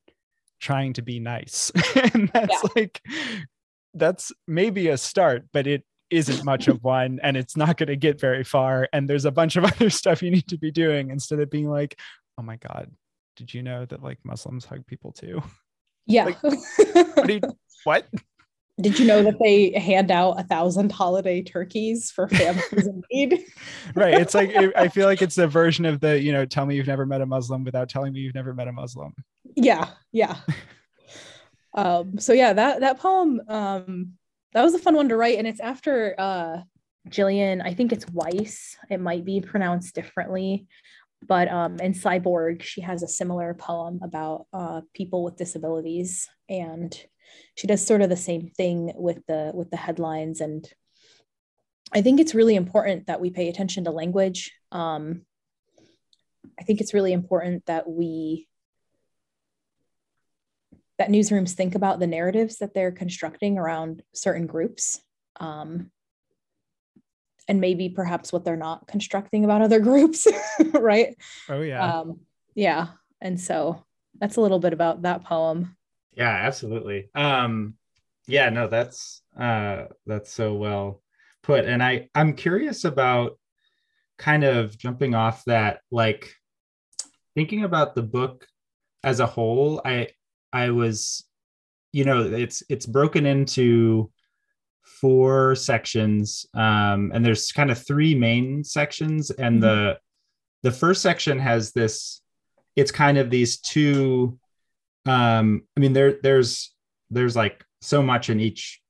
trying 0.60 0.94
to 0.94 1.02
be 1.02 1.20
nice. 1.20 1.72
and 2.14 2.30
that's 2.34 2.64
yeah. 2.64 2.70
like, 2.76 3.02
that's 3.94 4.32
maybe 4.48 4.90
a 4.90 4.98
start, 4.98 5.46
but 5.52 5.68
it 5.68 5.84
isn't 6.10 6.44
much 6.44 6.68
of 6.68 6.84
one 6.84 7.20
and 7.22 7.38
it's 7.38 7.56
not 7.56 7.78
going 7.78 7.88
to 7.88 7.96
get 7.96 8.20
very 8.20 8.44
far. 8.44 8.88
And 8.94 9.10
there's 9.10 9.26
a 9.26 9.32
bunch 9.32 9.56
of 9.56 9.64
other 9.72 9.90
stuff 9.90 10.22
you 10.22 10.32
need 10.32 10.48
to 10.48 10.58
be 10.58 10.72
doing 10.72 11.10
instead 11.10 11.40
of 11.40 11.50
being 11.50 11.70
like, 11.70 12.00
oh 12.38 12.44
my 12.44 12.58
God, 12.58 12.92
did 13.36 13.54
you 13.54 13.64
know 13.64 13.86
that 13.86 14.04
like 14.04 14.20
Muslims 14.24 14.66
hug 14.66 14.86
people 14.86 15.12
too? 15.12 15.42
Yeah. 16.06 16.26
Like, 16.26 16.44
what, 16.44 17.30
you, 17.30 17.42
what? 17.84 18.08
Did 18.80 19.00
you 19.00 19.06
know 19.06 19.24
that 19.24 19.40
they 19.42 19.72
hand 19.78 20.12
out 20.12 20.40
a 20.40 20.44
thousand 20.44 20.92
holiday 20.92 21.42
turkeys 21.42 22.12
for 22.12 22.28
families 22.28 22.88
in 22.88 23.04
need? 23.12 23.46
right. 23.96 24.14
It's 24.14 24.34
like 24.34 24.56
I 24.76 24.88
feel 24.88 25.06
like 25.06 25.22
it's 25.22 25.38
a 25.38 25.48
version 25.48 25.86
of 25.86 26.00
the 26.00 26.20
you 26.20 26.32
know 26.32 26.46
tell 26.46 26.66
me 26.66 26.76
you've 26.76 26.88
never 26.88 27.06
met 27.06 27.22
a 27.22 27.26
Muslim 27.26 27.64
without 27.64 27.90
telling 27.90 28.14
me 28.14 28.20
you've 28.20 28.36
never 28.36 28.54
met 28.54 28.68
a 28.68 28.72
Muslim. 28.72 29.14
Yeah. 29.56 29.90
Yeah. 30.12 30.38
um. 31.74 32.20
So 32.20 32.34
yeah, 32.34 32.54
that 32.54 32.80
that 32.82 33.00
poem 33.00 33.42
um 33.48 34.14
that 34.54 34.64
was 34.64 34.74
a 34.74 34.80
fun 34.80 34.96
one 34.96 35.10
to 35.10 35.18
write, 35.18 35.38
and 35.38 35.48
it's 35.48 35.60
after 35.60 36.16
uh 36.18 36.62
Jillian. 37.10 37.62
I 37.64 37.74
think 37.74 37.92
it's 37.92 38.06
Weise. 38.06 38.76
It 38.90 39.00
might 39.00 39.26
be 39.26 39.42
pronounced 39.42 39.96
differently 39.96 40.68
but 41.28 41.50
um, 41.50 41.78
in 41.80 41.94
cyborg 41.94 42.62
she 42.62 42.82
has 42.82 43.04
a 43.04 43.08
similar 43.08 43.54
poem 43.54 44.00
about 44.02 44.46
uh, 44.54 44.82
people 44.94 45.24
with 45.24 45.36
disabilities 45.36 46.30
and 46.48 46.98
she 47.56 47.68
does 47.68 47.86
sort 47.86 48.02
of 48.02 48.10
the 48.10 48.18
same 48.18 48.48
thing 48.48 48.92
with 48.96 49.26
the 49.28 49.52
with 49.54 49.70
the 49.70 49.78
headlines. 49.78 50.42
And 50.42 50.68
i 51.92 52.02
think 52.02 52.20
it's 52.20 52.36
really 52.36 52.56
important 52.56 53.08
that 53.08 53.20
we 53.20 53.30
pay 53.32 53.50
attention 53.50 53.84
to 53.84 53.92
language. 53.92 54.52
Um, 54.72 55.24
i 56.60 56.64
think 56.64 56.82
it's 56.82 56.94
really 56.94 57.14
important 57.14 57.66
that 57.66 57.90
we 57.90 58.48
that 61.00 61.10
newsrooms 61.10 61.54
think 61.54 61.76
about 61.76 62.00
the 62.00 62.08
narratives 62.08 62.58
that 62.58 62.74
they're 62.74 62.92
constructing 62.92 63.58
around 63.58 64.04
certain 64.14 64.46
groups 64.46 65.02
um, 65.40 65.90
and 67.48 67.60
maybe 67.62 67.90
perhaps 67.90 68.32
what 68.32 68.46
they're 68.46 68.56
not 68.56 68.86
constructing 68.88 69.44
about 69.44 69.62
other 69.62 69.80
groups 69.90 70.28
right? 70.74 71.16
Oh 71.50 71.62
yeah. 71.62 72.00
Um, 72.00 72.20
yeah. 72.54 72.88
And 73.22 73.40
so 73.40 73.84
that's 74.20 74.36
a 74.36 74.42
little 74.42 74.60
bit 74.60 74.74
about 74.74 75.02
that 75.04 75.24
poem 75.24 75.76
yeah 76.14 76.30
absolutely. 76.46 77.10
Um 77.16 77.76
yeah 78.28 78.50
no 78.50 78.68
that's 78.68 79.22
uh 79.40 79.86
that's 80.06 80.32
so 80.32 80.54
well 80.54 81.02
put. 81.44 81.66
And 81.66 81.82
i 81.82 82.10
i'm 82.14 82.34
curious 82.34 82.86
about 82.86 83.38
kind 84.18 84.44
of 84.44 84.78
jumping 84.78 85.16
off 85.16 85.44
that 85.46 85.80
like 85.92 86.32
thinking 87.36 87.64
about 87.64 87.96
the 87.96 88.04
book 88.04 88.46
as 89.04 89.22
a 89.22 89.26
whole 89.26 89.82
i 89.86 90.10
i 90.52 90.70
was 90.70 91.26
you 91.94 92.04
know 92.04 92.24
it's 92.24 92.62
it's 92.68 92.86
broken 92.86 93.26
into 93.26 94.12
four 95.00 95.56
sections 95.56 96.46
um 96.54 97.12
and 97.14 97.24
there's 97.24 97.52
kind 97.52 97.72
of 97.72 97.86
three 97.86 98.16
main 98.16 98.64
sections. 98.64 99.32
And 99.32 99.62
mm-hmm. 99.62 99.62
the 99.62 100.00
the 100.64 100.72
first 100.72 101.02
section 101.02 101.40
has 101.40 101.72
this 101.72 102.22
it's 102.76 102.92
kind 102.92 103.18
of 103.18 103.30
these 103.30 103.60
two 103.60 104.38
um 105.06 105.64
i 105.76 105.80
mean 105.80 105.94
there 105.94 106.18
there's 106.22 106.74
there's 107.10 107.36
like 107.36 107.64
so 107.82 108.02
much 108.02 108.30
in 108.30 108.40
each 108.40 108.82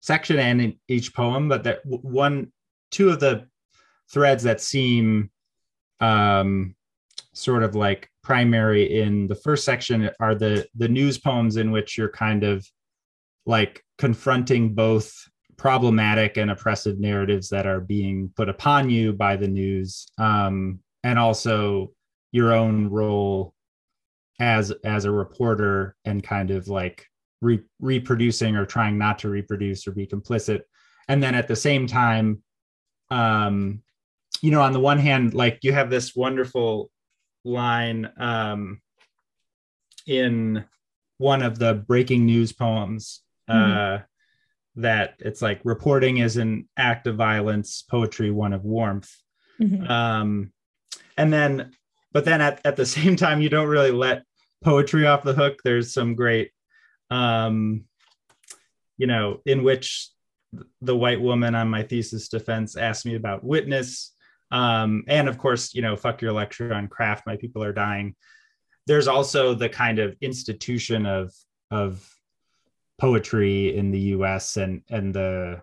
section 0.00 0.38
and 0.38 0.60
in 0.60 0.78
each 0.88 1.14
poem 1.14 1.48
but 1.48 1.64
that 1.64 1.80
one 1.84 2.50
two 2.90 3.10
of 3.10 3.20
the 3.20 3.46
threads 4.12 4.42
that 4.42 4.60
seem 4.60 5.30
um 6.00 6.74
sort 7.32 7.62
of 7.62 7.74
like 7.74 8.10
primary 8.22 9.00
in 9.00 9.28
the 9.28 9.34
first 9.34 9.64
section 9.64 10.10
are 10.20 10.34
the 10.34 10.66
the 10.74 10.88
news 10.88 11.18
poems 11.18 11.56
in 11.56 11.70
which 11.70 11.96
you're 11.96 12.10
kind 12.10 12.42
of 12.44 12.66
like 13.46 13.84
confronting 13.98 14.74
both 14.74 15.12
problematic 15.56 16.36
and 16.38 16.50
oppressive 16.50 16.98
narratives 16.98 17.50
that 17.50 17.66
are 17.66 17.80
being 17.80 18.32
put 18.34 18.48
upon 18.48 18.88
you 18.88 19.12
by 19.12 19.36
the 19.36 19.48
news 19.48 20.06
um, 20.18 20.78
and 21.04 21.18
also 21.18 21.90
your 22.32 22.52
own 22.54 22.88
role 22.88 23.52
as 24.40 24.72
as 24.84 25.04
a 25.04 25.10
reporter 25.10 25.94
and 26.04 26.22
kind 26.22 26.50
of 26.50 26.66
like 26.66 27.06
re- 27.40 27.62
reproducing 27.78 28.56
or 28.56 28.64
trying 28.64 28.98
not 28.98 29.18
to 29.20 29.28
reproduce 29.28 29.86
or 29.86 29.92
be 29.92 30.06
complicit 30.06 30.62
and 31.08 31.22
then 31.22 31.34
at 31.34 31.46
the 31.46 31.56
same 31.56 31.86
time 31.86 32.42
um 33.10 33.82
you 34.40 34.50
know 34.50 34.62
on 34.62 34.72
the 34.72 34.80
one 34.80 34.98
hand 34.98 35.34
like 35.34 35.58
you 35.62 35.72
have 35.72 35.90
this 35.90 36.16
wonderful 36.16 36.90
line 37.44 38.10
um 38.18 38.80
in 40.06 40.64
one 41.18 41.42
of 41.42 41.58
the 41.58 41.74
breaking 41.74 42.24
news 42.24 42.52
poems 42.52 43.20
mm-hmm. 43.48 43.98
uh 43.98 44.02
that 44.76 45.14
it's 45.18 45.42
like 45.42 45.60
reporting 45.64 46.18
is 46.18 46.38
an 46.38 46.66
act 46.76 47.06
of 47.06 47.16
violence 47.16 47.82
poetry 47.90 48.30
one 48.30 48.54
of 48.54 48.64
warmth 48.64 49.14
mm-hmm. 49.60 49.90
um 49.90 50.50
and 51.18 51.30
then 51.30 51.72
but 52.12 52.24
then 52.24 52.40
at, 52.40 52.60
at 52.64 52.76
the 52.76 52.86
same 52.96 53.16
time 53.16 53.42
you 53.42 53.50
don't 53.50 53.68
really 53.68 53.90
let 53.90 54.22
poetry 54.62 55.06
off 55.06 55.22
the 55.22 55.34
hook. 55.34 55.60
There's 55.64 55.92
some 55.92 56.14
great, 56.14 56.50
um, 57.10 57.84
you 58.98 59.06
know, 59.06 59.40
in 59.46 59.62
which 59.62 60.08
the 60.80 60.96
white 60.96 61.20
woman 61.20 61.54
on 61.54 61.68
my 61.68 61.82
thesis 61.82 62.28
defense 62.28 62.76
asked 62.76 63.06
me 63.06 63.14
about 63.14 63.44
witness. 63.44 64.14
Um, 64.50 65.04
and 65.06 65.28
of 65.28 65.38
course, 65.38 65.74
you 65.74 65.82
know, 65.82 65.96
fuck 65.96 66.20
your 66.20 66.32
lecture 66.32 66.74
on 66.74 66.88
craft, 66.88 67.26
my 67.26 67.36
people 67.36 67.62
are 67.62 67.72
dying. 67.72 68.16
There's 68.86 69.08
also 69.08 69.54
the 69.54 69.68
kind 69.68 69.98
of 69.98 70.16
institution 70.20 71.06
of 71.06 71.32
of 71.70 72.04
poetry 72.98 73.76
in 73.76 73.90
the 73.90 74.00
US 74.16 74.56
and 74.56 74.82
and 74.90 75.14
the 75.14 75.62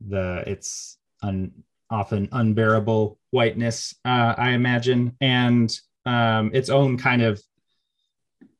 the 0.00 0.42
it's 0.46 0.98
un, 1.22 1.52
often 1.90 2.28
unbearable 2.32 3.18
whiteness, 3.30 3.94
uh, 4.04 4.34
I 4.36 4.50
imagine, 4.50 5.16
and 5.20 5.76
um, 6.06 6.50
its 6.54 6.70
own 6.70 6.96
kind 6.96 7.22
of 7.22 7.42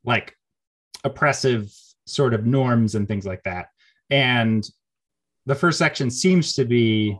like 0.03 0.35
oppressive 1.03 1.71
sort 2.05 2.33
of 2.33 2.45
norms 2.45 2.95
and 2.95 3.07
things 3.07 3.25
like 3.25 3.43
that. 3.43 3.67
And 4.09 4.67
the 5.45 5.55
first 5.55 5.77
section 5.77 6.09
seems 6.09 6.53
to 6.53 6.65
be 6.65 7.17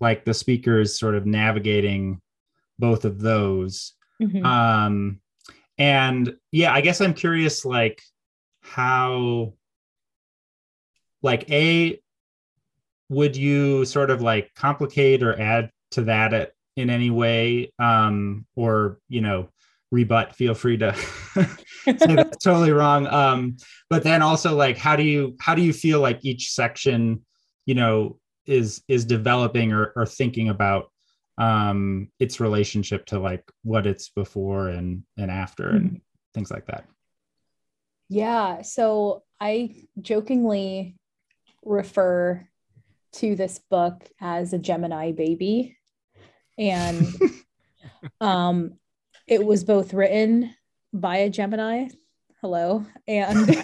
like 0.00 0.24
the 0.24 0.34
speakers 0.34 0.98
sort 0.98 1.14
of 1.14 1.26
navigating 1.26 2.20
both 2.78 3.04
of 3.04 3.20
those. 3.20 3.94
Mm-hmm. 4.22 4.44
Um, 4.44 5.20
and 5.78 6.36
yeah, 6.52 6.72
I 6.72 6.80
guess 6.80 7.00
I'm 7.00 7.14
curious, 7.14 7.64
like 7.64 8.02
how, 8.60 9.54
like, 11.22 11.50
a, 11.50 12.00
would 13.08 13.36
you 13.36 13.84
sort 13.84 14.10
of 14.10 14.20
like 14.20 14.52
complicate 14.54 15.22
or 15.22 15.38
add 15.40 15.70
to 15.92 16.02
that 16.02 16.34
at, 16.34 16.52
in 16.76 16.90
any 16.90 17.10
way, 17.10 17.72
um, 17.78 18.46
or 18.54 18.98
you 19.08 19.20
know, 19.20 19.48
rebut? 19.90 20.34
Feel 20.34 20.54
free 20.54 20.76
to 20.78 20.94
say 21.84 22.14
that's 22.14 22.42
totally 22.42 22.72
wrong. 22.72 23.06
Um, 23.06 23.56
but 23.90 24.02
then 24.02 24.22
also 24.22 24.56
like 24.56 24.76
how 24.76 24.96
do 24.96 25.02
you 25.02 25.36
how 25.40 25.54
do 25.54 25.62
you 25.62 25.72
feel 25.72 26.00
like 26.00 26.24
each 26.24 26.52
section, 26.52 27.24
you 27.64 27.74
know, 27.74 28.18
is 28.46 28.82
is 28.88 29.04
developing 29.04 29.72
or, 29.72 29.92
or 29.96 30.06
thinking 30.06 30.48
about 30.48 30.90
um 31.38 32.08
its 32.18 32.40
relationship 32.40 33.04
to 33.06 33.18
like 33.18 33.44
what 33.62 33.86
it's 33.86 34.08
before 34.08 34.68
and 34.68 35.02
and 35.18 35.30
after 35.30 35.66
mm-hmm. 35.66 35.76
and 35.76 36.00
things 36.34 36.50
like 36.50 36.66
that. 36.66 36.86
Yeah. 38.08 38.62
So 38.62 39.24
I 39.40 39.74
jokingly 40.00 40.96
refer 41.64 42.46
to 43.14 43.34
this 43.34 43.58
book 43.58 44.08
as 44.20 44.52
a 44.52 44.58
Gemini 44.58 45.12
baby. 45.12 45.76
And 46.58 47.06
um, 48.20 48.74
it 49.26 49.44
was 49.44 49.64
both 49.64 49.92
written 49.92 50.54
by 50.92 51.18
a 51.18 51.30
Gemini. 51.30 51.88
Hello. 52.40 52.84
And 53.08 53.48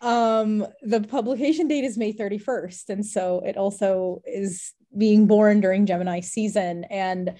um, 0.00 0.66
the 0.82 1.06
publication 1.08 1.68
date 1.68 1.84
is 1.84 1.96
May 1.96 2.12
31st. 2.12 2.90
And 2.90 3.06
so 3.06 3.42
it 3.44 3.56
also 3.56 4.22
is 4.26 4.72
being 4.96 5.26
born 5.26 5.60
during 5.60 5.86
Gemini 5.86 6.20
season. 6.20 6.84
And 6.84 7.36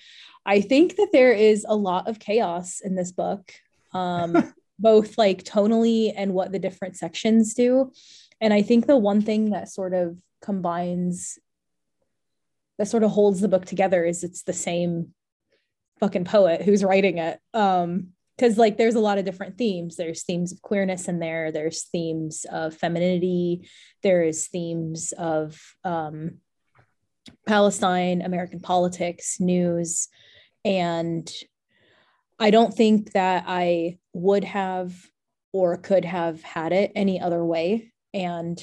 I 0.47 0.61
think 0.61 0.97
that 0.97 1.11
there 1.13 1.33
is 1.33 1.67
a 1.69 1.77
lot 1.77 2.09
of 2.09 2.19
chaos 2.19 2.81
in 2.81 2.95
this 2.95 3.13
book, 3.13 3.53
um, 3.93 4.55
both 4.79 5.19
like 5.19 5.45
tonally 5.45 6.13
and 6.17 6.33
what 6.33 6.53
the 6.53 6.59
different 6.59 6.97
sections 6.97 7.55
do. 7.55 7.93
And 8.41 8.55
I 8.55 8.63
think 8.63 8.87
the 8.87 8.97
one 8.97 9.21
thing 9.21 9.51
that 9.51 9.69
sort 9.69 9.93
of 9.93 10.19
combines, 10.41 11.39
that 12.79 12.89
sort 12.89 13.03
of 13.03 13.11
holds 13.11 13.41
the 13.41 13.49
book 13.49 13.67
together 13.67 14.05
is 14.05 14.23
it's 14.23 14.45
the 14.45 14.53
same 14.53 15.13
fucking 16.01 16.25
poet 16.25 16.63
who's 16.63 16.85
writing 16.85 17.19
it. 17.19 17.39
Um, 17.55 18.09
because 18.37 18.57
like 18.57 18.77
there's 18.77 18.95
a 18.95 19.01
lot 19.01 19.19
of 19.19 19.25
different 19.25 19.59
themes. 19.59 19.97
There's 19.97 20.23
themes 20.23 20.53
of 20.53 20.63
queerness 20.63 21.09
in 21.09 21.19
there. 21.19 21.51
There's 21.51 21.85
themes 21.91 22.47
of 22.51 22.73
femininity. 22.73 23.69
There's 24.05 24.47
themes 24.47 25.13
of 25.19 25.61
um, 25.83 26.39
Palestine, 27.49 28.23
American 28.23 28.61
politics, 28.61 29.41
news, 29.41 30.09
and 30.65 31.29
I 32.39 32.51
don't 32.51 32.73
think 32.73 33.13
that 33.13 33.45
I 33.49 33.99
would 34.13 34.45
have 34.45 34.95
or 35.53 35.77
could 35.77 36.05
have 36.05 36.43
had 36.43 36.73
it 36.73 36.93
any 36.95 37.21
other 37.21 37.45
way. 37.45 37.93
And 38.15 38.61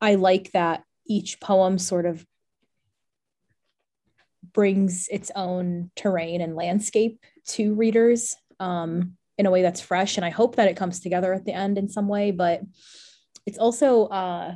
I 0.00 0.16
like 0.16 0.52
that 0.52 0.84
each 1.06 1.40
poem 1.40 1.78
sort 1.78 2.06
of 2.06 2.26
brings 4.54 5.08
its 5.08 5.30
own 5.34 5.90
terrain 5.96 6.40
and 6.40 6.56
landscape 6.56 7.24
to 7.46 7.74
readers 7.74 8.34
um, 8.60 9.16
in 9.38 9.46
a 9.46 9.50
way 9.50 9.62
that's 9.62 9.80
fresh. 9.80 10.16
And 10.16 10.24
I 10.24 10.30
hope 10.30 10.56
that 10.56 10.68
it 10.68 10.76
comes 10.76 11.00
together 11.00 11.32
at 11.32 11.44
the 11.44 11.52
end 11.52 11.78
in 11.78 11.88
some 11.88 12.08
way. 12.08 12.30
But 12.30 12.62
it's 13.46 13.58
also, 13.58 14.06
uh, 14.06 14.54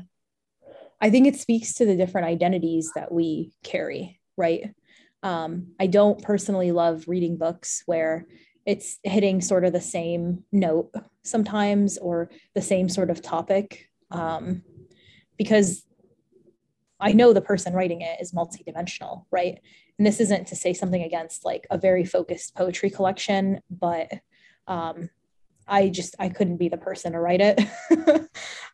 I 1.01 1.11
think 1.11 1.27
it 1.27 1.37
speaks 1.37 1.75
to 1.75 1.87
the 1.87 1.97
different 1.97 2.27
identities 2.27 2.93
that 2.95 3.11
we 3.13 3.53
carry, 3.65 4.21
right? 4.37 4.75
Um, 5.23 5.69
I 5.81 5.87
don't 5.87 6.23
personally 6.23 6.73
love 6.73 7.05
reading 7.09 7.37
books 7.37 7.83
where 7.87 8.27
it's 8.65 8.99
hitting 9.03 9.41
sort 9.41 9.65
of 9.65 9.73
the 9.73 9.81
same 9.81 10.45
note 10.53 10.93
sometimes 11.25 11.99
or 11.99 12.31
the 12.55 12.63
same 12.63 12.89
sort 12.89 13.11
of 13.11 13.23
topic 13.23 13.89
um, 14.11 14.63
because 15.37 15.85
I 16.99 17.13
know 17.13 17.33
the 17.33 17.41
person 17.41 17.75
writing 17.75 18.01
it 18.01 18.19
is 18.21 18.33
multidimensional, 18.33 19.25
right? 19.31 19.59
And 19.99 20.07
this 20.07 20.21
isn't 20.21 20.47
to 20.49 20.57
say 20.57 20.73
something 20.73 21.03
against 21.03 21.45
like 21.45 21.67
a 21.71 21.79
very 21.79 22.05
focused 22.05 22.55
poetry 22.55 22.91
collection, 22.91 23.61
but 23.71 24.11
um, 24.67 25.11
I 25.69 25.89
just 25.89 26.15
I 26.19 26.29
couldn't 26.29 26.57
be 26.57 26.69
the 26.69 26.77
person 26.77 27.13
to 27.13 27.21
write 27.21 27.41
it. 27.41 27.61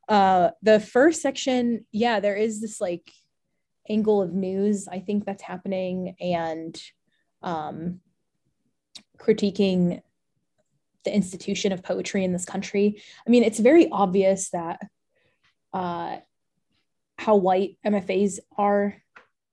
uh, 0.08 0.50
the 0.62 0.80
first 0.80 1.22
section, 1.22 1.84
yeah, 1.90 2.20
there 2.20 2.36
is 2.36 2.60
this 2.60 2.80
like 2.80 3.10
angle 3.88 4.22
of 4.22 4.32
news 4.32 4.86
I 4.86 5.00
think 5.00 5.24
that's 5.24 5.42
happening 5.42 6.14
and 6.20 6.80
um, 7.42 8.00
critiquing 9.18 10.02
the 11.04 11.14
institution 11.14 11.72
of 11.72 11.82
poetry 11.82 12.24
in 12.24 12.32
this 12.32 12.44
country. 12.44 13.02
I 13.26 13.30
mean, 13.30 13.42
it's 13.42 13.58
very 13.58 13.88
obvious 13.90 14.50
that 14.50 14.80
uh, 15.72 16.18
how 17.18 17.36
white 17.36 17.78
MFAs 17.86 18.38
are 18.56 18.96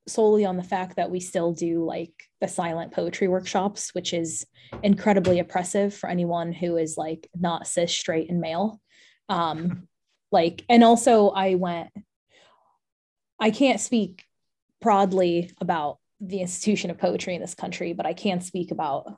solely 0.07 0.45
on 0.45 0.57
the 0.57 0.63
fact 0.63 0.95
that 0.95 1.11
we 1.11 1.19
still 1.19 1.53
do 1.53 1.85
like 1.85 2.13
the 2.41 2.47
silent 2.47 2.91
poetry 2.91 3.27
workshops, 3.27 3.93
which 3.93 4.13
is 4.13 4.45
incredibly 4.83 5.39
oppressive 5.39 5.93
for 5.93 6.09
anyone 6.09 6.51
who 6.51 6.77
is 6.77 6.97
like 6.97 7.29
not 7.35 7.67
cis, 7.67 7.91
straight, 7.91 8.29
and 8.29 8.41
male. 8.41 8.81
Um, 9.27 9.87
like, 10.31 10.63
and 10.69 10.83
also 10.83 11.29
I 11.29 11.55
went, 11.55 11.89
I 13.39 13.51
can't 13.51 13.79
speak 13.79 14.23
broadly 14.81 15.51
about 15.59 15.97
the 16.19 16.41
institution 16.41 16.89
of 16.89 16.97
poetry 16.97 17.35
in 17.35 17.41
this 17.41 17.55
country, 17.55 17.93
but 17.93 18.05
I 18.05 18.13
can 18.13 18.41
speak 18.41 18.71
about 18.71 19.17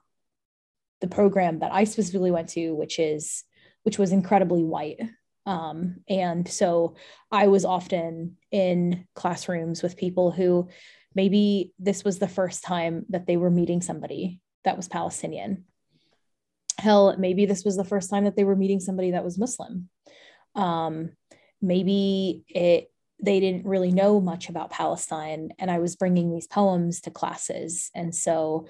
the 0.99 1.07
program 1.07 1.59
that 1.59 1.73
I 1.73 1.85
specifically 1.85 2.31
went 2.31 2.49
to, 2.49 2.73
which 2.73 2.99
is 2.99 3.43
which 3.83 3.97
was 3.97 4.11
incredibly 4.11 4.63
white. 4.63 4.99
Um, 5.45 5.97
and 6.07 6.47
so 6.47 6.95
I 7.31 7.47
was 7.47 7.65
often 7.65 8.37
in 8.51 9.07
classrooms 9.15 9.81
with 9.81 9.97
people 9.97 10.31
who 10.31 10.69
maybe 11.15 11.73
this 11.79 12.03
was 12.03 12.19
the 12.19 12.27
first 12.27 12.63
time 12.63 13.05
that 13.09 13.25
they 13.25 13.37
were 13.37 13.49
meeting 13.49 13.81
somebody 13.81 14.39
that 14.63 14.77
was 14.77 14.87
Palestinian. 14.87 15.65
Hell, 16.77 17.15
maybe 17.17 17.45
this 17.45 17.65
was 17.65 17.75
the 17.75 17.83
first 17.83 18.09
time 18.09 18.25
that 18.25 18.35
they 18.35 18.43
were 18.43 18.55
meeting 18.55 18.79
somebody 18.79 19.11
that 19.11 19.23
was 19.23 19.37
Muslim. 19.37 19.89
Um, 20.55 21.11
maybe 21.61 22.43
it 22.47 22.87
they 23.23 23.39
didn't 23.39 23.67
really 23.67 23.91
know 23.91 24.19
much 24.19 24.49
about 24.49 24.71
Palestine, 24.71 25.51
and 25.59 25.69
I 25.69 25.77
was 25.77 25.95
bringing 25.95 26.31
these 26.31 26.47
poems 26.47 27.01
to 27.01 27.11
classes. 27.11 27.91
And 27.93 28.15
so, 28.15 28.67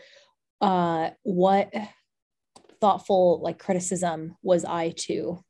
uh, 0.59 1.11
what 1.23 1.73
thoughtful 2.81 3.39
like 3.41 3.59
criticism 3.59 4.35
was 4.41 4.65
I 4.65 4.89
to 4.89 5.41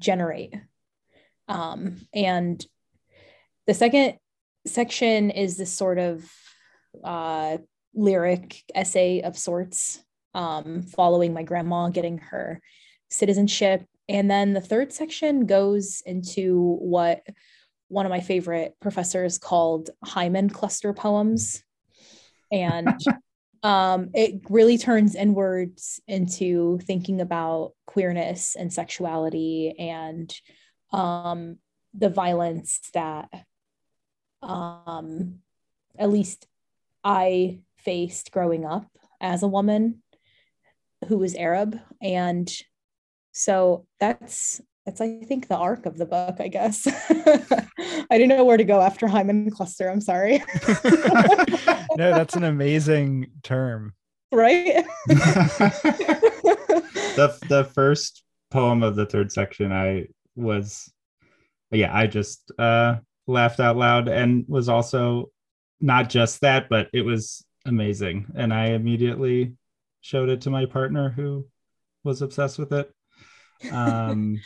generate? 0.00 0.54
Um, 1.46 2.00
and 2.12 2.64
the 3.66 3.74
second 3.74 4.18
section 4.66 5.30
is 5.30 5.56
this 5.56 5.72
sort 5.72 5.98
of 5.98 6.30
uh, 7.04 7.58
lyric 7.94 8.62
essay 8.74 9.20
of 9.22 9.38
sorts, 9.38 10.02
um, 10.34 10.82
following 10.82 11.32
my 11.32 11.42
grandma 11.42 11.88
getting 11.88 12.18
her 12.18 12.60
citizenship. 13.10 13.84
And 14.08 14.30
then 14.30 14.52
the 14.52 14.60
third 14.60 14.92
section 14.92 15.46
goes 15.46 16.02
into 16.04 16.76
what 16.80 17.22
one 17.88 18.06
of 18.06 18.10
my 18.10 18.20
favorite 18.20 18.74
professors 18.80 19.38
called 19.38 19.90
Hymen 20.04 20.50
cluster 20.50 20.92
poems. 20.92 21.62
And 22.52 22.88
um, 23.62 24.10
it 24.14 24.40
really 24.48 24.78
turns 24.78 25.14
inwards 25.14 26.00
into 26.06 26.78
thinking 26.84 27.20
about 27.20 27.72
queerness 27.86 28.56
and 28.56 28.72
sexuality 28.72 29.74
and 29.78 30.34
um, 30.92 31.58
the 31.94 32.08
violence 32.08 32.80
that 32.94 33.28
um, 34.42 35.40
at 35.98 36.10
least 36.10 36.46
I 37.04 37.60
faced 37.78 38.32
growing 38.32 38.64
up 38.64 38.86
as 39.20 39.42
a 39.42 39.48
woman 39.48 40.02
who 41.08 41.18
was 41.18 41.34
Arab. 41.34 41.78
And 42.00 42.50
so 43.32 43.86
that's 43.98 44.60
that's 44.90 45.00
I 45.00 45.24
think 45.24 45.46
the 45.46 45.56
arc 45.56 45.86
of 45.86 45.98
the 45.98 46.06
book, 46.06 46.40
I 46.40 46.48
guess. 46.48 46.84
I 46.88 48.08
didn't 48.10 48.30
know 48.30 48.44
where 48.44 48.56
to 48.56 48.64
go 48.64 48.80
after 48.80 49.06
Hymen 49.06 49.48
cluster. 49.50 49.88
I'm 49.88 50.00
sorry. 50.00 50.38
no, 51.96 52.10
that's 52.10 52.34
an 52.34 52.42
amazing 52.42 53.30
term. 53.44 53.94
Right? 54.32 54.84
the 55.06 56.10
the 57.48 57.70
first 57.72 58.24
poem 58.50 58.82
of 58.82 58.96
the 58.96 59.06
third 59.06 59.30
section 59.30 59.70
I 59.70 60.08
was 60.34 60.92
yeah, 61.70 61.96
I 61.96 62.08
just 62.08 62.50
uh 62.58 62.96
laughed 63.28 63.60
out 63.60 63.76
loud 63.76 64.08
and 64.08 64.44
was 64.48 64.68
also 64.68 65.30
not 65.80 66.10
just 66.10 66.40
that, 66.40 66.68
but 66.68 66.88
it 66.92 67.02
was 67.02 67.44
amazing. 67.64 68.26
And 68.34 68.52
I 68.52 68.70
immediately 68.70 69.52
showed 70.00 70.30
it 70.30 70.40
to 70.42 70.50
my 70.50 70.66
partner 70.66 71.10
who 71.10 71.46
was 72.02 72.22
obsessed 72.22 72.58
with 72.58 72.72
it. 72.72 72.90
Um 73.70 74.40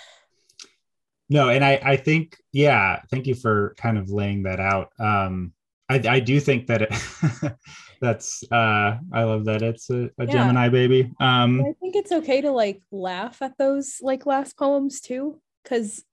no 1.29 1.49
and 1.49 1.65
i 1.65 1.81
i 1.83 1.97
think 1.97 2.37
yeah 2.53 3.01
thank 3.11 3.27
you 3.27 3.35
for 3.35 3.75
kind 3.79 3.99
of 3.99 4.11
laying 4.11 4.43
that 4.43 4.61
out 4.61 4.91
um 4.99 5.53
i 5.89 6.01
i 6.09 6.21
do 6.21 6.41
think 6.41 6.67
that 6.67 6.83
it 6.83 7.53
that's 8.01 8.45
uh 8.51 8.97
i 9.13 9.23
love 9.23 9.45
that 9.45 9.63
it's 9.63 9.89
a, 9.91 10.05
a 10.19 10.27
yeah. 10.27 10.27
gemini 10.27 10.69
baby 10.69 11.11
um 11.21 11.61
i 11.61 11.73
think 11.81 11.97
it's 11.97 12.13
okay 12.13 12.41
to 12.41 12.51
like 12.51 12.81
laugh 12.91 13.41
at 13.41 13.57
those 13.59 13.99
like 14.03 14.27
last 14.27 14.57
poems 14.57 15.01
too 15.01 15.41
because 15.63 16.05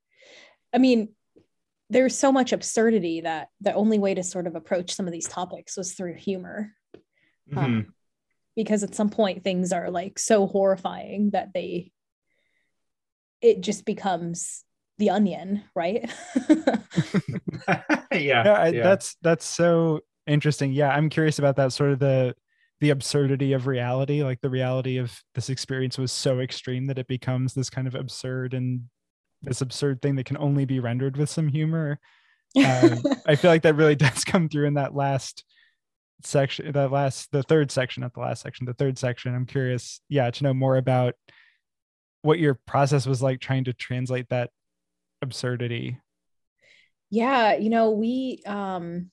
i 0.73 0.77
mean 0.77 1.09
there's 1.89 2.17
so 2.17 2.31
much 2.31 2.53
absurdity 2.53 3.21
that 3.21 3.49
the 3.59 3.73
only 3.73 3.99
way 3.99 4.13
to 4.13 4.23
sort 4.23 4.47
of 4.47 4.55
approach 4.55 4.93
some 4.93 5.07
of 5.07 5.11
these 5.11 5.27
topics 5.27 5.75
was 5.75 5.91
through 5.91 6.15
humor 6.15 6.71
um, 6.95 7.01
mm-hmm. 7.51 7.59
um, 7.59 7.93
because 8.55 8.83
at 8.83 8.95
some 8.95 9.09
point 9.09 9.43
things 9.43 9.73
are 9.73 9.89
like 9.89 10.17
so 10.17 10.47
horrifying 10.47 11.31
that 11.31 11.53
they 11.53 11.91
it 13.41 13.61
just 13.61 13.85
becomes 13.85 14.63
the 15.01 15.09
onion 15.09 15.63
right? 15.75 16.09
Yeah, 18.13 18.41
I, 18.41 18.67
yeah. 18.67 18.83
that's 18.83 19.15
that's 19.21 19.45
so 19.45 20.01
interesting. 20.27 20.71
Yeah 20.71 20.89
i'm 20.89 21.09
curious 21.09 21.39
about 21.39 21.55
that 21.55 21.73
sort 21.73 21.91
of 21.91 21.99
the 21.99 22.35
the 22.79 22.91
absurdity 22.91 23.53
of 23.53 23.67
reality 23.67 24.23
like 24.23 24.41
the 24.41 24.49
reality 24.49 24.97
of 24.97 25.17
this 25.35 25.49
experience 25.49 25.97
was 25.97 26.11
so 26.11 26.39
extreme 26.39 26.87
that 26.87 26.97
it 26.97 27.07
becomes 27.07 27.53
this 27.53 27.69
kind 27.69 27.87
of 27.87 27.95
absurd 27.95 28.53
and 28.53 28.83
this 29.41 29.61
absurd 29.61 30.01
thing 30.01 30.15
that 30.15 30.25
can 30.25 30.37
only 30.37 30.65
be 30.65 30.79
rendered 30.79 31.17
with 31.17 31.29
some 31.29 31.47
humor. 31.47 31.99
Um, 32.57 33.01
i 33.25 33.35
feel 33.35 33.49
like 33.49 33.61
that 33.61 33.77
really 33.77 33.95
does 34.07 34.25
come 34.25 34.49
through 34.49 34.67
in 34.67 34.73
that 34.73 34.93
last 34.93 35.45
section 36.21 36.69
that 36.73 36.91
last 36.91 37.31
the 37.31 37.43
third 37.43 37.71
section 37.71 38.01
not 38.01 38.13
the 38.13 38.19
last 38.19 38.41
section 38.43 38.65
the 38.65 38.73
third 38.73 38.97
section. 38.97 39.33
I'm 39.33 39.45
curious 39.45 40.01
yeah 40.09 40.29
to 40.29 40.43
know 40.43 40.53
more 40.53 40.75
about 40.75 41.13
what 42.23 42.39
your 42.39 42.59
process 42.67 43.07
was 43.07 43.21
like 43.21 43.39
trying 43.39 43.63
to 43.63 43.73
translate 43.73 44.27
that 44.29 44.49
absurdity. 45.21 45.97
Yeah 47.09 47.55
you 47.55 47.69
know 47.69 47.91
we 47.91 48.41
um 48.45 49.11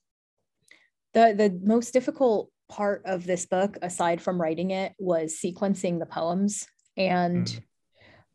the 1.14 1.34
the 1.36 1.60
most 1.62 1.92
difficult 1.92 2.50
part 2.68 3.02
of 3.06 3.24
this 3.24 3.46
book 3.46 3.78
aside 3.80 4.20
from 4.20 4.40
writing 4.40 4.70
it 4.70 4.92
was 4.98 5.38
sequencing 5.42 5.98
the 5.98 6.06
poems. 6.06 6.66
And 6.96 7.60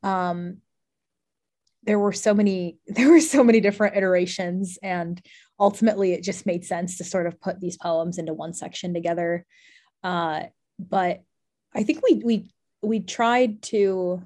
mm. 0.04 0.08
um 0.08 0.58
there 1.84 2.00
were 2.00 2.14
so 2.14 2.34
many 2.34 2.78
there 2.88 3.10
were 3.10 3.20
so 3.20 3.44
many 3.44 3.60
different 3.60 3.96
iterations. 3.96 4.78
And 4.82 5.22
ultimately 5.60 6.14
it 6.14 6.24
just 6.24 6.46
made 6.46 6.66
sense 6.66 6.98
to 6.98 7.04
sort 7.04 7.28
of 7.28 7.40
put 7.40 7.60
these 7.60 7.78
poems 7.78 8.18
into 8.18 8.34
one 8.34 8.54
section 8.54 8.94
together. 8.94 9.46
Uh, 10.04 10.44
but 10.80 11.22
I 11.74 11.84
think 11.84 12.02
we 12.04 12.22
we 12.24 12.54
we 12.82 13.00
tried 13.00 13.62
to 13.64 14.22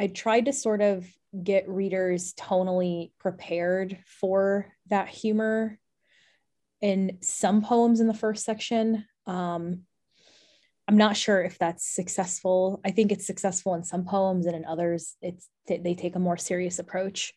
I 0.00 0.06
tried 0.06 0.46
to 0.46 0.52
sort 0.52 0.80
of 0.80 1.06
get 1.44 1.68
readers 1.68 2.34
tonally 2.34 3.12
prepared 3.18 3.98
for 4.06 4.66
that 4.88 5.08
humor 5.08 5.78
in 6.80 7.18
some 7.20 7.62
poems 7.62 8.00
in 8.00 8.06
the 8.06 8.14
first 8.14 8.44
section. 8.44 9.04
Um, 9.26 9.82
I'm 10.86 10.96
not 10.96 11.16
sure 11.16 11.42
if 11.42 11.58
that's 11.58 11.86
successful. 11.86 12.80
I 12.84 12.92
think 12.92 13.12
it's 13.12 13.26
successful 13.26 13.74
in 13.74 13.84
some 13.84 14.06
poems, 14.06 14.46
and 14.46 14.56
in 14.56 14.64
others, 14.64 15.16
it's 15.20 15.48
they 15.66 15.94
take 15.94 16.16
a 16.16 16.20
more 16.20 16.38
serious 16.38 16.78
approach. 16.78 17.34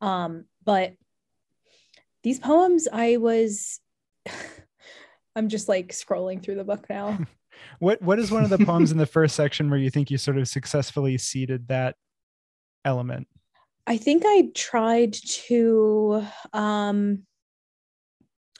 Um, 0.00 0.46
but 0.64 0.94
these 2.22 2.38
poems, 2.38 2.88
I 2.90 3.18
was, 3.18 3.78
I'm 5.36 5.50
just 5.50 5.68
like 5.68 5.88
scrolling 5.88 6.42
through 6.42 6.54
the 6.54 6.64
book 6.64 6.86
now. 6.88 7.18
what 7.78 8.00
What 8.00 8.18
is 8.18 8.30
one 8.30 8.42
of 8.42 8.50
the 8.50 8.64
poems 8.64 8.90
in 8.90 8.96
the 8.96 9.04
first 9.04 9.36
section 9.36 9.68
where 9.68 9.78
you 9.78 9.90
think 9.90 10.10
you 10.10 10.16
sort 10.16 10.38
of 10.38 10.48
successfully 10.48 11.18
seeded 11.18 11.68
that 11.68 11.96
element? 12.86 13.28
I 13.86 13.96
think 13.96 14.22
I 14.26 14.50
tried 14.54 15.12
to. 15.12 16.24
Um, 16.52 17.24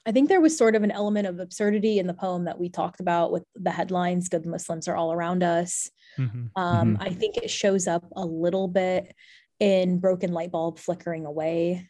I 0.07 0.13
think 0.13 0.29
there 0.29 0.41
was 0.41 0.57
sort 0.57 0.75
of 0.75 0.83
an 0.83 0.91
element 0.91 1.27
of 1.27 1.41
absurdity 1.41 1.99
in 1.99 2.07
the 2.07 2.13
poem 2.13 2.45
that 2.45 2.61
we 2.61 2.69
talked 2.69 3.01
about 3.01 3.33
with 3.33 3.45
the 3.55 3.71
headlines 3.71 4.29
"Good 4.29 4.45
Muslims 4.45 4.87
are 4.87 4.97
all 4.97 5.13
around 5.13 5.43
us." 5.43 5.91
Mm-hmm. 6.19 6.47
Um, 6.57 6.95
mm-hmm. 6.95 7.03
I 7.03 7.11
think 7.11 7.37
it 7.37 7.51
shows 7.51 7.87
up 7.89 8.05
a 8.15 8.25
little 8.25 8.69
bit 8.69 9.15
in 9.61 9.99
"Broken 9.99 10.33
Light 10.33 10.53
Bulb 10.53 10.79
Flickering 10.79 11.25
Away," 11.25 11.89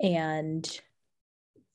and 0.00 0.80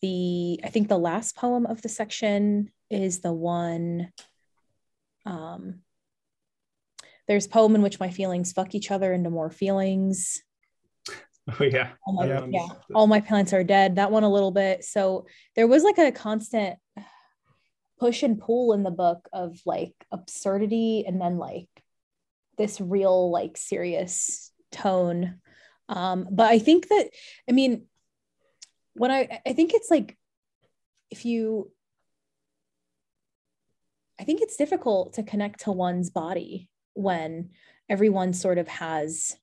the 0.01 0.61
I 0.63 0.69
think 0.69 0.88
the 0.88 0.97
last 0.97 1.36
poem 1.36 1.65
of 1.65 1.82
the 1.82 1.89
section 1.89 2.72
is 2.89 3.19
the 3.19 3.34
one. 3.34 4.11
Um, 5.26 5.82
there's 7.28 7.47
poem 7.47 7.76
in 7.76 7.82
which 7.82 7.99
my 7.99 8.09
feelings 8.09 8.53
fuck 8.53 8.74
each 8.74 8.89
other 8.89 9.13
into 9.13 9.30
more 9.30 9.49
feelings. 9.49 10.41
Oh 11.59 11.63
yeah. 11.63 11.89
All 12.05 12.13
my, 12.13 12.25
yeah. 12.27 12.45
yeah. 12.47 12.67
All 12.93 13.07
my 13.07 13.19
plants 13.19 13.51
are 13.51 13.63
dead. 13.63 13.95
That 13.95 14.11
one 14.11 14.23
a 14.23 14.31
little 14.31 14.51
bit. 14.51 14.83
So 14.83 15.25
there 15.55 15.67
was 15.67 15.83
like 15.83 15.97
a 15.97 16.11
constant 16.11 16.77
push 17.99 18.23
and 18.23 18.39
pull 18.39 18.73
in 18.73 18.83
the 18.83 18.91
book 18.91 19.27
of 19.33 19.59
like 19.65 19.93
absurdity 20.11 21.03
and 21.05 21.19
then 21.19 21.37
like 21.37 21.67
this 22.57 22.79
real 22.79 23.31
like 23.31 23.57
serious 23.57 24.51
tone. 24.71 25.39
Um, 25.89 26.27
but 26.31 26.49
I 26.49 26.59
think 26.59 26.87
that 26.89 27.09
I 27.49 27.51
mean 27.51 27.85
when 28.93 29.11
I 29.11 29.41
I 29.45 29.53
think 29.53 29.73
it's 29.73 29.89
like 29.89 30.17
if 31.09 31.25
you 31.25 31.71
I 34.19 34.23
think 34.23 34.41
it's 34.41 34.57
difficult 34.57 35.13
to 35.13 35.23
connect 35.23 35.61
to 35.61 35.71
one's 35.71 36.11
body 36.11 36.69
when 36.93 37.49
everyone 37.89 38.33
sort 38.33 38.57
of 38.57 38.67
has 38.67 39.35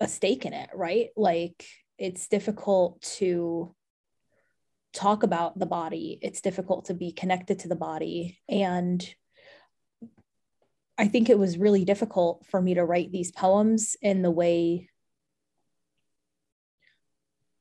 a 0.00 0.08
stake 0.08 0.44
in 0.44 0.52
it, 0.52 0.70
right? 0.74 1.08
Like 1.16 1.66
it's 1.98 2.28
difficult 2.28 3.02
to 3.18 3.74
talk 4.92 5.22
about 5.22 5.58
the 5.58 5.66
body, 5.66 6.18
it's 6.22 6.40
difficult 6.40 6.86
to 6.86 6.94
be 6.94 7.12
connected 7.12 7.60
to 7.60 7.68
the 7.68 7.76
body. 7.76 8.38
And 8.48 9.06
I 10.96 11.08
think 11.08 11.28
it 11.28 11.38
was 11.38 11.58
really 11.58 11.84
difficult 11.84 12.46
for 12.46 12.62
me 12.62 12.74
to 12.74 12.84
write 12.84 13.10
these 13.10 13.32
poems 13.32 13.96
in 14.00 14.22
the 14.22 14.30
way 14.30 14.88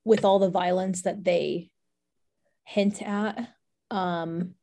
with 0.06 0.26
all 0.26 0.40
the 0.40 0.50
violence 0.50 1.04
that 1.04 1.24
they 1.24 1.72
hint 2.66 3.02
at. 3.02 3.50
Um, 3.90 4.54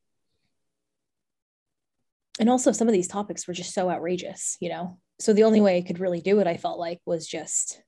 and 2.38 2.48
also 2.48 2.72
some 2.72 2.88
of 2.88 2.92
these 2.92 3.08
topics 3.08 3.46
were 3.48 3.54
just 3.54 3.74
so 3.74 3.90
outrageous, 3.90 4.56
you 4.60 4.68
know? 4.68 4.98
So 5.20 5.32
the 5.32 5.44
only 5.44 5.60
way 5.60 5.76
I 5.76 5.82
could 5.82 6.00
really 6.00 6.20
do 6.20 6.40
it, 6.40 6.46
I 6.46 6.56
felt 6.56 6.78
like, 6.78 7.00
was 7.04 7.26
just 7.26 7.82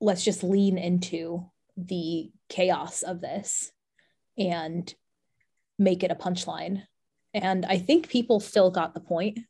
let's 0.00 0.24
just 0.24 0.42
lean 0.42 0.78
into 0.78 1.50
the 1.76 2.30
chaos 2.48 3.02
of 3.02 3.20
this 3.20 3.70
and 4.38 4.92
make 5.78 6.02
it 6.02 6.10
a 6.10 6.14
punchline. 6.14 6.82
And 7.34 7.66
I 7.66 7.78
think 7.78 8.08
people 8.08 8.40
still 8.40 8.70
got 8.70 8.94
the 8.94 9.00
point. 9.00 9.40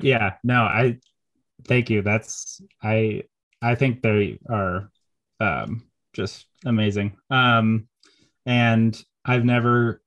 Yeah, 0.00 0.34
no, 0.42 0.62
I 0.62 0.98
thank 1.66 1.90
you. 1.90 2.02
That's 2.02 2.60
I 2.82 3.24
I 3.60 3.74
think 3.74 4.02
they 4.02 4.38
are 4.48 4.90
um 5.40 5.84
just 6.12 6.46
amazing. 6.64 7.16
Um 7.30 7.88
and 8.46 9.00
I've 9.24 9.44
never 9.44 10.02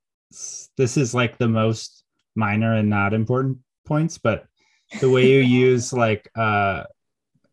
this 0.78 0.98
is 0.98 1.14
like 1.14 1.38
the 1.38 1.48
most 1.48 2.04
minor 2.36 2.74
and 2.74 2.90
not 2.90 3.14
important 3.14 3.60
points, 3.86 4.18
but 4.18 4.46
the 5.00 5.10
way 5.10 5.28
you 5.28 5.40
use 5.40 5.92
like 5.92 6.30
uh 6.36 6.84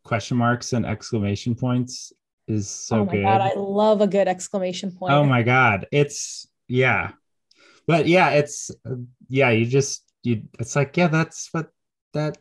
question 0.05 0.37
marks 0.37 0.72
and 0.72 0.85
exclamation 0.85 1.55
points 1.55 2.12
is 2.49 2.68
so 2.68 3.01
oh 3.01 3.05
my 3.05 3.12
good. 3.12 3.22
god 3.22 3.41
i 3.41 3.55
love 3.55 4.01
a 4.01 4.07
good 4.07 4.28
exclamation 4.28 4.91
point. 4.91 5.12
Oh 5.12 5.24
my 5.24 5.43
god 5.43 5.87
it's 5.93 6.47
yeah. 6.68 7.12
But 7.87 8.07
yeah 8.07 8.30
it's 8.30 8.70
yeah 9.28 9.51
you 9.51 9.66
just 9.66 10.05
you 10.22 10.43
it's 10.59 10.76
like 10.76 10.97
yeah 10.97 11.09
that's 11.09 11.49
what 11.53 11.68
that 12.14 12.39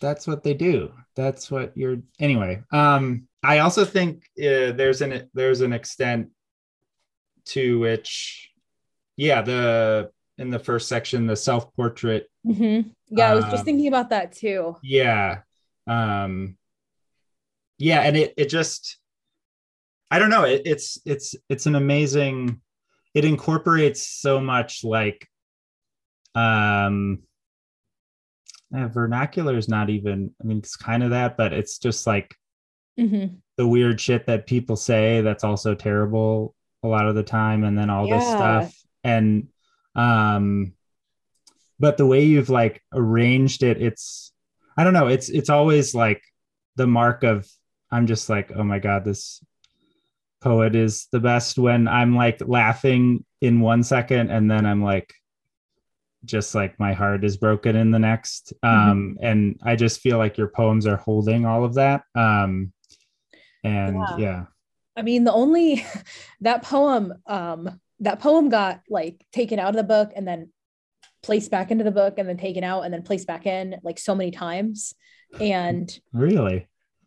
that's 0.00 0.26
what 0.26 0.42
they 0.42 0.54
do. 0.54 0.92
That's 1.14 1.50
what 1.50 1.76
you're 1.76 1.98
anyway 2.18 2.62
um 2.72 3.28
i 3.42 3.58
also 3.58 3.84
think 3.84 4.24
uh, 4.38 4.72
there's 4.72 5.02
an 5.02 5.28
there's 5.34 5.60
an 5.60 5.72
extent 5.72 6.28
to 7.46 7.78
which 7.80 8.50
yeah 9.16 9.42
the 9.42 10.10
in 10.38 10.50
the 10.50 10.58
first 10.58 10.88
section 10.88 11.26
the 11.26 11.36
self 11.36 11.74
portrait 11.74 12.29
mm-hmm. 12.46 12.88
Yeah, 13.08 13.30
I 13.30 13.34
was 13.34 13.44
just 13.44 13.58
um, 13.58 13.64
thinking 13.64 13.88
about 13.88 14.10
that 14.10 14.32
too. 14.32 14.76
Yeah. 14.82 15.40
Um 15.86 16.56
yeah, 17.78 18.02
and 18.02 18.16
it 18.16 18.34
it 18.36 18.46
just 18.46 18.98
I 20.10 20.18
don't 20.18 20.30
know, 20.30 20.44
it, 20.44 20.62
it's 20.64 20.98
it's 21.04 21.34
it's 21.48 21.66
an 21.66 21.74
amazing 21.74 22.60
it 23.14 23.24
incorporates 23.24 24.06
so 24.06 24.40
much 24.40 24.84
like 24.84 25.26
um 26.34 27.20
eh, 28.74 28.86
vernacular 28.86 29.56
is 29.56 29.68
not 29.68 29.90
even 29.90 30.34
I 30.40 30.44
mean 30.44 30.58
it's 30.58 30.76
kind 30.76 31.02
of 31.02 31.10
that, 31.10 31.36
but 31.36 31.52
it's 31.52 31.78
just 31.78 32.06
like 32.06 32.34
mm-hmm. 32.98 33.34
the 33.56 33.66
weird 33.66 34.00
shit 34.00 34.26
that 34.26 34.46
people 34.46 34.76
say 34.76 35.22
that's 35.22 35.44
also 35.44 35.74
terrible 35.74 36.54
a 36.82 36.88
lot 36.88 37.06
of 37.06 37.14
the 37.14 37.22
time 37.22 37.64
and 37.64 37.76
then 37.76 37.90
all 37.90 38.06
yeah. 38.06 38.18
this 38.18 38.28
stuff 38.28 38.82
and 39.04 39.48
um 39.94 40.72
but 41.80 41.96
the 41.96 42.06
way 42.06 42.22
you've 42.22 42.50
like 42.50 42.82
arranged 42.92 43.62
it 43.62 43.82
it's 43.82 44.32
i 44.76 44.84
don't 44.84 44.92
know 44.92 45.08
it's 45.08 45.28
it's 45.30 45.50
always 45.50 45.94
like 45.94 46.22
the 46.76 46.86
mark 46.86 47.24
of 47.24 47.48
i'm 47.90 48.06
just 48.06 48.28
like 48.28 48.52
oh 48.54 48.62
my 48.62 48.78
god 48.78 49.04
this 49.04 49.42
poet 50.40 50.76
is 50.76 51.08
the 51.10 51.20
best 51.20 51.58
when 51.58 51.88
i'm 51.88 52.14
like 52.14 52.40
laughing 52.46 53.24
in 53.40 53.60
one 53.60 53.82
second 53.82 54.30
and 54.30 54.48
then 54.48 54.64
i'm 54.64 54.84
like 54.84 55.12
just 56.24 56.54
like 56.54 56.78
my 56.78 56.92
heart 56.92 57.24
is 57.24 57.38
broken 57.38 57.74
in 57.74 57.90
the 57.90 57.98
next 57.98 58.52
um 58.62 59.16
mm-hmm. 59.16 59.26
and 59.26 59.60
i 59.64 59.74
just 59.74 60.00
feel 60.00 60.18
like 60.18 60.36
your 60.36 60.48
poems 60.48 60.86
are 60.86 60.98
holding 60.98 61.46
all 61.46 61.64
of 61.64 61.74
that 61.74 62.02
um 62.14 62.72
and 63.64 63.96
yeah. 63.96 64.16
yeah 64.18 64.44
i 64.96 65.02
mean 65.02 65.24
the 65.24 65.32
only 65.32 65.84
that 66.42 66.62
poem 66.62 67.12
um 67.26 67.80
that 68.00 68.20
poem 68.20 68.48
got 68.48 68.80
like 68.88 69.26
taken 69.32 69.58
out 69.58 69.70
of 69.70 69.76
the 69.76 69.82
book 69.82 70.10
and 70.14 70.26
then 70.26 70.50
placed 71.22 71.50
back 71.50 71.70
into 71.70 71.84
the 71.84 71.90
book 71.90 72.14
and 72.18 72.28
then 72.28 72.36
taken 72.36 72.64
out 72.64 72.82
and 72.82 72.92
then 72.92 73.02
placed 73.02 73.26
back 73.26 73.46
in 73.46 73.76
like 73.82 73.98
so 73.98 74.14
many 74.14 74.30
times. 74.30 74.94
And 75.40 75.90
really, 76.12 76.66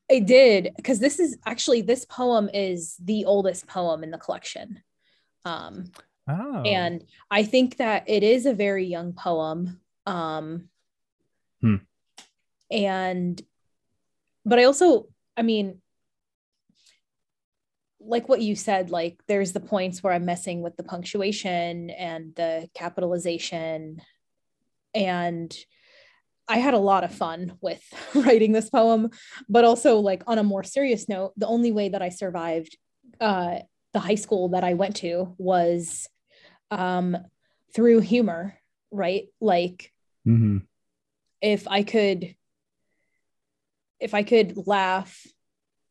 it 0.10 0.26
did 0.26 0.72
because 0.76 1.00
this 1.00 1.20
is 1.20 1.38
actually 1.46 1.82
this 1.82 2.06
poem 2.06 2.50
is 2.54 2.96
the 3.04 3.26
oldest 3.26 3.68
poem 3.68 4.04
in 4.04 4.12
the 4.12 4.18
collection. 4.18 4.82
Um, 5.46 5.92
oh. 6.30 6.62
and 6.62 7.04
I 7.30 7.44
think 7.44 7.78
that 7.78 8.04
it 8.08 8.24
is 8.24 8.46
a 8.46 8.54
very 8.54 8.86
young 8.86 9.14
poem. 9.14 9.80
Um, 10.06 10.70
hmm. 11.62 11.76
and 12.70 13.42
but 14.46 14.60
I 14.60 14.66
also, 14.66 15.08
I 15.38 15.42
mean, 15.42 15.82
like 18.06 18.28
what 18.28 18.42
you 18.42 18.56
said, 18.56 18.90
like 18.90 19.22
there's 19.28 19.54
the 19.54 19.60
points 19.60 20.04
where 20.04 20.14
I'm 20.14 20.26
messing 20.26 20.62
with 20.62 20.76
the 20.78 20.84
punctuation 20.84 21.90
and 21.90 22.36
the 22.36 22.68
capitalization. 22.74 24.02
And 24.94 25.56
I 26.48 26.58
had 26.58 26.74
a 26.74 26.80
lot 26.80 27.04
of 27.04 27.14
fun 27.14 27.58
with 27.62 27.82
writing 28.16 28.52
this 28.52 28.70
poem, 28.70 29.10
but 29.48 29.64
also 29.64 30.00
like 30.00 30.24
on 30.28 30.38
a 30.38 30.44
more 30.44 30.64
serious 30.64 31.08
note, 31.08 31.34
the 31.38 31.48
only 31.48 31.72
way 31.72 31.90
that 31.90 32.02
I 32.02 32.10
survived 32.10 32.78
uh, 33.22 33.60
the 33.94 34.00
high 34.00 34.16
school 34.16 34.50
that 34.50 34.64
I 34.64 34.74
went 34.74 34.98
to 34.98 35.36
was 35.38 36.08
um, 36.72 37.18
through 37.74 38.00
humor, 38.00 38.58
right? 38.92 39.28
Like 39.40 39.92
mm-hmm. 40.28 40.60
if 41.42 41.68
I 41.68 41.84
could, 41.84 42.36
if 44.00 44.14
I 44.14 44.24
could 44.24 44.68
laugh 44.68 45.26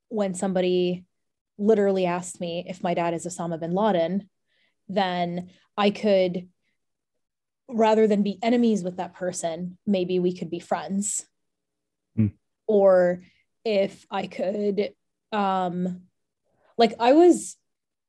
when 0.09 0.35
somebody 0.35 1.07
literally 1.63 2.07
asked 2.07 2.41
me 2.41 2.65
if 2.69 2.83
my 2.83 2.95
dad 2.95 3.15
is 3.15 3.27
Osama 3.27 3.59
bin 3.59 3.73
Laden, 3.73 4.29
then 4.89 5.51
I 5.77 5.91
could 5.91 6.49
rather 7.69 8.07
than 8.07 8.23
be 8.23 8.39
enemies 8.43 8.83
with 8.85 8.97
that 8.97 9.15
person, 9.15 9.79
maybe 9.87 10.19
we 10.19 10.37
could 10.37 10.51
be 10.51 10.59
friends. 10.59 11.25
Hmm. 12.17 12.29
Or 12.67 13.23
if 13.65 14.05
I 14.11 14.27
could, 14.27 14.91
um, 15.31 16.03
like 16.77 16.95
I 16.99 17.13
was 17.13 17.57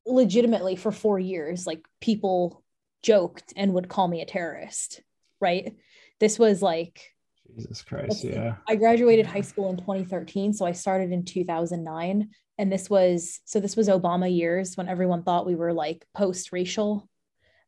legitimately 0.06 0.76
for 0.76 0.92
four 0.92 1.20
years, 1.20 1.66
like 1.66 1.86
people 2.02 2.64
joked 3.02 3.54
and 3.56 3.74
would 3.74 3.88
call 3.88 4.08
me 4.08 4.22
a 4.22 4.26
terrorist, 4.26 5.02
right? 5.40 5.76
This 6.20 6.40
was 6.40 6.62
like, 6.62 7.13
Jesus 7.56 7.82
Christ, 7.82 8.24
yeah. 8.24 8.56
I 8.68 8.76
graduated 8.76 9.26
high 9.26 9.42
school 9.42 9.70
in 9.70 9.78
2013, 9.78 10.54
so 10.54 10.66
I 10.66 10.72
started 10.72 11.12
in 11.12 11.26
2009. 11.26 12.30
And 12.60 12.72
this 12.72 12.90
was 12.90 13.40
so 13.46 13.60
this 13.60 13.76
was 13.76 13.90
Obama 13.90 14.34
years 14.34 14.78
when 14.78 14.88
everyone 14.88 15.24
thought 15.24 15.48
we 15.48 15.56
were 15.56 15.74
like 15.74 16.06
post 16.14 16.52
racial 16.52 17.10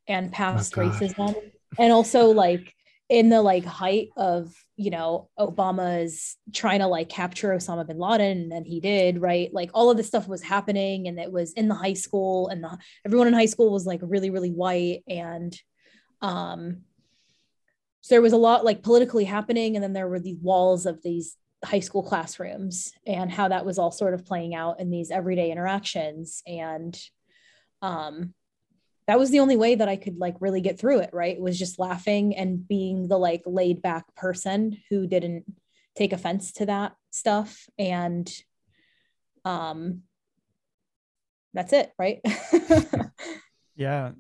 and 0.08 0.32
past 0.32 0.74
God. 0.74 0.92
racism. 0.92 1.36
And 1.80 1.92
also 1.92 2.28
like 2.28 2.74
in 3.10 3.30
the 3.30 3.42
like 3.42 3.66
height 3.66 4.10
of, 4.16 4.54
you 4.78 4.92
know, 4.92 5.30
Obama's 5.40 6.38
trying 6.54 6.80
to 6.80 6.88
like 6.88 7.10
capture 7.10 7.50
Osama 7.50 7.86
bin 7.86 7.98
Laden 7.98 8.52
and 8.52 8.66
he 8.66 8.80
did, 8.80 9.20
right? 9.20 9.54
Like 9.54 9.72
all 9.74 9.90
of 9.90 9.98
this 9.98 10.08
stuff 10.08 10.28
was 10.28 10.42
happening 10.42 11.08
and 11.08 11.20
it 11.20 11.32
was 11.32 11.54
in 11.54 11.68
the 11.68 11.76
high 11.76 11.94
school 11.94 12.48
and 12.48 12.64
the, 12.64 12.78
everyone 13.06 13.28
in 13.28 13.34
high 13.34 13.46
school 13.46 13.72
was 13.72 13.86
like 13.86 14.00
really 14.04 14.30
really 14.30 14.52
white 14.52 15.04
and 15.08 15.60
um 16.22 16.82
so 18.06 18.14
there 18.14 18.22
was 18.22 18.34
a 18.34 18.38
lot 18.38 18.64
like 18.64 18.84
politically 18.84 19.24
happening 19.24 19.76
and 19.76 19.82
then 19.82 19.94
there 19.94 20.08
were 20.08 20.20
these 20.20 20.38
walls 20.40 20.86
of 20.86 21.02
these 21.02 21.38
high 21.64 21.80
school 21.80 22.04
classrooms 22.04 22.94
and 23.08 23.32
how 23.32 23.48
that 23.48 23.66
was 23.66 23.80
all 23.80 23.90
sort 23.90 24.14
of 24.14 24.24
playing 24.24 24.54
out 24.54 24.80
in 24.80 24.92
these 24.92 25.10
everyday 25.10 25.50
interactions 25.50 26.44
and 26.46 26.96
um 27.82 28.32
that 29.08 29.18
was 29.18 29.32
the 29.32 29.40
only 29.40 29.58
way 29.58 29.74
that 29.74 29.90
I 29.90 29.96
could 29.96 30.20
like 30.20 30.36
really 30.40 30.62
get 30.62 30.80
through 30.80 31.00
it, 31.00 31.10
right? 31.14 31.40
Was 31.40 31.58
just 31.58 31.80
laughing 31.80 32.36
and 32.36 32.68
being 32.68 33.08
the 33.08 33.18
like 33.18 33.42
laid 33.48 33.82
back 33.82 34.14
person 34.16 34.78
who 34.92 35.08
didn't 35.08 35.46
take 35.96 36.14
offense 36.14 36.52
to 36.54 36.68
that 36.68 36.94
stuff 37.10 37.68
and 37.80 38.32
um 39.46 40.04
that's 41.56 41.74
it, 41.74 41.92
right? 41.98 42.22
Yeah. 43.76 44.12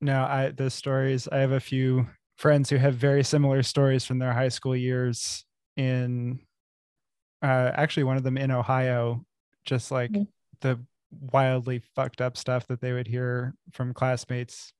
No, 0.00 0.24
I 0.24 0.52
the 0.56 0.70
stories 0.70 1.28
I 1.30 1.38
have 1.38 1.52
a 1.52 1.60
few 1.60 2.08
friends 2.36 2.70
who 2.70 2.76
have 2.76 2.94
very 2.94 3.24
similar 3.24 3.62
stories 3.62 4.04
from 4.04 4.18
their 4.18 4.32
high 4.32 4.48
school 4.48 4.76
years 4.76 5.44
in 5.76 6.38
uh 7.42 7.70
actually 7.74 8.04
one 8.04 8.16
of 8.16 8.22
them 8.22 8.36
in 8.38 8.50
Ohio 8.50 9.24
just 9.64 9.90
like 9.90 10.10
Mhm. 10.12 10.26
the 10.60 10.78
wildly 11.32 11.78
fucked 11.94 12.20
up 12.20 12.36
stuff 12.36 12.66
that 12.68 12.80
they 12.80 12.92
would 12.92 13.06
hear 13.06 13.54
from 13.72 13.92
classmates 13.94 14.72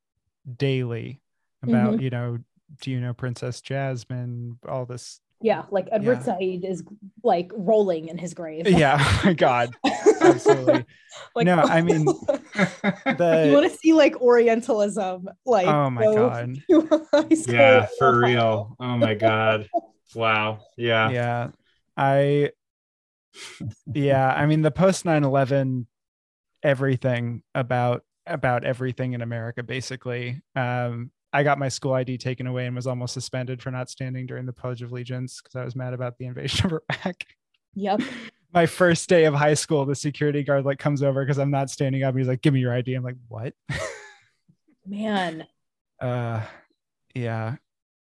daily 0.58 1.20
about, 1.62 2.00
you 2.00 2.10
know, 2.10 2.38
do 2.80 2.90
you 2.90 3.00
know 3.00 3.12
Princess 3.14 3.60
Jasmine, 3.60 4.58
all 4.68 4.86
this. 4.86 5.20
yeah, 5.40 5.64
like 5.70 5.86
Edward 5.92 6.18
Yeah. 6.18 6.22
Said 6.38 6.64
is 6.64 6.82
like 7.22 7.50
rolling 7.54 8.08
in 8.08 8.18
his 8.18 8.32
grave. 8.34 8.66
Yeah, 8.68 8.96
oh 9.00 9.20
my 9.24 9.32
God. 9.34 9.70
absolutely. 10.26 10.84
like 11.34 11.46
No, 11.46 11.56
I 11.56 11.82
mean, 11.82 12.02
you 12.06 13.52
want 13.52 13.70
to 13.70 13.76
see 13.80 13.92
like 13.92 14.20
Orientalism, 14.20 15.28
like 15.44 15.66
oh 15.66 15.90
my 15.90 16.04
God. 16.04 16.56
to 16.70 17.06
high 17.12 17.34
school 17.34 17.54
yeah, 17.54 17.86
for 17.98 18.18
real. 18.18 18.76
Oh 18.80 18.96
my 18.96 19.14
God. 19.14 19.68
Wow. 20.14 20.60
Yeah. 20.76 21.10
yeah 21.10 21.48
i 21.96 22.50
yeah 23.94 24.28
i 24.28 24.46
mean 24.46 24.62
the 24.62 24.70
post 24.70 25.04
9-11 25.04 25.86
everything 26.62 27.42
about 27.54 28.02
about 28.26 28.64
everything 28.64 29.12
in 29.12 29.22
america 29.22 29.62
basically 29.62 30.40
um 30.54 31.10
i 31.32 31.42
got 31.42 31.58
my 31.58 31.68
school 31.68 31.94
id 31.94 32.18
taken 32.18 32.46
away 32.46 32.66
and 32.66 32.76
was 32.76 32.86
almost 32.86 33.14
suspended 33.14 33.62
for 33.62 33.70
not 33.70 33.88
standing 33.88 34.26
during 34.26 34.46
the 34.46 34.52
pledge 34.52 34.82
of 34.82 34.90
allegiance 34.90 35.40
because 35.42 35.56
i 35.56 35.64
was 35.64 35.76
mad 35.76 35.94
about 35.94 36.18
the 36.18 36.26
invasion 36.26 36.66
of 36.66 36.72
iraq 36.72 37.24
Yep. 37.78 38.00
My 38.56 38.64
first 38.66 39.08
day 39.10 39.26
of 39.26 39.34
high 39.34 39.52
school 39.54 39.84
the 39.84 39.94
security 39.94 40.42
guard 40.42 40.64
like 40.64 40.78
comes 40.78 41.02
over 41.02 41.22
because 41.22 41.38
i'm 41.38 41.50
not 41.50 41.68
standing 41.70 42.02
up 42.02 42.16
he's 42.16 42.26
like 42.26 42.40
give 42.40 42.54
me 42.54 42.60
your 42.60 42.72
id 42.72 42.92
i'm 42.94 43.02
like 43.04 43.16
what 43.28 43.52
Man. 44.86 45.46
uh 46.00 46.42
yeah 47.14 47.56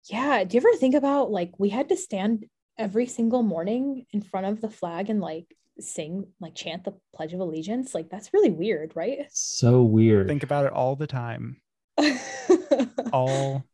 Yeah. 0.08 0.44
Do 0.44 0.56
you 0.56 0.60
ever 0.60 0.76
think 0.78 0.94
about 0.94 1.30
like 1.30 1.52
we 1.58 1.68
had 1.68 1.88
to 1.90 1.96
stand 1.96 2.46
every 2.78 3.06
single 3.06 3.42
morning 3.42 4.06
in 4.12 4.22
front 4.22 4.46
of 4.46 4.60
the 4.60 4.70
flag 4.70 5.10
and 5.10 5.20
like 5.20 5.46
sing, 5.80 6.26
like 6.40 6.54
chant 6.54 6.84
the 6.84 6.94
Pledge 7.14 7.34
of 7.34 7.40
Allegiance? 7.40 7.94
Like 7.94 8.08
that's 8.08 8.32
really 8.32 8.50
weird, 8.50 8.92
right? 8.94 9.26
So 9.30 9.82
weird. 9.82 10.28
think 10.28 10.42
about 10.42 10.64
it 10.66 10.72
all 10.72 10.96
the 10.96 11.06
time 11.06 11.60
all 13.12 13.64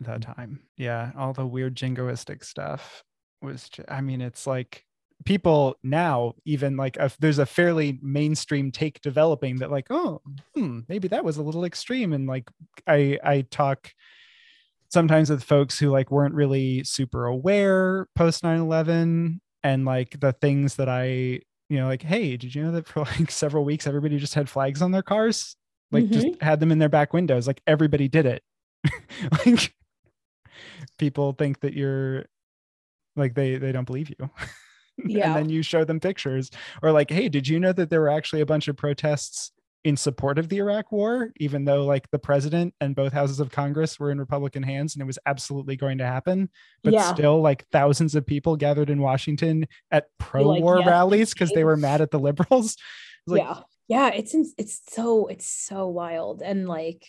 the 0.00 0.18
time. 0.18 0.60
Yeah, 0.76 1.10
all 1.16 1.32
the 1.32 1.46
weird 1.46 1.74
jingoistic 1.76 2.42
stuff 2.44 3.02
was. 3.42 3.68
Ju- 3.68 3.84
I 3.88 4.00
mean, 4.00 4.20
it's 4.20 4.46
like 4.46 4.84
people 5.24 5.76
now 5.82 6.34
even 6.44 6.76
like 6.76 6.96
if 7.00 7.16
there's 7.18 7.38
a 7.38 7.46
fairly 7.46 7.98
mainstream 8.02 8.70
take 8.70 9.00
developing 9.00 9.56
that 9.56 9.70
like 9.70 9.86
oh 9.90 10.20
hmm, 10.54 10.80
maybe 10.88 11.08
that 11.08 11.24
was 11.24 11.36
a 11.36 11.42
little 11.42 11.64
extreme. 11.64 12.12
And 12.12 12.26
like 12.26 12.48
i 12.86 13.18
i 13.24 13.40
talk 13.50 13.92
sometimes 14.90 15.30
with 15.30 15.42
folks 15.42 15.78
who 15.78 15.90
like 15.90 16.10
weren't 16.10 16.34
really 16.34 16.84
super 16.84 17.26
aware 17.26 18.06
post 18.14 18.44
9-11 18.44 19.40
and 19.64 19.84
like 19.84 20.20
the 20.20 20.32
things 20.32 20.76
that 20.76 20.88
i 20.88 21.04
you 21.68 21.80
know 21.80 21.88
like 21.88 22.02
hey 22.02 22.36
did 22.36 22.54
you 22.54 22.62
know 22.62 22.70
that 22.70 22.86
for 22.86 23.00
like 23.18 23.30
several 23.30 23.64
weeks 23.64 23.86
everybody 23.86 24.18
just 24.18 24.34
had 24.34 24.48
flags 24.48 24.82
on 24.82 24.92
their 24.92 25.02
cars? 25.02 25.56
Like 25.92 26.08
just 26.08 26.42
had 26.42 26.60
them 26.60 26.72
in 26.72 26.78
their 26.78 26.88
back 26.88 27.12
windows. 27.12 27.46
Like 27.46 27.62
everybody 27.66 28.08
did 28.08 28.26
it. 28.26 28.42
Like 29.46 29.72
people 30.98 31.32
think 31.32 31.60
that 31.60 31.74
you're 31.74 32.26
like 33.14 33.34
they 33.34 33.56
they 33.56 33.72
don't 33.72 33.86
believe 33.86 34.10
you 34.10 34.16
Yeah. 35.04 35.26
and 35.28 35.36
then 35.36 35.48
you 35.48 35.62
show 35.62 35.84
them 35.84 36.00
pictures 36.00 36.50
or 36.82 36.90
like 36.92 37.10
hey 37.10 37.28
did 37.28 37.46
you 37.46 37.60
know 37.60 37.72
that 37.72 37.90
there 37.90 38.00
were 38.00 38.08
actually 38.08 38.40
a 38.40 38.46
bunch 38.46 38.68
of 38.68 38.76
protests 38.76 39.52
in 39.84 39.96
support 39.96 40.38
of 40.38 40.48
the 40.48 40.58
iraq 40.58 40.90
war 40.90 41.30
even 41.36 41.64
though 41.64 41.84
like 41.84 42.10
the 42.10 42.18
president 42.18 42.74
and 42.80 42.96
both 42.96 43.12
houses 43.12 43.38
of 43.38 43.50
congress 43.50 44.00
were 44.00 44.10
in 44.10 44.18
republican 44.18 44.62
hands 44.62 44.94
and 44.94 45.02
it 45.02 45.06
was 45.06 45.18
absolutely 45.26 45.76
going 45.76 45.98
to 45.98 46.06
happen 46.06 46.48
but 46.82 46.92
Yeah. 46.92 47.12
still 47.14 47.40
like 47.40 47.66
thousands 47.70 48.14
of 48.14 48.26
people 48.26 48.56
gathered 48.56 48.90
in 48.90 49.00
washington 49.00 49.66
at 49.90 50.06
pro-war 50.18 50.78
yes, 50.78 50.86
rallies 50.88 51.32
because 51.34 51.50
they 51.52 51.62
were 51.62 51.76
mad 51.76 52.00
at 52.00 52.10
the 52.10 52.18
liberals 52.18 52.76
like, 53.26 53.42
yeah. 53.42 53.60
Yeah. 53.88 54.08
It's 54.08 54.34
ins- 54.34 54.54
it's 54.58 54.80
so 54.92 55.26
it's 55.28 55.46
so 55.46 55.86
wild. 55.86 56.42
And 56.42 56.66
like, 56.66 57.06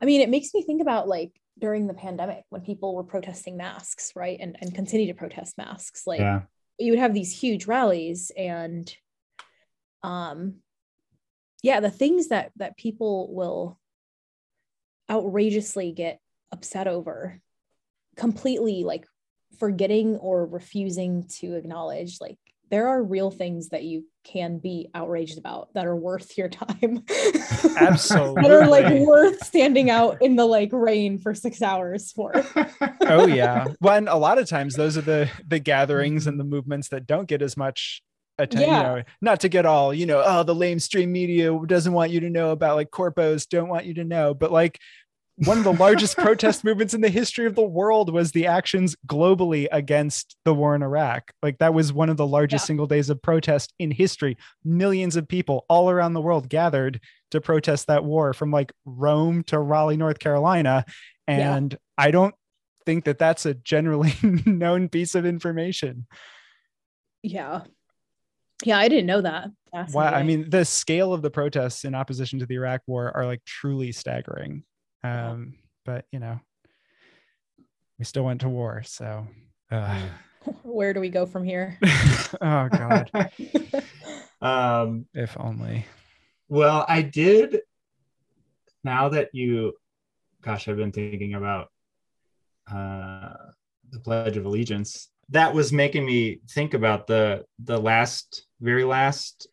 I 0.00 0.06
mean, 0.06 0.22
it 0.22 0.30
makes 0.30 0.54
me 0.54 0.62
think 0.62 0.80
about 0.80 1.06
like 1.08 1.32
during 1.58 1.86
the 1.86 1.92
pandemic 1.94 2.44
when 2.48 2.62
people 2.62 2.94
were 2.94 3.04
protesting 3.04 3.56
masks, 3.58 4.12
right? 4.16 4.38
And 4.40 4.56
and 4.60 4.74
continue 4.74 5.08
to 5.08 5.14
protest 5.14 5.58
masks. 5.58 6.06
Like 6.06 6.20
yeah. 6.20 6.42
You 6.78 6.92
would 6.92 7.00
have 7.00 7.14
these 7.14 7.38
huge 7.38 7.66
rallies 7.66 8.30
and 8.36 8.94
um 10.02 10.56
yeah 11.62 11.80
the 11.80 11.90
things 11.90 12.28
that 12.28 12.52
that 12.56 12.76
people 12.76 13.32
will 13.34 13.78
outrageously 15.10 15.92
get 15.92 16.20
upset 16.52 16.86
over 16.86 17.40
completely 18.16 18.84
like 18.84 19.06
forgetting 19.58 20.16
or 20.16 20.46
refusing 20.46 21.24
to 21.24 21.54
acknowledge 21.54 22.20
like 22.20 22.38
there 22.70 22.88
are 22.88 23.02
real 23.02 23.30
things 23.30 23.70
that 23.70 23.82
you 23.82 24.04
can 24.30 24.58
be 24.58 24.88
outraged 24.94 25.38
about 25.38 25.72
that 25.74 25.86
are 25.86 25.96
worth 25.96 26.36
your 26.36 26.48
time 26.48 27.02
Absolutely. 27.78 28.42
that 28.42 28.50
are 28.50 28.66
like 28.66 28.92
worth 29.06 29.42
standing 29.44 29.90
out 29.90 30.20
in 30.20 30.36
the 30.36 30.44
like 30.44 30.70
rain 30.72 31.18
for 31.18 31.34
six 31.34 31.62
hours 31.62 32.12
for 32.12 32.32
oh 33.06 33.26
yeah 33.26 33.66
when 33.78 34.08
a 34.08 34.16
lot 34.16 34.38
of 34.38 34.48
times 34.48 34.74
those 34.74 34.98
are 34.98 35.02
the 35.02 35.30
the 35.46 35.58
gatherings 35.58 36.26
and 36.26 36.38
the 36.38 36.44
movements 36.44 36.88
that 36.88 37.06
don't 37.06 37.28
get 37.28 37.40
as 37.40 37.56
much 37.56 38.02
attention 38.38 38.68
Yeah. 38.68 38.76
you 38.78 38.96
know 38.98 39.02
not 39.20 39.40
to 39.40 39.48
get 39.48 39.66
all 39.66 39.94
you 39.94 40.06
know 40.06 40.22
oh 40.24 40.42
the 40.42 40.54
lamestream 40.54 41.08
media 41.08 41.56
doesn't 41.66 41.92
want 41.92 42.10
you 42.10 42.20
to 42.20 42.30
know 42.30 42.50
about 42.50 42.76
like 42.76 42.90
corpos 42.90 43.48
don't 43.48 43.68
want 43.68 43.86
you 43.86 43.94
to 43.94 44.04
know 44.04 44.34
but 44.34 44.52
like 44.52 44.78
one 45.44 45.58
of 45.58 45.64
the 45.64 45.72
largest 45.72 46.16
protest 46.16 46.64
movements 46.64 46.94
in 46.94 47.00
the 47.00 47.08
history 47.08 47.46
of 47.46 47.54
the 47.54 47.62
world 47.62 48.12
was 48.12 48.32
the 48.32 48.46
actions 48.46 48.96
globally 49.06 49.66
against 49.72 50.36
the 50.44 50.52
war 50.54 50.74
in 50.74 50.82
Iraq. 50.82 51.30
Like 51.42 51.58
that 51.58 51.74
was 51.74 51.92
one 51.92 52.08
of 52.10 52.16
the 52.16 52.26
largest 52.26 52.64
Yeah. 52.64 52.66
single 52.66 52.86
days 52.86 53.08
of 53.10 53.22
protest 53.22 53.72
in 53.78 53.90
history. 53.90 54.36
Millions 54.64 55.16
of 55.16 55.28
people 55.28 55.64
all 55.68 55.90
around 55.90 56.14
the 56.14 56.20
world 56.20 56.48
gathered 56.48 57.00
to 57.30 57.40
protest 57.40 57.86
that 57.86 58.04
war 58.04 58.32
from 58.32 58.50
like 58.50 58.72
Rome 58.84 59.42
to 59.44 59.58
Raleigh, 59.58 59.96
North 59.96 60.18
Carolina. 60.18 60.84
Yeah. 61.28 61.56
And 61.56 61.78
I 61.96 62.10
don't 62.10 62.34
think 62.86 63.04
that 63.04 63.18
that's 63.18 63.46
a 63.46 63.54
generally 63.54 64.14
known 64.46 64.88
piece 64.88 65.14
of 65.14 65.26
information. 65.26 66.06
yeah 67.22 67.62
yeah 68.64 68.78
i 68.78 68.88
didn't 68.88 69.06
know 69.06 69.20
that 69.20 69.48
Wow. 69.92 70.04
I 70.06 70.22
mean, 70.22 70.48
the 70.48 70.64
scale 70.64 71.12
of 71.12 71.20
the 71.20 71.30
protests 71.30 71.84
in 71.84 71.94
opposition 71.94 72.38
to 72.38 72.46
the 72.46 72.54
Iraq 72.54 72.80
war 72.86 73.14
are 73.14 73.26
like 73.26 73.44
truly 73.44 73.92
staggering. 73.92 74.64
Yeah. 75.04 75.30
Um, 75.30 75.54
but 75.84 76.06
you 76.12 76.18
know, 76.18 76.40
we 77.98 78.04
still 78.04 78.24
went 78.24 78.40
to 78.42 78.48
war. 78.48 78.82
So, 78.84 79.26
uh, 79.70 80.02
where 80.62 80.92
do 80.92 81.00
we 81.00 81.08
go 81.08 81.26
from 81.26 81.44
here 81.44 81.78
oh 82.40 82.68
God, 82.68 83.10
um, 84.40 85.06
if 85.14 85.36
only. 85.38 85.86
well, 86.48 86.84
I 86.88 87.02
did. 87.02 87.60
Now 88.84 89.08
that 89.10 89.30
you, 89.32 89.74
gosh, 90.40 90.68
I've 90.68 90.76
been 90.76 90.92
thinking 90.92 91.34
about 91.34 91.68
uh, 92.70 93.34
the 93.90 94.00
Pledge 94.00 94.36
of 94.36 94.46
Allegiance. 94.46 95.10
That 95.30 95.52
was 95.52 95.72
making 95.72 96.06
me 96.06 96.40
think 96.50 96.74
about 96.74 97.06
the 97.06 97.44
the 97.62 97.78
last, 97.78 98.46
very 98.60 98.84
last 98.84 99.48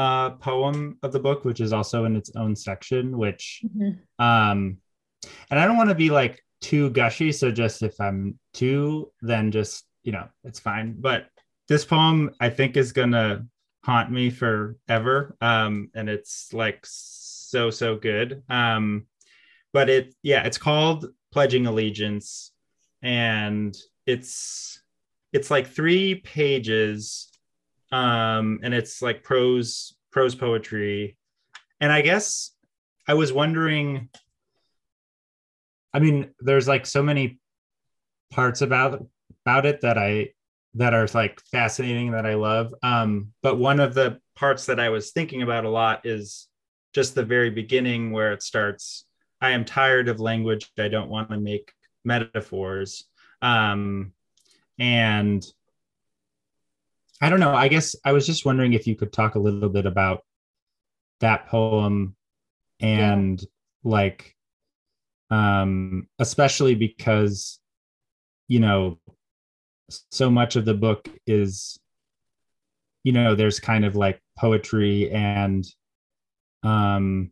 uh, 0.00 0.30
poem 0.30 0.98
of 1.02 1.12
the 1.12 1.20
book, 1.20 1.44
which 1.44 1.60
is 1.60 1.72
also 1.72 2.04
in 2.06 2.16
its 2.16 2.30
own 2.36 2.56
section. 2.56 3.18
Which, 3.18 3.62
Mhm. 3.64 3.98
um, 4.18 4.78
and 5.50 5.60
I 5.60 5.66
don't 5.66 5.76
want 5.76 5.90
to 5.90 5.94
be 6.06 6.10
like 6.10 6.42
too 6.60 6.90
gushy. 6.90 7.32
So 7.32 7.50
just 7.50 7.82
if 7.82 8.00
I'm 8.00 8.38
too, 8.54 9.12
then 9.20 9.50
just 9.50 9.84
you 10.02 10.12
know 10.12 10.26
it's 10.44 10.60
fine. 10.60 10.96
But 10.98 11.28
this 11.68 11.84
poem, 11.84 12.30
I 12.40 12.48
think, 12.50 12.76
is 12.76 12.92
gonna 12.92 13.46
haunt 13.84 14.10
me 14.10 14.30
forever. 14.30 15.36
Um, 15.40 15.90
and 15.94 16.08
it's 16.08 16.52
like 16.52 16.80
so 16.84 17.70
so 17.70 17.96
good. 17.96 18.42
Um, 18.48 19.06
but 19.72 19.88
it 19.88 20.14
yeah, 20.22 20.42
it's 20.46 20.58
called 20.58 21.06
Pledging 21.32 21.66
Allegiance, 21.66 22.52
and 23.02 23.76
it's 24.06 24.82
it's 25.32 25.50
like 25.50 25.66
three 25.68 26.16
pages, 26.16 27.29
um, 27.92 28.60
and 28.62 28.74
it's 28.74 29.02
like 29.02 29.22
prose 29.22 29.94
prose 30.10 30.34
poetry, 30.34 31.16
and 31.80 31.92
I 31.92 32.02
guess 32.02 32.52
I 33.08 33.14
was 33.14 33.32
wondering. 33.32 34.08
I 35.92 35.98
mean, 35.98 36.30
there's 36.38 36.68
like 36.68 36.86
so 36.86 37.02
many 37.02 37.40
parts 38.30 38.62
about 38.62 39.04
about 39.44 39.66
it 39.66 39.80
that 39.80 39.98
I 39.98 40.30
that 40.74 40.94
are 40.94 41.08
like 41.14 41.40
fascinating 41.50 42.12
that 42.12 42.26
I 42.26 42.34
love. 42.34 42.74
Um, 42.82 43.32
but 43.42 43.58
one 43.58 43.80
of 43.80 43.94
the 43.94 44.20
parts 44.36 44.66
that 44.66 44.78
I 44.78 44.88
was 44.90 45.10
thinking 45.10 45.42
about 45.42 45.64
a 45.64 45.70
lot 45.70 46.06
is 46.06 46.48
just 46.94 47.14
the 47.14 47.24
very 47.24 47.50
beginning 47.50 48.12
where 48.12 48.32
it 48.32 48.42
starts. 48.42 49.04
I 49.40 49.50
am 49.50 49.64
tired 49.64 50.08
of 50.08 50.20
language. 50.20 50.70
I 50.78 50.88
don't 50.88 51.10
want 51.10 51.30
to 51.30 51.38
make 51.38 51.72
metaphors. 52.04 53.04
Um, 53.42 54.12
and 54.78 55.44
I 57.20 57.28
don't 57.28 57.40
know. 57.40 57.54
I 57.54 57.68
guess 57.68 57.94
I 58.04 58.12
was 58.12 58.26
just 58.26 58.44
wondering 58.46 58.72
if 58.72 58.86
you 58.86 58.96
could 58.96 59.12
talk 59.12 59.34
a 59.34 59.38
little 59.38 59.68
bit 59.68 59.86
about 59.86 60.24
that 61.20 61.46
poem 61.48 62.16
and 62.80 63.42
like 63.84 64.34
um 65.30 66.08
especially 66.18 66.74
because 66.74 67.60
you 68.48 68.58
know 68.58 68.98
so 70.10 70.30
much 70.30 70.56
of 70.56 70.64
the 70.64 70.72
book 70.74 71.08
is 71.26 71.78
you 73.04 73.12
know 73.12 73.34
there's 73.34 73.60
kind 73.60 73.84
of 73.84 73.96
like 73.96 74.18
poetry 74.38 75.10
and 75.10 75.64
um 76.62 77.30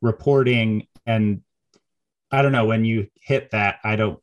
reporting 0.00 0.86
and 1.06 1.42
i 2.30 2.42
don't 2.42 2.52
know 2.52 2.64
when 2.66 2.84
you 2.84 3.06
hit 3.20 3.50
that 3.50 3.76
i 3.84 3.96
don't 3.96 4.18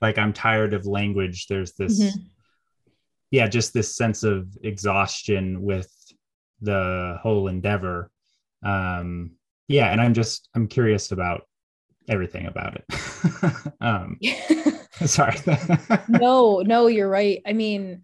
like 0.00 0.18
i'm 0.18 0.32
tired 0.32 0.74
of 0.74 0.86
language 0.86 1.46
there's 1.48 1.72
this 1.72 2.00
Mhm. 2.00 2.22
Yeah 3.30 3.46
just 3.46 3.72
this 3.74 3.96
sense 3.96 4.22
of 4.22 4.48
exhaustion 4.62 5.62
with 5.62 5.92
the 6.60 7.18
whole 7.22 7.48
endeavor. 7.48 8.10
Um 8.64 9.32
yeah 9.68 9.92
and 9.92 10.00
i'm 10.00 10.14
just 10.14 10.48
i'm 10.54 10.66
curious 10.66 11.12
about 11.12 11.42
everything 12.08 12.46
about 12.46 12.76
it. 12.76 12.84
Um 13.80 14.18
sorry. 15.06 15.36
No 16.08 16.62
no 16.62 16.86
you're 16.86 17.08
right. 17.08 17.42
I 17.46 17.52
mean 17.52 18.02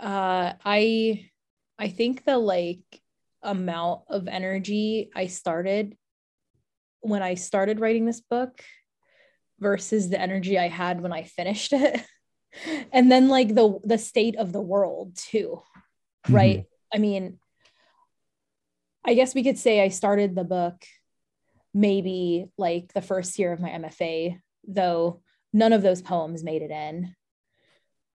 uh 0.00 0.52
i 0.64 1.30
i 1.78 1.88
think 1.88 2.24
the 2.24 2.38
like 2.38 2.80
amount 3.42 4.02
of 4.08 4.26
energy 4.26 5.10
i 5.14 5.26
started 5.26 5.96
when 7.00 7.22
i 7.22 7.34
started 7.34 7.80
writing 7.80 8.06
this 8.06 8.20
book 8.20 8.62
versus 9.60 10.08
the 10.08 10.20
energy 10.20 10.58
i 10.58 10.68
had 10.68 11.00
when 11.00 11.12
i 11.12 11.22
finished 11.22 11.72
it 11.72 12.02
and 12.92 13.10
then 13.10 13.28
like 13.28 13.54
the 13.54 13.78
the 13.84 13.98
state 13.98 14.36
of 14.36 14.52
the 14.52 14.60
world 14.60 15.16
too 15.16 15.62
right? 16.28 16.64
I 16.92 16.98
mean 16.98 17.38
i 19.04 19.14
guess 19.14 19.34
we 19.34 19.42
could 19.42 19.58
say 19.58 19.82
i 19.82 19.88
started 19.88 20.34
the 20.34 20.44
book 20.44 20.86
maybe 21.74 22.46
like 22.56 22.92
the 22.92 23.02
first 23.02 23.38
year 23.38 23.52
of 23.52 23.60
my 23.60 23.68
mfa 23.68 24.40
though 24.66 25.20
none 25.54 25.72
of 25.72 25.82
those 25.82 26.02
poems 26.02 26.44
made 26.44 26.60
it 26.60 26.70
in. 26.70 27.14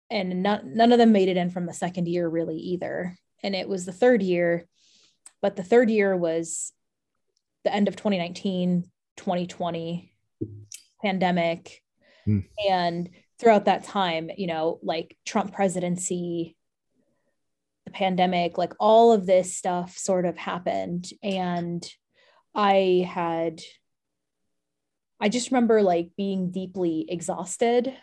And 0.09 0.43
none, 0.43 0.77
none 0.77 0.93
of 0.93 0.99
them 0.99 1.13
made 1.13 1.29
it 1.29 1.37
in 1.37 1.51
from 1.51 1.67
the 1.67 1.75
second 1.75 2.07
year 2.07 2.29
really 2.29 2.57
either. 2.57 3.19
And 3.43 3.55
it 3.55 3.69
was 3.69 3.85
the 3.85 3.93
third 3.93 4.23
year 4.23 4.67
but 5.43 5.57
the 5.57 5.63
third 5.63 5.91
year 5.91 6.17
was 6.17 6.73
the 7.65 7.75
end 7.75 7.87
of 7.87 7.97
2019 7.97 8.85
2020 9.19 10.11
pandemic. 11.03 11.83
Hmm. 12.25 12.39
and 12.67 13.11
throughout 13.39 13.65
that 13.65 13.85
time 13.85 14.31
you 14.37 14.47
know 14.47 14.79
like 14.83 15.17
trump 15.25 15.53
presidency 15.53 16.57
the 17.85 17.91
pandemic 17.91 18.59
like 18.59 18.73
all 18.81 19.13
of 19.13 19.27
this 19.27 19.57
stuff 19.57 19.97
sort 19.97 20.25
of 20.25 20.37
happened. 20.37 21.07
And 21.23 21.85
i 22.55 23.09
had 23.09 23.61
I 25.21 25.29
just 25.29 25.51
remember 25.51 25.81
like 25.83 26.11
being 26.17 26.51
deeply 26.51 27.07
exhausted 27.09 27.95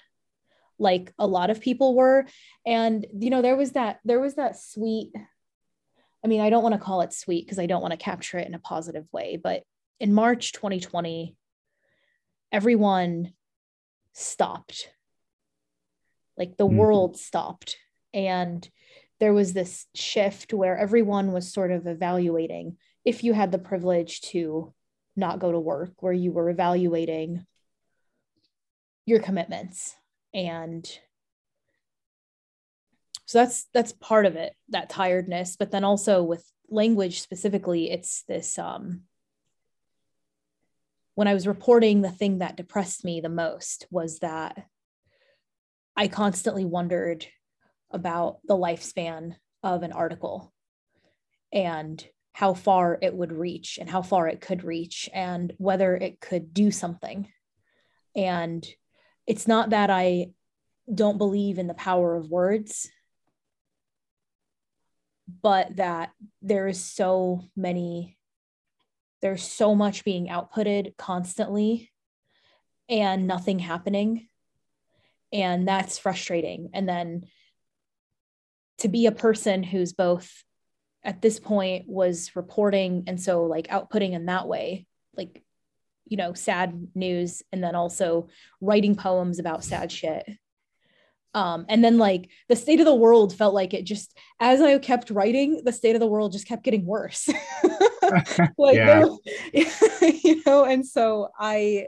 like 0.80 1.14
a 1.20 1.28
lot 1.28 1.52
of 1.52 1.62
people 1.62 1.94
were. 1.94 2.26
And 2.66 3.06
you 3.14 3.30
know 3.30 3.42
there 3.42 3.56
was 3.56 3.74
that 3.74 4.00
there 4.06 4.20
was 4.20 4.36
that 4.36 4.60
sweet 4.60 5.12
I 6.24 6.28
mean 6.28 6.42
I 6.42 6.50
don't 6.50 6.64
want 6.64 6.74
to 6.74 6.82
call 6.82 7.02
it 7.02 7.14
sweet 7.14 7.46
because 7.46 7.60
I 7.60 7.66
don't 7.66 7.82
want 7.82 7.92
to 7.92 7.98
capture 7.98 8.38
it 8.38 8.48
in 8.48 8.54
a 8.54 8.60
positive 8.60 9.06
way 9.12 9.40
but 9.42 9.64
in 10.00 10.14
March 10.14 10.52
2020 10.54 11.36
everyone 12.52 13.34
stopped 14.14 14.90
like 16.38 16.58
the 16.58 16.68
Mhm. 16.68 16.76
world 16.78 17.18
stopped 17.18 17.78
and 18.14 18.70
there 19.20 19.34
was 19.34 19.54
this 19.54 19.88
shift 19.94 20.54
where 20.54 20.78
everyone 20.78 21.32
was 21.32 21.54
sort 21.54 21.72
of 21.72 21.86
evaluating 21.88 22.78
if 23.06 23.24
you 23.24 23.34
had 23.34 23.52
the 23.52 23.60
privilege 23.60 24.22
to 24.22 24.74
not 25.16 25.40
go 25.40 25.52
to 25.52 25.60
work 25.60 26.02
where 26.02 26.14
you 26.14 26.32
were 26.32 26.50
evaluating 26.50 27.46
your 29.06 29.20
commitments 29.20 29.96
and 30.34 31.00
so 33.26 33.40
that's 33.40 33.66
that's 33.74 33.92
part 33.94 34.26
of 34.26 34.36
it 34.36 34.56
that 34.70 34.90
tiredness 34.90 35.56
but 35.56 35.72
then 35.72 35.84
also 35.84 36.24
with 36.24 36.50
language 36.70 37.22
specifically 37.22 37.92
it's 37.92 38.24
this 38.24 38.58
um 38.58 39.02
when 41.16 41.28
i 41.28 41.34
was 41.34 41.48
reporting 41.48 42.02
the 42.02 42.12
thing 42.12 42.40
that 42.40 42.56
depressed 42.56 43.04
me 43.04 43.20
the 43.20 43.30
most 43.30 43.86
was 43.92 44.20
that 44.20 44.66
i 45.96 46.08
constantly 46.08 46.66
wondered 46.66 47.26
about 47.92 48.40
the 48.46 48.56
lifespan 48.56 49.36
of 49.64 49.84
an 49.84 49.92
article 49.92 50.54
and 51.52 52.06
how 52.34 52.54
far 52.54 52.98
it 53.02 53.14
would 53.14 53.32
reach 53.32 53.78
and 53.80 53.90
how 53.90 54.02
far 54.02 54.28
it 54.28 54.42
could 54.42 54.64
reach 54.64 55.10
and 55.14 55.54
whether 55.58 55.96
it 55.96 56.20
could 56.22 56.54
do 56.54 56.72
something. 56.72 57.28
And 58.16 58.66
it's 59.28 59.48
not 59.48 59.72
that 59.72 59.90
I 59.90 60.32
don't 60.94 61.18
believe 61.18 61.60
in 61.60 61.68
the 61.68 61.74
power 61.74 62.16
of 62.16 62.30
words, 62.30 62.90
but 65.42 65.76
that 65.76 66.12
there 66.42 66.68
is 66.68 66.80
so 66.80 67.44
many, 67.56 68.18
there's 69.22 69.44
so 69.44 69.76
much 69.76 70.04
being 70.04 70.28
outputted 70.28 70.98
constantly 70.98 71.92
and 72.90 73.28
nothing 73.28 73.60
happening. 73.60 74.28
And 75.34 75.68
that's 75.68 75.98
frustrating. 75.98 76.70
And 76.74 76.88
then 76.88 77.24
to 78.80 78.88
be 78.88 79.06
a 79.06 79.12
person 79.12 79.64
who's 79.64 79.94
both 79.94 80.44
at 81.04 81.22
this 81.22 81.40
point 81.40 81.88
was 81.88 82.36
reporting 82.36 83.04
and 83.08 83.20
so 83.20 83.46
like 83.46 83.68
outputting 83.68 84.14
in 84.14 84.26
that 84.26 84.48
way 84.48 84.86
like 85.16 85.44
you 86.06 86.18
know 86.18 86.34
sad 86.34 86.88
news 86.96 87.44
and 87.52 87.64
then 87.64 87.76
also 87.76 88.28
writing 88.60 88.96
poems 88.96 89.40
about 89.40 89.64
sad 89.64 89.92
shit 89.92 90.28
um 91.34 91.66
and 91.70 91.84
then 91.84 91.98
like 91.98 92.30
the 92.50 92.56
state 92.56 92.80
of 92.80 92.86
the 92.86 92.94
world 92.94 93.34
felt 93.34 93.54
like 93.54 93.74
it 93.74 93.84
just 93.84 94.18
as 94.40 94.62
i 94.62 94.78
kept 94.78 95.10
writing 95.12 95.62
the 95.64 95.72
state 95.72 95.96
of 95.96 96.00
the 96.00 96.08
world 96.08 96.32
just 96.32 96.48
kept 96.48 96.64
getting 96.64 96.86
worse 96.86 97.30
like 98.58 98.76
Yeah. 98.76 99.06
you 99.54 100.42
know 100.46 100.66
and 100.66 100.86
so 100.86 101.30
i 101.40 101.88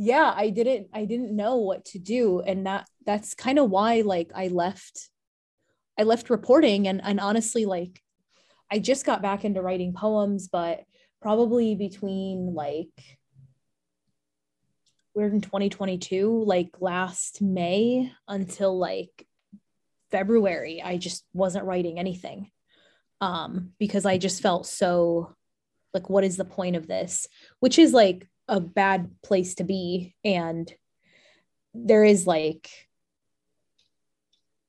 yeah 0.00 0.32
i 0.34 0.48
didn't 0.50 0.88
i 0.94 1.04
didn't 1.04 1.36
know 1.36 1.56
what 1.56 1.84
to 1.84 1.98
do 1.98 2.40
and 2.40 2.66
that 2.66 2.88
that's 3.04 3.34
kind 3.34 3.58
of 3.58 3.68
why 3.68 4.00
like 4.00 4.30
i 4.34 4.48
left 4.48 5.10
i 5.98 6.02
left 6.02 6.30
reporting 6.30 6.88
and 6.88 7.00
and 7.04 7.20
honestly 7.20 7.66
like 7.66 8.00
I 8.70 8.78
just 8.78 9.04
got 9.04 9.20
back 9.20 9.44
into 9.44 9.62
writing 9.62 9.92
poems, 9.92 10.48
but 10.48 10.84
probably 11.20 11.74
between 11.74 12.54
like 12.54 13.18
we're 15.14 15.26
in 15.26 15.40
2022, 15.40 16.44
like 16.44 16.76
last 16.80 17.42
May 17.42 18.12
until 18.28 18.78
like 18.78 19.26
February, 20.12 20.80
I 20.82 20.98
just 20.98 21.24
wasn't 21.32 21.64
writing 21.64 21.98
anything. 21.98 22.50
Um, 23.20 23.72
because 23.78 24.06
I 24.06 24.18
just 24.18 24.40
felt 24.40 24.66
so 24.66 25.34
like, 25.92 26.08
what 26.08 26.24
is 26.24 26.36
the 26.36 26.44
point 26.44 26.76
of 26.76 26.86
this? 26.86 27.26
Which 27.58 27.78
is 27.78 27.92
like 27.92 28.28
a 28.50 28.60
bad 28.60 29.10
place 29.22 29.54
to 29.54 29.64
be. 29.64 30.14
And 30.24 30.70
there 31.72 32.04
is 32.04 32.26
like 32.26 32.68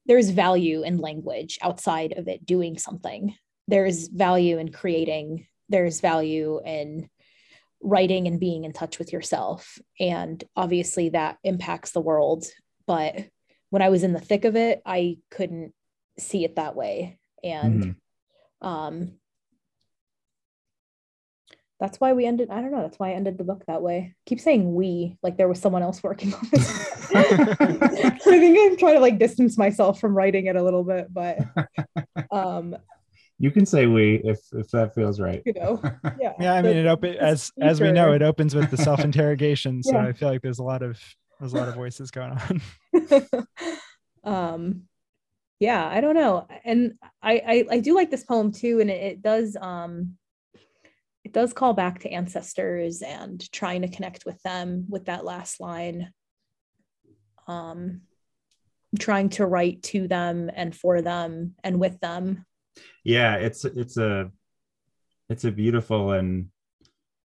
there's 0.06 0.30
value 0.30 0.84
in 0.84 0.98
language 0.98 1.58
outside 1.62 2.14
of 2.18 2.28
it 2.28 2.46
doing 2.46 2.78
something. 2.78 3.36
There's 3.68 4.08
value 4.08 4.58
in 4.58 4.72
creating. 4.72 5.48
There's 5.68 6.00
value 6.00 6.62
in 6.64 7.10
writing 7.82 8.28
and 8.28 8.40
being 8.40 8.64
in 8.64 8.74
touch 8.74 9.00
with 9.00 9.12
yourself. 9.12 9.80
And 10.00 10.44
obviously 10.56 11.10
that 11.10 11.38
impacts 11.44 11.92
the 11.92 12.02
world. 12.02 12.46
But 12.86 13.28
when 13.72 13.82
i 13.82 13.90
was 13.90 14.04
in 14.04 14.12
the 14.14 14.20
thick 14.20 14.44
of 14.44 14.58
it 14.58 14.82
i 14.86 15.18
couldn't 15.32 15.74
see 16.20 16.46
it 16.46 16.58
that 16.58 16.76
way. 16.76 17.18
And 17.44 17.84
mm-hmm. 18.62 18.68
um 18.68 19.14
that's 21.82 22.00
why 22.00 22.14
we 22.14 22.26
ended 22.26 22.50
i 22.52 22.62
don't 22.62 22.72
know 22.72 22.82
that's 22.82 23.00
why 23.00 23.10
i 23.10 23.14
ended 23.14 23.38
the 23.38 23.44
book 23.44 23.64
that 23.68 23.82
way. 23.82 24.14
Keep 24.28 24.40
saying 24.40 24.74
we 24.74 25.18
like 25.24 25.36
there 25.36 25.50
was 25.50 25.60
someone 25.60 25.82
else 25.82 26.02
working 26.02 26.34
on 26.34 26.48
it. 26.54 26.62
I 27.16 28.18
think 28.22 28.58
i'm 28.58 28.78
trying 28.78 28.94
to 28.94 29.00
like 29.02 29.18
distance 29.18 29.58
myself 29.58 30.00
from 30.00 30.16
writing 30.16 30.46
it 30.46 30.56
a 30.56 30.64
little 30.64 30.84
bit 30.84 31.12
but 31.12 31.40
um 32.32 32.78
you 33.40 33.50
can 33.50 33.66
say 33.66 33.88
we 33.88 34.22
if 34.24 34.40
if 34.54 34.70
that 34.70 34.94
feels 34.94 35.20
right. 35.20 35.42
You 35.46 35.54
know 35.54 35.82
yeah. 36.20 36.34
Yeah 36.40 36.54
i 36.54 36.62
mean 36.62 36.78
it 36.78 36.86
open 36.86 37.16
as 37.16 37.52
as 37.60 37.82
we 37.82 37.92
know 37.92 38.14
it 38.14 38.22
opens 38.22 38.54
with 38.56 38.70
the 38.70 38.78
self-interrogation 38.78 39.82
so 39.82 39.94
yeah. 39.94 40.06
i 40.06 40.14
feel 40.14 40.30
like 40.30 40.44
there's 40.44 40.60
a 40.60 40.64
lot 40.64 40.84
of 40.84 41.02
there's 41.40 41.54
a 41.54 41.58
lot 41.58 41.68
of 41.68 41.76
voices 41.76 42.12
going 42.12 42.38
on. 42.38 43.48
Um 44.24 44.84
yeah 45.60 45.88
i 45.88 46.02
don't 46.02 46.16
know 46.16 46.48
and 46.66 46.94
I, 47.22 47.34
I 47.34 47.66
i 47.76 47.80
do 47.80 47.94
like 47.94 48.10
this 48.10 48.24
poem 48.24 48.52
too 48.52 48.80
and 48.80 48.90
it, 48.90 49.02
it 49.02 49.22
does 49.22 49.56
um 49.62 50.18
it 51.32 51.34
does 51.34 51.54
call 51.54 51.72
back 51.74 52.00
to 52.00 52.10
ancestors 52.10 53.02
and 53.02 53.50
trying 53.54 53.84
to 53.84 53.88
connect 53.88 54.26
with 54.26 54.42
them 54.44 54.86
with 54.90 55.06
that 55.06 55.24
last 55.24 55.62
line. 55.62 56.12
Um 57.48 58.02
trying 59.00 59.30
to 59.30 59.46
write 59.46 59.82
to 59.82 60.10
them 60.10 60.52
and 60.54 60.76
for 60.76 61.02
them 61.02 61.56
and 61.64 61.80
with 61.80 61.98
them. 62.02 62.46
Yeah 63.06 63.36
it's 63.36 63.64
it's 63.64 63.96
a 63.96 64.30
it's 65.30 65.46
a 65.46 65.52
beautiful 65.52 66.12
and 66.12 66.50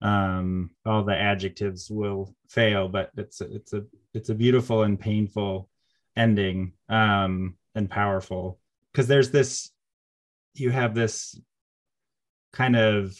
um 0.02 0.72
all 0.84 1.02
the 1.02 1.16
adjectives 1.16 1.90
will 1.90 2.36
fail 2.50 2.88
but 2.88 3.10
it's 3.16 3.40
it's 3.40 3.72
a 3.72 3.84
it's 4.12 4.28
a 4.28 4.34
beautiful 4.34 4.82
and 4.82 5.00
painful 5.00 5.70
ending 6.14 6.74
um 6.90 7.56
and 7.74 7.88
powerful. 7.88 8.60
Because 8.92 9.06
there's 9.06 9.30
this 9.30 9.70
you 10.52 10.70
have 10.70 10.94
this 10.94 11.40
kind 12.52 12.76
of 12.76 13.16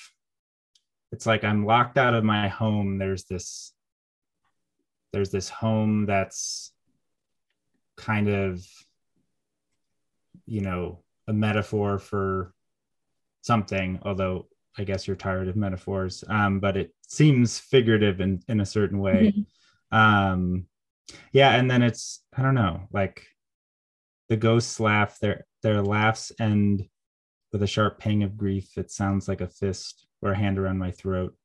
it's 1.14 1.26
like 1.26 1.44
i'm 1.44 1.64
locked 1.64 1.96
out 1.96 2.12
of 2.12 2.24
my 2.24 2.48
home. 2.48 2.98
There's 2.98 3.24
this 3.24 3.72
there's 5.12 5.30
this 5.30 5.48
home 5.48 6.06
that's 6.06 6.72
kind 7.96 8.28
of 8.28 8.66
you 10.44 10.60
know 10.60 11.04
a 11.28 11.32
metaphor 11.32 12.00
for 12.00 12.52
something 13.42 14.00
although 14.02 14.48
i 14.76 14.82
guess 14.82 15.06
you're 15.06 15.14
tired 15.16 15.46
of 15.46 15.54
metaphors. 15.54 16.24
Um, 16.28 16.58
but 16.58 16.76
it 16.76 16.92
seems 17.06 17.60
figurative 17.60 18.20
in 18.20 18.42
in 18.48 18.60
a 18.60 18.66
certain 18.66 18.98
way. 18.98 19.32
Mm-hmm. 19.32 19.96
um 19.96 20.66
yeah 21.32 21.54
and 21.54 21.70
then 21.70 21.82
it's 21.82 22.24
i 22.36 22.42
don't 22.42 22.56
know 22.56 22.88
like 22.92 23.24
the 24.28 24.36
ghosts 24.36 24.80
laugh 24.80 25.20
their 25.20 25.46
their 25.62 25.80
laughs 25.80 26.32
end 26.40 26.88
with 27.54 27.62
a 27.62 27.68
sharp 27.68 28.00
pang 28.00 28.24
of 28.24 28.36
grief. 28.36 28.76
It 28.76 28.90
sounds 28.90 29.28
like 29.28 29.40
a 29.40 29.46
fist 29.46 30.08
or 30.24 30.32
a 30.32 30.36
hand 30.36 30.58
around 30.58 30.78
my 30.78 30.90
throat. 30.90 31.36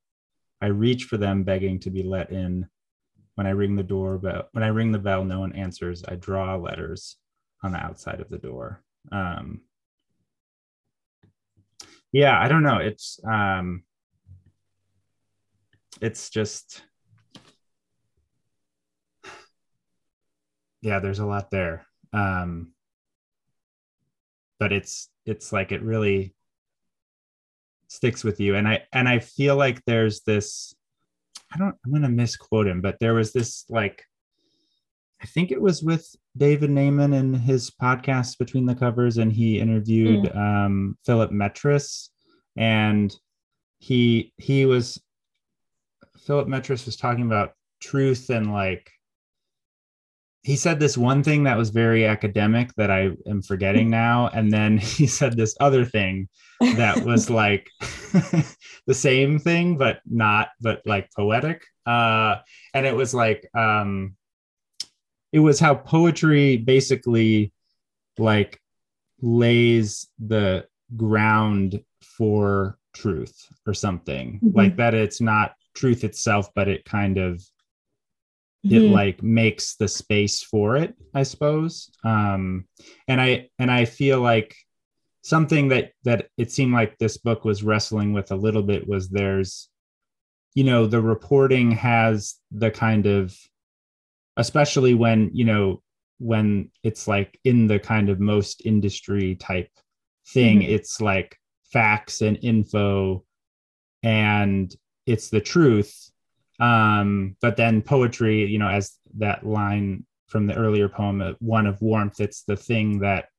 I 0.62 0.68
reach 0.68 1.04
for 1.04 1.18
them, 1.18 1.44
begging 1.44 1.80
to 1.82 1.90
be 1.90 2.02
let 2.02 2.32
in. 2.32 2.68
When 3.36 3.46
I 3.48 3.52
ring 3.52 3.76
the 3.76 3.84
doorbell, 3.84 4.50
when 4.52 4.64
I 4.64 4.68
ring 4.68 4.92
the 4.92 5.00
bell, 5.00 5.24
no 5.24 5.40
one 5.40 5.54
answers. 5.54 6.04
I 6.08 6.16
draw 6.16 6.56
letters 6.56 7.18
on 7.64 7.72
the 7.72 7.78
outside 7.78 8.20
of 8.20 8.30
the 8.30 8.38
door. 8.38 8.84
Um, 9.12 9.62
yeah, 12.12 12.38
I 12.38 12.48
don't 12.48 12.64
know. 12.64 12.78
It's 12.78 13.20
um, 13.26 13.84
it's 16.02 16.30
just 16.30 16.84
yeah, 20.82 21.00
there's 21.00 21.20
a 21.20 21.26
lot 21.26 21.52
there. 21.52 21.86
Um, 22.12 22.74
but 24.60 24.74
it's 24.74 25.10
it's 25.26 25.54
like 25.54 25.72
it 25.72 25.82
really 25.82 26.36
sticks 28.00 28.24
with 28.24 28.40
you 28.40 28.56
and 28.56 28.66
i 28.66 28.82
and 28.94 29.10
i 29.10 29.20
feel 29.20 29.58
like 29.58 29.84
there's 29.84 30.22
this 30.22 30.74
i 31.54 31.58
don't 31.58 31.76
i'm 31.84 31.92
going 31.92 32.02
to 32.02 32.08
misquote 32.08 32.66
him 32.66 32.80
but 32.80 32.98
there 33.02 33.14
was 33.14 33.34
this 33.34 33.66
like 33.68 34.06
i 35.22 35.26
think 35.26 35.52
it 35.52 35.62
was 35.62 35.84
with 35.84 36.16
david 36.38 36.70
naimon 36.70 37.14
in 37.14 37.34
his 37.34 37.70
podcast 37.72 38.38
between 38.38 38.66
the 38.66 38.74
covers 38.74 39.18
and 39.18 39.34
he 39.34 39.60
interviewed 39.60 40.24
mm. 40.24 40.38
um, 40.38 40.98
philip 41.06 41.30
metres 41.30 42.10
and 42.56 43.14
he 43.80 44.32
he 44.38 44.66
was 44.66 45.02
philip 46.20 46.48
metres 46.48 46.86
was 46.86 46.96
talking 46.96 47.26
about 47.26 47.52
truth 47.82 48.30
and 48.30 48.54
like 48.54 48.90
he 50.42 50.56
said 50.56 50.80
this 50.80 50.98
one 50.98 51.24
thing 51.24 51.44
that 51.44 51.58
was 51.58 51.70
very 51.70 52.06
academic 52.06 52.74
that 52.76 52.90
I 52.90 53.12
am 53.28 53.42
forgetting 53.42 53.90
now. 53.90 54.30
And 54.30 54.52
then 54.52 54.78
he 54.78 55.08
said 55.08 55.36
this 55.36 55.56
other 55.60 55.86
thing 55.86 56.30
that 56.60 57.04
was 57.04 57.30
like 57.42 57.70
the 58.88 58.94
same 58.94 59.40
thing, 59.40 59.78
but 59.78 60.00
not, 60.10 60.50
but 60.62 60.82
like 60.86 61.10
poetic. 61.16 61.64
Uh, 61.86 62.38
and 62.74 62.86
it 62.86 62.96
was 62.96 63.14
like, 63.14 63.50
um, 63.56 64.16
it 65.32 65.40
was 65.40 65.60
how 65.60 65.76
poetry 65.76 66.58
basically 66.58 67.54
like 68.18 68.60
lays 69.22 70.08
the 70.20 70.66
ground 70.96 71.82
for 72.02 72.78
truth 72.94 73.48
or 73.68 73.74
something 73.74 74.40
mm-hmm. 74.44 74.58
like 74.58 74.76
that. 74.78 74.94
It's 74.94 75.22
not 75.22 75.54
truth 75.76 76.04
itself, 76.04 76.50
but 76.56 76.68
it 76.68 76.86
kind 76.86 77.18
of 77.18 77.44
mm-hmm. 78.66 78.76
it 78.76 78.80
like 78.90 79.24
makes 79.24 79.76
the 79.76 79.88
space 79.88 80.42
for 80.42 80.76
it 80.76 80.94
i 81.14 81.24
suppose 81.24 81.92
um 82.04 82.66
and 83.08 83.22
i 83.22 83.48
and 83.60 83.72
i 83.72 83.86
feel 83.86 84.20
like 84.20 84.56
something 85.22 85.68
that 85.70 85.92
that 86.04 86.28
it 86.38 86.52
seemed 86.52 86.74
like 86.74 86.98
this 86.98 87.18
book 87.18 87.46
was 87.46 87.64
wrestling 87.64 88.14
with 88.14 88.32
a 88.32 88.36
little 88.36 88.64
bit 88.64 88.88
was 88.88 89.10
there's 89.10 89.70
you 90.56 90.64
know 90.64 90.86
the 90.86 91.02
reporting 91.02 91.72
has 91.72 92.36
the 92.52 92.72
kind 92.72 93.06
of 93.06 93.36
especially 94.38 94.94
when 94.94 95.30
you 95.34 95.46
know 95.46 95.82
when 96.20 96.70
it's 96.84 97.08
like 97.08 97.40
in 97.44 97.68
the 97.68 97.80
kind 97.80 98.10
of 98.10 98.20
most 98.20 98.66
industry 98.66 99.36
type 99.36 99.70
thing 100.28 100.62
mm-hmm. 100.62 100.72
it's 100.72 101.00
like 101.02 101.38
facts 101.72 102.22
and 102.22 102.38
info 102.42 103.24
and 104.04 104.76
it's 105.06 105.30
the 105.30 105.42
truth 105.42 106.09
um, 106.60 107.36
but 107.42 107.58
then 107.58 107.82
poetry, 107.82 108.46
you 108.46 108.60
know, 108.60 108.68
as 108.68 108.98
that 109.18 109.46
line 109.46 110.06
from 110.28 110.46
the 110.46 110.56
earlier 110.56 110.90
poem, 110.90 111.22
uh, 111.22 111.34
one 111.40 111.66
of 111.66 111.82
warmth, 111.82 112.20
it's 112.20 112.44
the 112.44 112.58
thing 112.58 113.00
that 113.00 113.30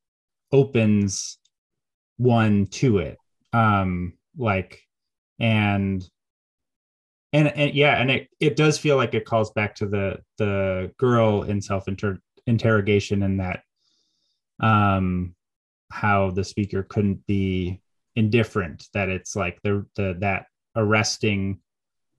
opens 0.53 1.39
one 2.17 2.67
to 2.67 2.99
it. 2.99 3.19
Um, 3.53 4.15
like, 4.37 4.81
and 5.39 6.07
and, 7.33 7.49
and 7.49 7.75
yeah, 7.75 8.01
and 8.01 8.11
it, 8.11 8.29
it 8.41 8.57
does 8.57 8.79
feel 8.79 8.97
like 8.97 9.15
it 9.15 9.25
calls 9.25 9.53
back 9.53 9.75
to 9.77 9.87
the 9.87 10.19
the 10.39 10.93
girl 10.99 11.43
in 11.43 11.61
self 11.61 11.87
interrogation 12.47 13.23
and 13.23 13.41
that 13.41 13.63
um 14.61 15.35
how 15.91 16.31
the 16.31 16.45
speaker 16.45 16.83
couldn't 16.83 17.27
be 17.27 17.81
indifferent 18.17 18.87
that 18.93 19.09
it's 19.09 19.35
like 19.35 19.59
the 19.63 19.87
the 19.97 20.17
that 20.21 20.47
arresting 20.77 21.59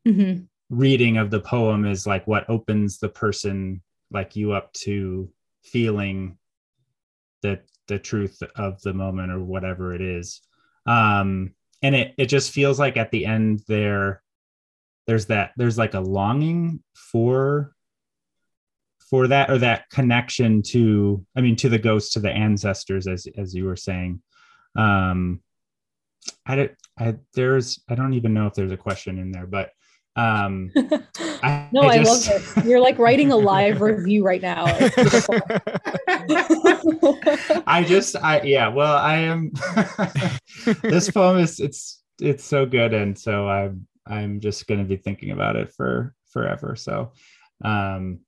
mm-hmm 0.07 0.43
reading 0.71 1.17
of 1.17 1.29
the 1.29 1.41
poem 1.41 1.85
is 1.85 2.07
like 2.07 2.25
what 2.25 2.49
opens 2.49 2.97
the 2.97 3.09
person 3.09 3.81
like 4.09 4.37
you 4.37 4.53
up 4.53 4.71
to 4.71 5.29
feeling 5.63 6.37
the 7.41 7.59
the 7.87 7.99
truth 7.99 8.41
of 8.55 8.81
the 8.81 8.93
moment 8.93 9.31
or 9.31 9.43
whatever 9.43 9.93
it 9.93 10.01
is. 10.01 10.41
Um 10.85 11.53
and 11.81 11.93
it 11.93 12.13
it 12.17 12.25
just 12.27 12.51
feels 12.51 12.79
like 12.79 12.95
at 12.95 13.11
the 13.11 13.25
end 13.25 13.61
there 13.67 14.23
there's 15.07 15.25
that 15.25 15.51
there's 15.57 15.77
like 15.77 15.93
a 15.93 15.99
longing 15.99 16.81
for 16.93 17.75
for 19.09 19.27
that 19.27 19.49
or 19.49 19.57
that 19.57 19.89
connection 19.89 20.61
to 20.61 21.25
i 21.35 21.41
mean 21.41 21.57
to 21.57 21.67
the 21.67 21.77
ghosts 21.79 22.13
to 22.13 22.21
the 22.21 22.31
ancestors 22.31 23.07
as 23.07 23.27
as 23.37 23.53
you 23.53 23.65
were 23.65 23.75
saying. 23.75 24.21
Um 24.77 25.41
i 26.45 26.55
don't 26.55 26.71
i 26.97 27.15
there's 27.33 27.81
i 27.89 27.95
don't 27.95 28.13
even 28.13 28.33
know 28.33 28.47
if 28.47 28.53
there's 28.53 28.71
a 28.71 28.77
question 28.77 29.17
in 29.17 29.31
there 29.31 29.47
but 29.47 29.71
um 30.17 30.71
I, 31.43 31.69
no 31.71 31.81
I, 31.81 31.99
just... 31.99 32.29
I, 32.29 32.33
love 32.33 32.57
it 32.57 32.65
you're 32.65 32.81
like 32.81 32.99
writing 32.99 33.31
a 33.31 33.37
live 33.37 33.79
review 33.89 34.25
right 34.25 34.41
now 34.41 34.65
i 37.65 37.83
just 37.87 38.17
i 38.17 38.41
yeah 38.43 38.67
well 38.67 38.97
i 38.97 39.15
am 39.15 39.53
this 40.81 41.09
poem 41.09 41.37
is 41.37 41.61
it's 41.61 42.03
it's 42.19 42.43
so 42.43 42.65
good 42.65 42.93
and 42.93 43.17
so 43.17 43.47
i'm 43.47 43.87
i'm 44.05 44.41
just 44.41 44.67
going 44.67 44.79
to 44.81 44.85
be 44.85 44.97
thinking 44.97 45.31
about 45.31 45.55
it 45.55 45.71
for 45.71 46.13
forever 46.29 46.75
so 46.75 47.13
um 47.63 48.19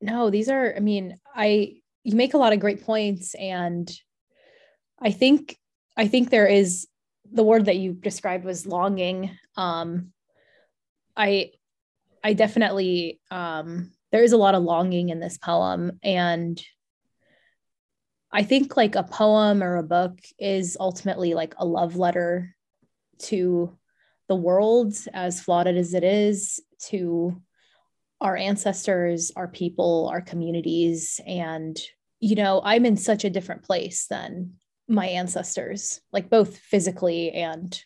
no, 0.00 0.30
these 0.30 0.48
are, 0.48 0.74
I 0.74 0.80
mean, 0.80 1.18
I, 1.34 1.74
you 2.04 2.16
make 2.16 2.34
a 2.34 2.38
lot 2.38 2.52
of 2.52 2.60
great 2.60 2.84
points 2.84 3.34
and 3.34 3.90
I 5.00 5.10
think, 5.10 5.58
I 5.96 6.08
think 6.08 6.30
there 6.30 6.46
is 6.46 6.86
the 7.30 7.42
word 7.42 7.66
that 7.66 7.76
you 7.76 7.92
described 7.92 8.44
was 8.44 8.66
longing. 8.66 9.36
Um, 9.56 10.12
I, 11.16 11.52
I 12.22 12.34
definitely, 12.34 13.20
um, 13.30 13.92
there 14.12 14.22
is 14.22 14.32
a 14.32 14.38
lot 14.38 14.54
of 14.54 14.62
longing 14.62 15.08
in 15.08 15.20
this 15.20 15.38
poem 15.38 15.98
and 16.02 16.62
I 18.32 18.42
think 18.44 18.76
like 18.76 18.94
a 18.94 19.02
poem 19.02 19.62
or 19.62 19.76
a 19.76 19.82
book 19.82 20.18
is 20.38 20.76
ultimately 20.78 21.34
like 21.34 21.54
a 21.58 21.66
love 21.66 21.96
letter 21.96 22.54
to 23.20 23.76
the 24.28 24.36
world 24.36 24.94
as 25.12 25.40
flawed 25.40 25.66
as 25.66 25.94
it 25.94 26.04
is 26.04 26.60
to 26.88 27.42
our 28.20 28.36
ancestors, 28.36 29.32
our 29.34 29.48
people, 29.48 30.08
our 30.12 30.20
communities. 30.20 31.20
And, 31.26 31.76
you 32.20 32.36
know, 32.36 32.60
I'm 32.62 32.86
in 32.86 32.96
such 32.96 33.24
a 33.24 33.30
different 33.30 33.64
place 33.64 34.06
than 34.06 34.54
my 34.86 35.06
ancestors, 35.06 36.00
like 36.12 36.30
both 36.30 36.56
physically 36.58 37.32
and 37.32 37.82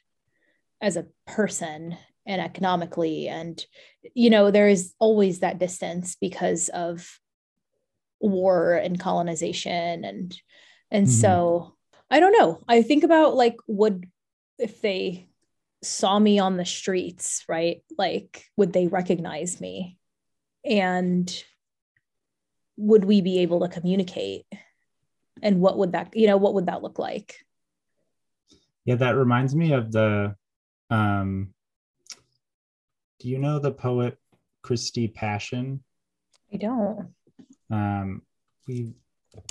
as 0.82 0.96
a 0.96 1.06
person 1.26 1.96
and 2.26 2.40
economically. 2.40 3.28
And, 3.28 3.64
you 4.14 4.30
know, 4.30 4.50
there 4.50 4.68
is 4.68 4.94
always 4.98 5.40
that 5.40 5.58
distance 5.58 6.16
because 6.20 6.68
of 6.70 7.18
war 8.20 8.74
and 8.74 8.98
colonization. 8.98 10.04
And, 10.04 10.36
and 10.90 11.06
mm-hmm. 11.06 11.20
so 11.20 11.74
I 12.10 12.20
don't 12.20 12.36
know. 12.38 12.62
I 12.68 12.82
think 12.82 13.04
about 13.04 13.34
like, 13.34 13.56
would, 13.66 14.08
if 14.58 14.80
they 14.80 15.28
saw 15.82 16.18
me 16.18 16.38
on 16.38 16.56
the 16.56 16.64
streets, 16.64 17.44
right? 17.48 17.82
Like, 17.98 18.44
would 18.56 18.72
they 18.72 18.86
recognize 18.86 19.60
me? 19.60 19.98
and 20.64 21.44
would 22.76 23.04
we 23.04 23.20
be 23.20 23.40
able 23.40 23.60
to 23.60 23.68
communicate 23.68 24.46
and 25.42 25.60
what 25.60 25.76
would 25.78 25.92
that 25.92 26.16
you 26.16 26.26
know 26.26 26.36
what 26.36 26.54
would 26.54 26.66
that 26.66 26.82
look 26.82 26.98
like 26.98 27.36
yeah 28.84 28.96
that 28.96 29.16
reminds 29.16 29.54
me 29.54 29.72
of 29.72 29.92
the 29.92 30.34
um 30.90 31.53
do 33.24 33.30
you 33.30 33.38
know 33.38 33.58
the 33.58 33.72
poet 33.72 34.18
christy 34.62 35.08
passion 35.08 35.82
i 36.52 36.58
don't 36.58 37.08
um 37.70 38.20
we 38.68 38.92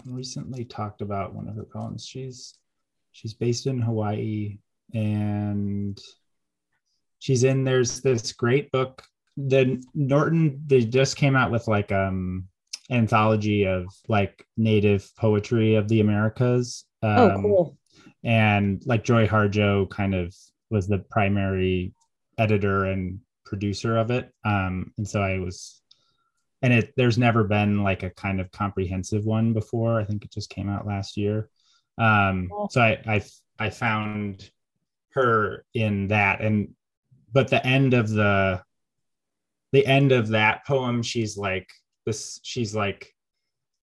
recently 0.05 0.63
talked 0.63 1.01
about 1.01 1.33
one 1.33 1.47
of 1.47 1.55
her 1.55 1.65
poems 1.65 2.05
she's 2.05 2.59
she's 3.13 3.33
based 3.33 3.65
in 3.65 3.81
hawaii 3.81 4.59
and 4.93 5.99
she's 7.17 7.43
in 7.43 7.63
there's 7.63 7.99
this 8.01 8.31
great 8.31 8.71
book 8.71 9.01
the 9.37 9.83
Norton 9.95 10.61
they 10.67 10.81
just 10.81 11.17
came 11.17 11.35
out 11.35 11.49
with 11.49 11.67
like 11.67 11.91
um 11.91 12.47
anthology 12.91 13.65
of 13.65 13.87
like 14.07 14.45
native 14.55 15.09
poetry 15.17 15.73
of 15.73 15.87
the 15.87 16.01
Americas. 16.01 16.85
Oh, 17.01 17.29
um, 17.29 17.31
oh, 17.31 17.41
cool. 17.41 17.77
And 18.23 18.83
like 18.85 19.03
Joy 19.03 19.27
Harjo 19.27 19.89
kind 19.89 20.13
of 20.13 20.35
was 20.69 20.87
the 20.87 20.99
primary 20.99 21.93
editor 22.37 22.85
and 22.85 23.19
producer 23.53 23.97
of 23.97 24.09
it. 24.09 24.31
Um, 24.43 24.91
and 24.97 25.07
so 25.07 25.21
I 25.21 25.38
was, 25.38 25.80
and 26.63 26.73
it 26.73 26.93
there's 26.97 27.19
never 27.19 27.43
been 27.43 27.84
like 27.84 28.01
a 28.01 28.09
kind 28.09 28.41
of 28.41 28.51
comprehensive 28.51 29.25
one 29.25 29.53
before. 29.53 29.99
I 29.99 30.05
think 30.05 30.25
it 30.25 30.31
just 30.31 30.49
came 30.49 30.69
out 30.69 30.88
last 30.88 31.17
year. 31.17 31.49
Um, 31.99 32.49
so 32.71 32.81
I 32.81 32.99
I 33.05 33.23
I 33.59 33.69
found 33.69 34.49
her 35.11 35.65
in 35.75 36.07
that, 36.07 36.41
and 36.41 36.73
but 37.31 37.49
the 37.49 37.63
end 37.63 37.93
of 37.93 38.09
the 38.09 38.63
the 39.71 39.85
end 39.85 40.11
of 40.11 40.30
that 40.30 40.65
poem 40.65 41.01
she's 41.01 41.35
like 41.35 41.67
this 42.05 42.39
she's 42.43 42.75
like 42.75 43.13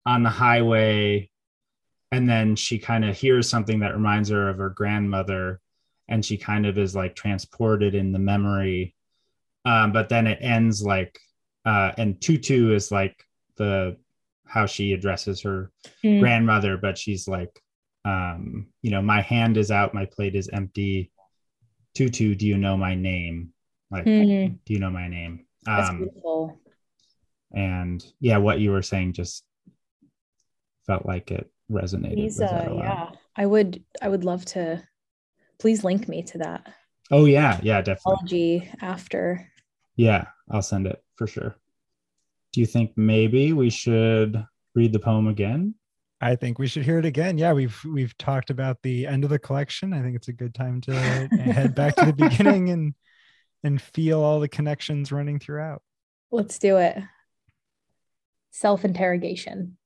on 0.06 0.22
the 0.22 0.30
highway 0.30 1.30
and 2.12 2.30
then 2.30 2.56
she 2.56 2.78
kind 2.78 3.04
of 3.06 3.18
hears 3.18 3.50
something 3.50 3.80
that 3.80 3.94
reminds 3.94 4.30
her 4.30 4.50
of 4.50 4.58
her 4.58 4.70
grandmother 4.70 5.60
and 6.10 6.24
she 6.24 6.38
kind 6.38 6.66
of 6.66 6.78
is 6.78 6.96
like 6.96 7.16
transported 7.16 7.96
in 7.96 8.12
the 8.12 8.20
memory 8.20 8.96
um, 9.68 9.92
but 9.92 10.10
then 10.10 10.28
it 10.28 10.40
ends 10.42 10.84
like 10.84 11.20
uh, 11.66 11.92
and 11.98 12.22
tutu 12.22 12.74
is 12.74 12.92
like 12.92 13.24
the 13.58 13.98
how 14.46 14.66
she 14.66 14.94
addresses 14.94 15.42
her 15.42 15.72
mm. 16.04 16.20
grandmother 16.20 16.78
but 16.78 16.98
she's 16.98 17.28
like 17.28 17.62
um, 18.06 18.68
you 18.82 18.92
know 18.92 19.02
my 19.02 19.22
hand 19.22 19.58
is 19.58 19.72
out 19.72 19.94
my 19.94 20.06
plate 20.06 20.36
is 20.36 20.50
empty 20.50 21.12
tutu 21.96 22.36
do 22.36 22.46
you 22.46 22.58
know 22.58 22.78
my 22.78 22.96
name 22.96 23.52
like 23.92 24.06
mm. 24.06 24.58
do 24.66 24.74
you 24.74 24.80
know 24.80 24.90
my 24.90 25.08
name 25.08 25.46
um. 25.68 26.10
And 27.54 28.04
yeah, 28.20 28.38
what 28.38 28.60
you 28.60 28.72
were 28.72 28.82
saying 28.82 29.14
just 29.14 29.44
felt 30.86 31.06
like 31.06 31.32
it 31.32 31.50
resonated. 31.72 32.16
Please, 32.16 32.42
uh, 32.42 32.74
yeah, 32.78 33.10
I 33.36 33.46
would. 33.46 33.84
I 34.02 34.10
would 34.10 34.24
love 34.24 34.46
to. 34.46 34.84
Please 35.60 35.84
link 35.84 36.08
me 36.08 36.24
to 36.24 36.38
that. 36.40 36.68
Oh 37.10 37.26
yeah, 37.26 37.60
yeah, 37.64 37.82
definitely. 37.82 38.14
Apology 38.14 38.72
after. 38.82 39.50
Yeah, 39.98 40.28
I'll 40.50 40.62
send 40.62 40.88
it 40.88 41.04
for 41.16 41.28
sure. 41.28 41.58
Do 42.54 42.62
you 42.62 42.66
think 42.66 42.94
maybe 42.96 43.52
we 43.52 43.70
should 43.70 44.46
read 44.76 44.94
the 44.94 45.00
poem 45.00 45.28
again? 45.28 45.76
I 46.22 46.36
think 46.36 46.58
we 46.58 46.68
should 46.68 46.84
hear 46.84 46.98
it 46.98 47.06
again. 47.06 47.38
Yeah, 47.38 47.54
we've 47.54 47.80
we've 47.84 48.18
talked 48.18 48.50
about 48.50 48.82
the 48.82 49.06
end 49.06 49.24
of 49.24 49.30
the 49.30 49.38
collection. 49.38 49.94
I 49.94 50.02
think 50.02 50.16
it's 50.16 50.30
a 50.30 50.34
good 50.34 50.56
time 50.56 50.82
to 50.82 50.96
head 50.96 51.76
back 51.76 51.96
to 51.98 52.06
the 52.06 52.14
beginning 52.14 52.70
and 52.70 52.94
and 53.64 53.82
feel 53.82 54.22
all 54.22 54.40
the 54.40 54.48
connections 54.48 55.12
running 55.12 55.40
throughout. 55.40 55.82
Let's 56.32 56.58
do 56.58 56.78
it. 56.78 56.98
Self 58.52 58.86
interrogation. 58.86 59.78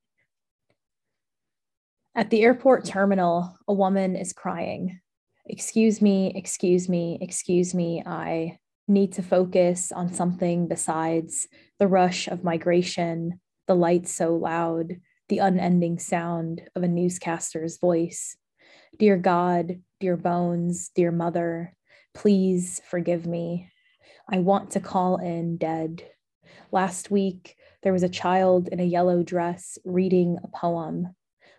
At 2.14 2.30
the 2.30 2.42
airport 2.42 2.84
terminal, 2.84 3.56
a 3.66 3.72
woman 3.72 4.16
is 4.16 4.32
crying. 4.32 5.00
Excuse 5.46 6.00
me, 6.00 6.32
excuse 6.34 6.88
me, 6.88 7.18
excuse 7.20 7.74
me. 7.74 8.02
I 8.04 8.58
need 8.92 9.12
to 9.12 9.22
focus 9.22 9.92
on 9.92 10.12
something 10.12 10.68
besides 10.68 11.48
the 11.78 11.88
rush 11.88 12.28
of 12.28 12.44
migration, 12.44 13.40
the 13.66 13.74
lights 13.74 14.14
so 14.14 14.36
loud, 14.36 15.00
the 15.28 15.38
unending 15.38 15.98
sound 15.98 16.62
of 16.76 16.82
a 16.82 16.88
newscaster's 16.88 17.78
voice. 17.78 18.36
Dear 18.98 19.16
God, 19.16 19.80
dear 20.00 20.16
bones, 20.16 20.90
dear 20.94 21.10
mother, 21.10 21.74
Please 22.14 22.80
forgive 22.88 23.26
me. 23.26 23.70
I 24.28 24.38
want 24.38 24.72
to 24.72 24.80
call 24.80 25.16
in 25.16 25.56
dead. 25.56 26.04
Last 26.70 27.10
week, 27.10 27.56
there 27.82 27.92
was 27.92 28.02
a 28.02 28.08
child 28.08 28.68
in 28.68 28.80
a 28.80 28.84
yellow 28.84 29.22
dress 29.22 29.78
reading 29.84 30.38
a 30.42 30.48
poem. 30.48 31.14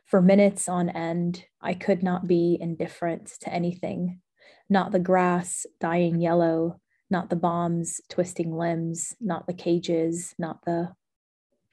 For 0.05 0.21
minutes 0.21 0.69
on 0.69 0.89
end, 0.89 1.43
I 1.59 1.73
could 1.73 2.03
not 2.03 2.27
be 2.27 2.57
indifferent 2.59 3.33
to 3.41 3.51
anything. 3.51 4.21
Not 4.69 4.91
the 4.91 4.99
grass 4.99 5.65
dying 5.79 6.21
yellow, 6.21 6.79
not 7.13 7.29
the 7.29 7.35
bombs 7.37 8.01
twisting 8.09 8.51
limbs, 8.57 9.15
not 9.21 9.45
the 9.47 9.53
cages, 9.53 10.33
not 10.39 10.65
the. 10.65 10.91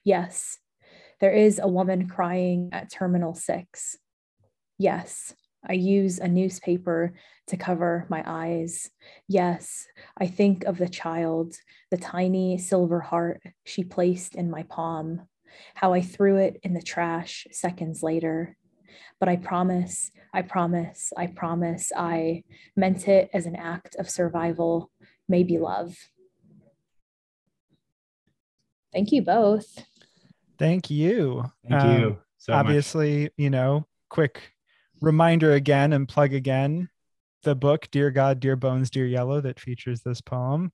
Yes, 0.05 0.59
there 1.19 1.33
is 1.33 1.59
a 1.59 1.67
woman 1.67 2.07
crying 2.07 2.69
at 2.71 2.91
Terminal 2.91 3.33
6. 3.33 3.97
Yes, 4.77 5.33
I 5.67 5.73
use 5.73 6.19
a 6.19 6.27
newspaper 6.27 7.13
to 7.47 7.57
cover 7.57 8.05
my 8.07 8.23
eyes. 8.25 8.91
Yes, 9.27 9.87
I 10.15 10.27
think 10.27 10.63
of 10.63 10.77
the 10.77 10.89
child, 10.89 11.55
the 11.89 11.97
tiny 11.97 12.57
silver 12.59 12.99
heart 12.99 13.41
she 13.65 13.83
placed 13.83 14.35
in 14.35 14.49
my 14.49 14.63
palm, 14.63 15.27
how 15.73 15.91
I 15.93 16.01
threw 16.01 16.37
it 16.37 16.59
in 16.63 16.73
the 16.73 16.81
trash 16.81 17.47
seconds 17.51 18.03
later. 18.03 18.55
But 19.19 19.29
I 19.29 19.37
promise, 19.37 20.11
I 20.33 20.43
promise, 20.43 21.11
I 21.17 21.27
promise 21.27 21.91
I 21.95 22.43
meant 22.75 23.07
it 23.07 23.29
as 23.33 23.47
an 23.47 23.55
act 23.55 23.95
of 23.95 24.09
survival, 24.09 24.90
maybe 25.31 25.57
love. 25.57 25.95
Thank 28.93 29.11
you 29.11 29.23
both. 29.23 29.83
Thank 30.59 30.91
you. 30.91 31.45
Thank 31.67 31.81
um, 31.81 32.01
you. 32.01 32.17
So 32.37 32.53
obviously, 32.53 33.23
much. 33.23 33.31
you 33.37 33.49
know, 33.49 33.87
quick 34.09 34.51
reminder 35.01 35.53
again 35.53 35.93
and 35.93 36.07
plug 36.07 36.33
again 36.33 36.87
the 37.43 37.55
book 37.55 37.87
dear 37.91 38.11
god 38.11 38.39
dear 38.39 38.55
bones 38.55 38.91
dear 38.91 39.07
yellow 39.07 39.41
that 39.41 39.59
features 39.59 40.01
this 40.01 40.21
poem 40.21 40.71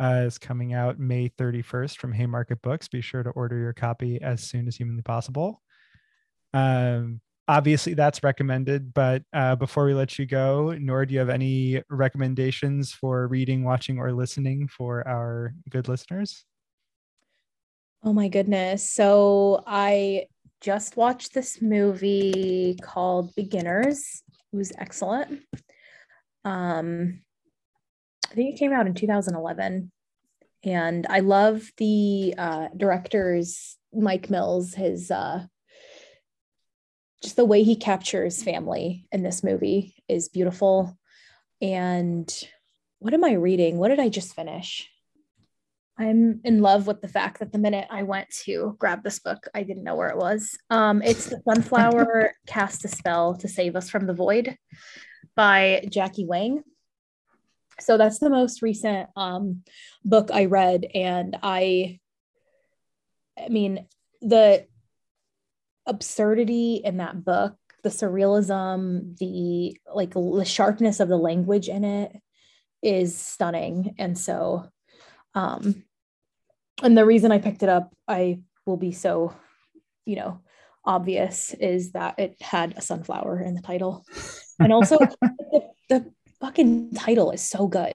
uh, 0.00 0.22
is 0.26 0.36
coming 0.38 0.74
out 0.74 0.98
may 0.98 1.28
31st 1.28 1.96
from 1.96 2.12
haymarket 2.12 2.60
books 2.60 2.88
be 2.88 3.00
sure 3.00 3.22
to 3.22 3.30
order 3.30 3.56
your 3.56 3.72
copy 3.72 4.20
as 4.20 4.42
soon 4.42 4.66
as 4.66 4.76
humanly 4.76 5.02
possible 5.02 5.62
um, 6.54 7.20
obviously 7.48 7.94
that's 7.94 8.22
recommended 8.22 8.92
but 8.94 9.22
uh, 9.32 9.56
before 9.56 9.86
we 9.86 9.94
let 9.94 10.18
you 10.18 10.26
go 10.26 10.76
Noor 10.78 11.06
do 11.06 11.14
you 11.14 11.18
have 11.18 11.30
any 11.30 11.82
recommendations 11.88 12.92
for 12.92 13.26
reading 13.26 13.64
watching 13.64 13.98
or 13.98 14.12
listening 14.12 14.68
for 14.68 15.06
our 15.08 15.54
good 15.70 15.88
listeners 15.88 16.44
oh 18.04 18.12
my 18.12 18.28
goodness 18.28 18.88
so 18.88 19.64
i 19.66 20.26
just 20.60 20.96
watched 20.96 21.34
this 21.34 21.62
movie 21.62 22.76
called 22.82 23.34
Beginners. 23.34 24.22
It 24.52 24.56
was 24.56 24.72
excellent. 24.78 25.42
Um, 26.44 27.20
I 28.30 28.34
think 28.34 28.54
it 28.54 28.58
came 28.58 28.72
out 28.72 28.86
in 28.86 28.94
2011. 28.94 29.92
And 30.64 31.06
I 31.08 31.20
love 31.20 31.70
the 31.76 32.34
uh, 32.36 32.68
director's 32.76 33.76
Mike 33.92 34.28
Mills, 34.28 34.74
his 34.74 35.10
uh, 35.10 35.46
just 37.22 37.36
the 37.36 37.44
way 37.44 37.62
he 37.62 37.76
captures 37.76 38.42
family 38.42 39.06
in 39.10 39.22
this 39.22 39.42
movie 39.42 39.94
is 40.08 40.28
beautiful. 40.28 40.96
And 41.60 42.32
what 43.00 43.14
am 43.14 43.24
I 43.24 43.32
reading? 43.32 43.78
What 43.78 43.88
did 43.88 44.00
I 44.00 44.08
just 44.08 44.34
finish? 44.34 44.88
I'm 45.98 46.40
in 46.44 46.62
love 46.62 46.86
with 46.86 47.00
the 47.00 47.08
fact 47.08 47.40
that 47.40 47.50
the 47.50 47.58
minute 47.58 47.88
I 47.90 48.04
went 48.04 48.28
to 48.44 48.76
grab 48.78 49.02
this 49.02 49.18
book, 49.18 49.48
I 49.52 49.64
didn't 49.64 49.82
know 49.82 49.96
where 49.96 50.10
it 50.10 50.16
was. 50.16 50.56
Um, 50.70 51.02
it's 51.02 51.26
The 51.26 51.40
Sunflower 51.48 52.34
Cast 52.46 52.84
a 52.84 52.88
Spell 52.88 53.36
to 53.38 53.48
Save 53.48 53.74
Us 53.74 53.90
from 53.90 54.06
the 54.06 54.14
Void 54.14 54.56
by 55.34 55.84
Jackie 55.90 56.24
Wang. 56.24 56.62
So 57.80 57.96
that's 57.96 58.20
the 58.20 58.30
most 58.30 58.62
recent 58.62 59.08
um, 59.16 59.62
book 60.04 60.30
I 60.32 60.44
read. 60.44 60.86
And 60.94 61.36
I, 61.42 61.98
I 63.36 63.48
mean, 63.48 63.86
the 64.20 64.66
absurdity 65.88 66.80
in 66.84 66.98
that 66.98 67.24
book, 67.24 67.56
the 67.82 67.88
surrealism, 67.88 69.16
the 69.18 69.76
like 69.92 70.14
the 70.14 70.44
sharpness 70.44 71.00
of 71.00 71.08
the 71.08 71.16
language 71.16 71.68
in 71.68 71.84
it 71.84 72.16
is 72.82 73.16
stunning. 73.16 73.94
And 73.98 74.16
so, 74.16 74.68
um, 75.34 75.84
and 76.82 76.96
the 76.96 77.06
reason 77.06 77.32
I 77.32 77.38
picked 77.38 77.62
it 77.62 77.68
up, 77.68 77.92
I 78.06 78.40
will 78.66 78.76
be 78.76 78.92
so, 78.92 79.34
you 80.04 80.16
know, 80.16 80.40
obvious 80.84 81.54
is 81.54 81.92
that 81.92 82.18
it 82.18 82.40
had 82.40 82.74
a 82.76 82.82
sunflower 82.82 83.40
in 83.40 83.54
the 83.54 83.62
title. 83.62 84.04
And 84.60 84.72
also 84.72 84.98
the, 85.20 85.70
the 85.88 86.12
fucking 86.40 86.94
title 86.94 87.30
is 87.30 87.42
so 87.42 87.66
good. 87.66 87.94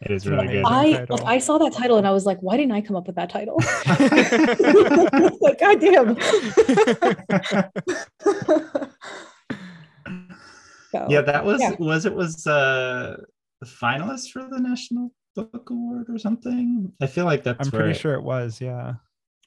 It 0.00 0.12
is 0.12 0.28
really 0.28 0.46
good. 0.46 0.64
I 0.64 1.04
like 1.08 1.24
I 1.24 1.38
saw 1.38 1.58
that 1.58 1.72
title 1.72 1.98
and 1.98 2.06
I 2.06 2.12
was 2.12 2.24
like, 2.24 2.38
why 2.40 2.56
didn't 2.56 2.70
I 2.72 2.80
come 2.80 2.94
up 2.94 3.08
with 3.08 3.16
that 3.16 3.30
title? 3.30 3.56
like, 5.40 5.58
God 5.58 5.80
damn. 5.80 6.20
so, 10.92 11.06
yeah, 11.08 11.22
that 11.22 11.44
was 11.44 11.60
yeah. 11.60 11.74
was 11.80 12.06
it 12.06 12.14
was 12.14 12.46
uh 12.46 13.16
the 13.60 13.66
finalist 13.66 14.30
for 14.30 14.46
the 14.48 14.60
National 14.60 15.10
Book 15.34 15.68
Award 15.70 16.06
or 16.08 16.18
something. 16.18 16.92
I 17.00 17.08
feel 17.08 17.24
like 17.24 17.42
that's 17.42 17.66
I'm 17.66 17.72
pretty 17.72 17.98
sure 17.98 18.14
it 18.14 18.22
was, 18.22 18.60
yeah. 18.60 18.94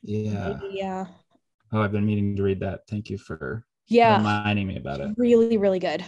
Yeah. 0.02 0.60
Yeah. 0.70 1.06
Oh, 1.72 1.82
I've 1.82 1.94
been 1.94 2.06
meaning 2.06 2.36
to 2.36 2.44
read 2.44 2.60
that. 2.60 2.82
Thank 2.90 3.10
you 3.10 3.18
for 3.18 3.64
yeah 3.88 4.18
reminding 4.18 4.68
me 4.68 4.76
about 4.76 5.00
it. 5.00 5.12
Really, 5.16 5.58
really 5.58 5.80
good. 5.80 6.04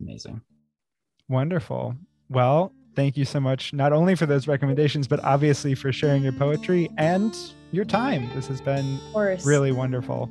Amazing. 0.00 0.40
Wonderful. 1.28 1.94
Well, 2.28 2.72
thank 2.94 3.16
you 3.16 3.24
so 3.24 3.40
much, 3.40 3.72
not 3.72 3.92
only 3.92 4.14
for 4.14 4.26
those 4.26 4.46
recommendations, 4.48 5.06
but 5.06 5.22
obviously 5.24 5.74
for 5.74 5.92
sharing 5.92 6.22
your 6.22 6.32
poetry 6.32 6.90
and 6.96 7.36
your 7.72 7.84
time. 7.84 8.30
This 8.34 8.46
has 8.48 8.60
been 8.60 8.98
really 9.44 9.72
wonderful. 9.72 10.30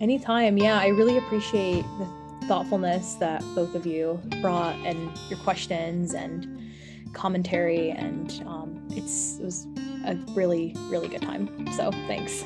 Anytime. 0.00 0.56
Yeah, 0.58 0.78
I 0.78 0.88
really 0.88 1.18
appreciate 1.18 1.84
the 1.98 2.46
thoughtfulness 2.46 3.14
that 3.14 3.42
both 3.54 3.74
of 3.74 3.84
you 3.84 4.20
brought 4.40 4.76
and 4.86 5.10
your 5.28 5.38
questions 5.40 6.14
and 6.14 6.72
commentary. 7.12 7.90
And 7.90 8.42
um, 8.46 8.86
it's, 8.90 9.38
it 9.38 9.44
was 9.44 9.66
a 10.06 10.14
really, 10.34 10.74
really 10.88 11.08
good 11.08 11.22
time. 11.22 11.70
So 11.72 11.90
thanks. 12.06 12.44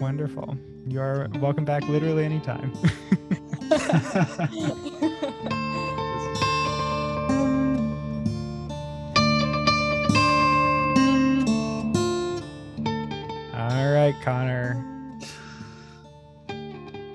Wonderful. 0.00 0.56
You 0.86 1.00
are 1.00 1.28
welcome 1.40 1.66
back 1.66 1.82
literally 1.84 2.24
anytime. 2.24 2.72
right, 14.12 14.22
Connor. 14.22 14.84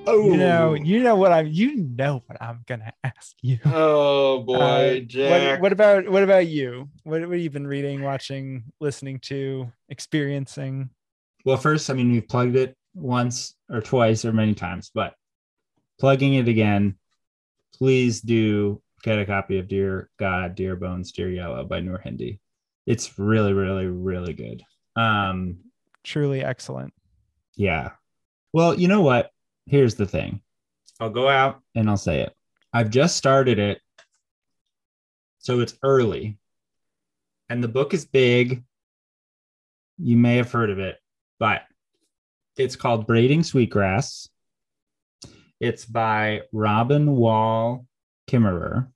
Oh, 0.06 0.30
you 0.30 0.38
know, 0.38 0.74
you 0.74 1.00
know 1.00 1.16
what 1.16 1.32
I'm. 1.32 1.48
You 1.48 1.78
know 1.78 2.24
what 2.28 2.42
I'm 2.42 2.64
gonna 2.68 2.92
ask 3.04 3.36
you. 3.42 3.58
Oh 3.66 4.42
boy, 4.46 4.58
uh, 4.58 5.00
Jack. 5.00 5.54
What, 5.54 5.62
what, 5.62 5.72
about 5.72 6.10
what 6.10 6.24
about 6.24 6.48
you? 6.48 6.90
What, 7.04 7.22
what 7.22 7.32
have 7.32 7.40
you 7.40 7.50
been 7.50 7.66
reading, 7.66 8.04
watching, 8.04 8.66
listening 8.80 9.20
to, 9.20 9.72
experiencing? 9.90 10.90
Well, 11.46 11.58
first, 11.58 11.90
I 11.90 11.94
mean, 11.94 12.12
we've 12.12 12.28
plugged 12.28 12.58
it 12.58 12.76
once 12.94 13.56
or 13.70 13.82
twice 13.82 14.26
or 14.26 14.34
many 14.34 14.54
times, 14.54 14.92
but 14.94 15.16
plugging 16.00 16.36
it 16.36 16.48
again. 16.48 16.96
Please 17.76 18.22
do 18.22 18.82
get 19.04 19.20
a 19.20 19.26
copy 19.26 19.58
of 19.58 19.68
Dear 19.68 20.10
God, 20.20 20.56
Dear 20.56 20.76
Bones, 20.76 21.12
Dear 21.12 21.30
Yellow 21.30 21.64
by 21.64 21.80
Noor 21.80 21.98
Hindi. 21.98 22.40
It's 22.86 23.18
really, 23.18 23.54
really, 23.54 23.88
really 23.88 24.34
good. 24.34 24.64
Um, 24.96 25.58
truly 26.04 26.44
excellent. 26.44 26.94
Yeah. 27.56 27.92
Well, 28.52 28.80
you 28.80 28.88
know 28.88 29.02
what? 29.02 29.32
Here's 29.66 29.96
the 29.96 30.06
thing. 30.06 30.42
I'll 31.00 31.10
go 31.10 31.28
out 31.28 31.62
and 31.76 31.90
I'll 31.90 31.98
say 31.98 32.22
it. 32.22 32.34
I've 32.72 32.90
just 32.90 33.18
started 33.18 33.60
it. 33.60 33.80
So 35.40 35.60
it's 35.60 35.78
early. 35.84 36.38
And 37.50 37.64
the 37.64 37.68
book 37.68 37.94
is 37.94 38.06
big. 38.06 38.64
You 39.98 40.18
may 40.18 40.38
have 40.38 40.52
heard 40.52 40.70
of 40.70 40.80
it, 40.80 40.98
but 41.40 41.64
it's 42.58 42.76
called 42.76 43.08
Braiding 43.08 43.44
Sweetgrass. 43.44 44.30
It's 45.60 45.86
by 45.86 46.42
Robin 46.52 47.16
Wall 47.16 47.86
Kimmerer. 48.30 48.88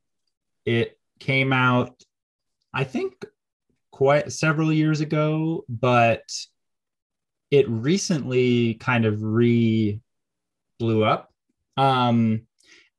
It 0.65 0.97
came 1.19 1.53
out, 1.53 2.03
I 2.73 2.83
think, 2.83 3.25
quite 3.91 4.31
several 4.31 4.71
years 4.71 5.01
ago, 5.01 5.65
but 5.69 6.23
it 7.51 7.69
recently 7.69 8.75
kind 8.75 9.05
of 9.05 9.21
re 9.21 9.99
blew 10.79 11.03
up. 11.03 11.31
Um, 11.77 12.41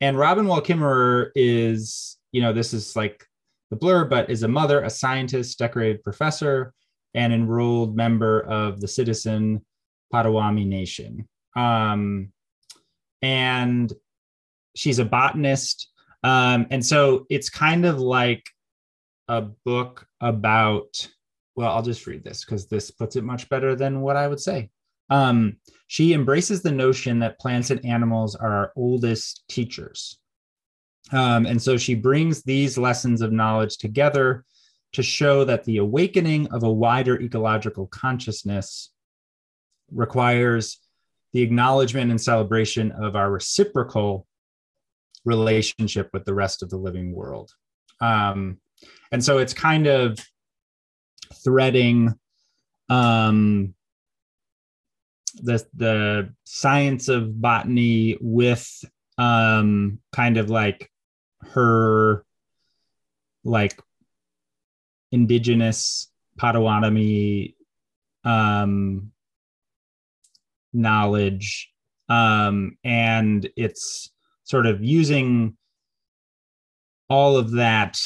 and 0.00 0.18
Robin 0.18 0.46
Wall 0.46 0.60
Kimmerer 0.60 1.30
is, 1.34 2.16
you 2.32 2.40
know, 2.40 2.52
this 2.52 2.72
is 2.72 2.94
like 2.96 3.24
the 3.70 3.76
blur, 3.76 4.04
but 4.04 4.30
is 4.30 4.42
a 4.42 4.48
mother, 4.48 4.82
a 4.82 4.90
scientist, 4.90 5.58
decorated 5.58 6.02
professor, 6.02 6.72
and 7.14 7.32
enrolled 7.32 7.96
member 7.96 8.40
of 8.40 8.80
the 8.80 8.88
Citizen 8.88 9.64
Potawatomi 10.12 10.64
Nation. 10.64 11.28
Um, 11.56 12.32
and 13.22 13.92
she's 14.76 14.98
a 14.98 15.04
botanist. 15.04 15.90
Um, 16.22 16.66
and 16.70 16.84
so 16.84 17.26
it's 17.28 17.50
kind 17.50 17.84
of 17.84 17.98
like 17.98 18.44
a 19.26 19.42
book 19.42 20.06
about 20.20 21.08
well, 21.58 21.72
I'll 21.72 21.82
just 21.82 22.06
read 22.06 22.22
this 22.22 22.44
because 22.44 22.68
this 22.68 22.92
puts 22.92 23.16
it 23.16 23.24
much 23.24 23.48
better 23.48 23.74
than 23.74 24.00
what 24.00 24.14
I 24.14 24.28
would 24.28 24.38
say. 24.38 24.70
Um, 25.10 25.56
she 25.88 26.12
embraces 26.12 26.62
the 26.62 26.70
notion 26.70 27.18
that 27.18 27.40
plants 27.40 27.70
and 27.70 27.84
animals 27.84 28.36
are 28.36 28.52
our 28.52 28.72
oldest 28.76 29.42
teachers. 29.48 30.20
Um, 31.10 31.46
and 31.46 31.60
so 31.60 31.76
she 31.76 31.96
brings 31.96 32.44
these 32.44 32.78
lessons 32.78 33.22
of 33.22 33.32
knowledge 33.32 33.78
together 33.78 34.44
to 34.92 35.02
show 35.02 35.44
that 35.46 35.64
the 35.64 35.78
awakening 35.78 36.46
of 36.52 36.62
a 36.62 36.72
wider 36.72 37.20
ecological 37.20 37.88
consciousness 37.88 38.92
requires 39.90 40.78
the 41.32 41.42
acknowledgement 41.42 42.12
and 42.12 42.20
celebration 42.20 42.92
of 42.92 43.16
our 43.16 43.32
reciprocal 43.32 44.28
relationship 45.24 46.08
with 46.12 46.24
the 46.24 46.34
rest 46.34 46.62
of 46.62 46.70
the 46.70 46.76
living 46.76 47.12
world. 47.12 47.50
Um, 48.00 48.58
and 49.10 49.24
so 49.24 49.38
it's 49.38 49.52
kind 49.52 49.88
of 49.88 50.20
threading 51.32 52.14
um, 52.88 53.74
the 55.42 55.64
the 55.74 56.34
science 56.44 57.08
of 57.08 57.40
botany 57.40 58.16
with 58.20 58.84
um, 59.18 59.98
kind 60.12 60.36
of 60.36 60.50
like 60.50 60.90
her 61.40 62.24
like 63.44 63.80
indigenous 65.12 66.10
Potawatomi 66.36 67.56
um, 68.24 69.10
knowledge, 70.72 71.70
um, 72.08 72.76
and 72.84 73.48
it's 73.56 74.10
sort 74.44 74.66
of 74.66 74.82
using 74.82 75.56
all 77.10 77.36
of 77.36 77.52
that 77.52 77.98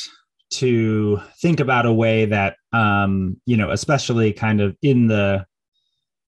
to 0.51 1.21
think 1.41 1.61
about 1.61 1.87
a 1.87 1.93
way 1.93 2.27
that 2.27 2.57
um, 2.73 3.41
you 3.47 3.57
know, 3.57 3.71
especially 3.71 4.33
kind 4.33 4.61
of 4.61 4.77
in 4.83 5.07
the 5.07 5.47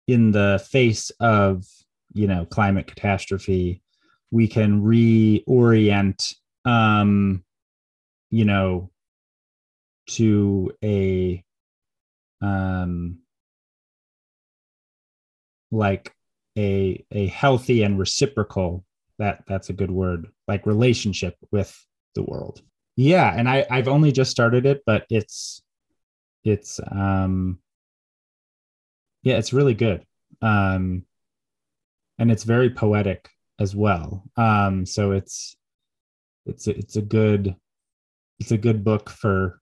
in 0.06 0.32
the 0.32 0.64
face 0.70 1.10
of 1.20 1.64
you 2.12 2.26
know 2.26 2.44
climate 2.46 2.86
catastrophe, 2.86 3.82
we 4.30 4.48
can 4.48 4.82
reorient 4.82 6.34
um, 6.64 7.44
you 8.30 8.44
know 8.44 8.90
to 10.08 10.72
a 10.82 11.44
um 12.42 13.18
like 15.70 16.12
a 16.58 17.04
a 17.12 17.26
healthy 17.28 17.82
and 17.82 17.98
reciprocal 17.98 18.84
that 19.18 19.44
that's 19.46 19.68
a 19.68 19.74
good 19.74 19.90
word 19.90 20.26
like 20.48 20.66
relationship 20.66 21.36
with 21.52 21.86
the 22.14 22.22
world. 22.22 22.62
Yeah 22.96 23.32
and 23.34 23.48
i 23.48 23.64
i've 23.70 23.88
only 23.88 24.12
just 24.12 24.30
started 24.30 24.66
it 24.66 24.82
but 24.84 25.06
it's 25.10 25.62
it's 26.44 26.80
um 26.90 27.58
yeah, 29.22 29.36
it's 29.36 29.52
really 29.52 29.74
good. 29.74 30.04
Um, 30.42 31.04
and 32.18 32.30
it's 32.30 32.44
very 32.44 32.70
poetic 32.70 33.28
as 33.58 33.74
well. 33.74 34.24
Um, 34.36 34.86
so 34.86 35.12
it's 35.12 35.56
it's 36.46 36.66
a, 36.66 36.76
it's 36.76 36.96
a 36.96 37.02
good 37.02 37.54
it's 38.38 38.52
a 38.52 38.58
good 38.58 38.84
book 38.84 39.10
for 39.10 39.60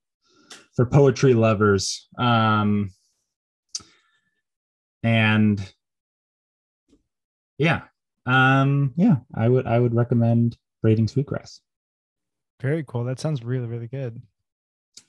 for 0.75 0.87
poetry 0.87 1.35
lovers. 1.35 2.09
Um, 2.17 2.91
and 5.03 5.61
yeah, 7.59 7.83
um, 8.27 8.93
yeah, 8.97 9.17
I 9.35 9.49
would 9.49 9.67
I 9.67 9.79
would 9.79 9.95
recommend 9.95 10.57
Braiding 10.83 11.09
Sweetgrass. 11.09 11.61
Very 12.61 12.85
cool. 12.87 13.05
That 13.05 13.21
sounds 13.21 13.43
really 13.43 13.67
really 13.67 13.89
good. 13.89 14.23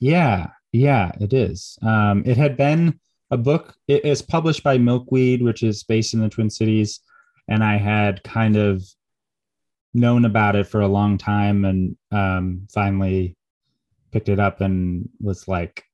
Yeah, 0.00 0.48
yeah, 0.72 1.12
it 1.20 1.32
is. 1.32 1.78
Um, 1.82 2.22
it 2.26 2.36
had 2.36 2.56
been 2.56 3.00
a 3.30 3.36
book. 3.36 3.74
It 3.88 4.04
is 4.04 4.22
published 4.22 4.62
by 4.62 4.78
Milkweed, 4.78 5.42
which 5.42 5.62
is 5.62 5.82
based 5.82 6.14
in 6.14 6.20
the 6.20 6.28
Twin 6.28 6.50
Cities, 6.50 7.00
and 7.48 7.62
I 7.64 7.76
had 7.76 8.22
kind 8.22 8.56
of 8.56 8.82
known 9.92 10.24
about 10.24 10.56
it 10.56 10.66
for 10.66 10.80
a 10.80 10.88
long 10.88 11.18
time, 11.18 11.64
and 11.64 11.96
um, 12.12 12.66
finally 12.72 13.36
picked 14.12 14.28
it 14.28 14.40
up 14.40 14.60
and 14.60 15.08
was 15.20 15.46
like 15.46 15.84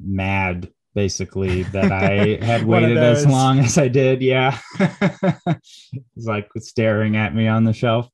mad 0.00 0.72
basically 0.94 1.62
that 1.64 1.92
I 1.92 2.38
had 2.44 2.64
waited 2.64 2.96
as 2.96 3.26
long 3.26 3.60
as 3.60 3.78
I 3.78 3.88
did. 3.88 4.20
Yeah. 4.22 4.58
it's 4.80 6.02
like 6.16 6.48
staring 6.58 7.16
at 7.16 7.34
me 7.34 7.46
on 7.46 7.64
the 7.64 7.72
shelf. 7.72 8.08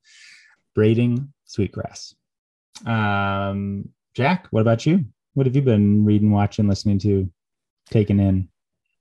Braiding 0.75 1.33
Sweetgrass. 1.47 2.15
Um, 2.85 3.89
Jack, 4.15 4.49
what 4.51 4.61
about 4.61 4.85
you? 4.85 5.07
What 5.35 5.47
have 5.47 5.57
you 5.57 5.63
been 5.63 6.05
reading, 6.05 6.31
watching, 6.31 6.69
listening 6.69 6.99
to, 7.01 7.31
taking 7.91 8.21
in? 8.21 8.49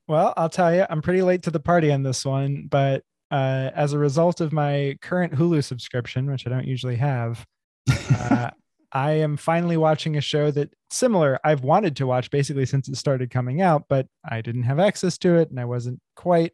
Well, 0.06 0.34
I'll 0.36 0.50
tell 0.50 0.74
you, 0.74 0.84
I'm 0.90 1.00
pretty 1.00 1.22
late 1.22 1.42
to 1.44 1.50
the 1.50 1.60
party 1.60 1.90
on 1.90 2.02
this 2.02 2.24
one, 2.24 2.66
but 2.70 3.02
uh, 3.30 3.70
as 3.74 3.92
a 3.92 3.98
result 3.98 4.40
of 4.40 4.52
my 4.52 4.98
current 5.00 5.32
Hulu 5.32 5.64
subscription, 5.64 6.30
which 6.30 6.46
I 6.46 6.50
don't 6.50 6.66
usually 6.66 6.96
have, 6.96 7.44
uh, 7.90 8.50
I 8.92 9.12
am 9.12 9.36
finally 9.36 9.76
watching 9.76 10.16
a 10.16 10.20
show 10.20 10.52
that 10.52 10.72
similar 10.90 11.40
I've 11.42 11.64
wanted 11.64 11.96
to 11.96 12.06
watch 12.06 12.30
basically 12.30 12.64
since 12.64 12.88
it 12.88 12.96
started 12.96 13.28
coming 13.30 13.60
out, 13.60 13.86
but 13.88 14.06
I 14.28 14.40
didn't 14.40 14.62
have 14.62 14.78
access 14.78 15.18
to 15.18 15.34
it 15.36 15.50
and 15.50 15.58
I 15.58 15.64
wasn't 15.64 16.00
quite 16.14 16.52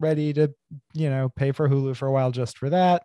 ready 0.00 0.32
to, 0.32 0.52
you 0.94 1.08
know, 1.08 1.30
pay 1.36 1.52
for 1.52 1.68
Hulu 1.68 1.94
for 1.96 2.08
a 2.08 2.12
while 2.12 2.32
just 2.32 2.58
for 2.58 2.70
that. 2.70 3.04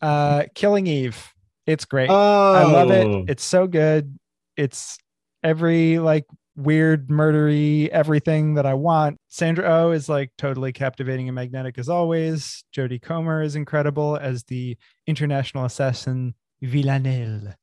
Uh 0.00 0.44
Killing 0.54 0.86
Eve. 0.86 1.32
It's 1.66 1.84
great. 1.84 2.08
Oh. 2.08 2.54
I 2.54 2.62
love 2.62 2.92
it. 2.92 3.06
Oh. 3.06 3.24
It's 3.26 3.42
so 3.42 3.66
good. 3.66 4.16
It's 4.56 4.98
every 5.46 5.98
like 5.98 6.26
weird 6.56 7.08
murdery 7.08 7.88
everything 7.88 8.54
that 8.54 8.66
I 8.66 8.74
want. 8.74 9.18
Sandra 9.28 9.64
O 9.68 9.88
oh 9.88 9.90
is 9.92 10.08
like 10.08 10.32
totally 10.36 10.72
captivating 10.72 11.28
and 11.28 11.34
magnetic 11.34 11.78
as 11.78 11.88
always. 11.88 12.64
Jodie 12.74 13.00
Comer 13.00 13.42
is 13.42 13.56
incredible 13.56 14.16
as 14.16 14.42
the 14.44 14.76
international 15.06 15.64
assassin 15.64 16.34
Villanelle 16.62 17.54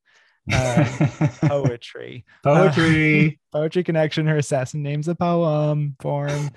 uh, 0.52 1.08
poetry. 1.44 2.26
Poetry. 2.44 3.28
Uh, 3.28 3.32
poetry 3.58 3.84
connection. 3.84 4.28
Her 4.28 4.38
assassin 4.38 4.84
name's 4.84 5.08
a 5.08 5.16
poem 5.16 5.96
form. 6.00 6.50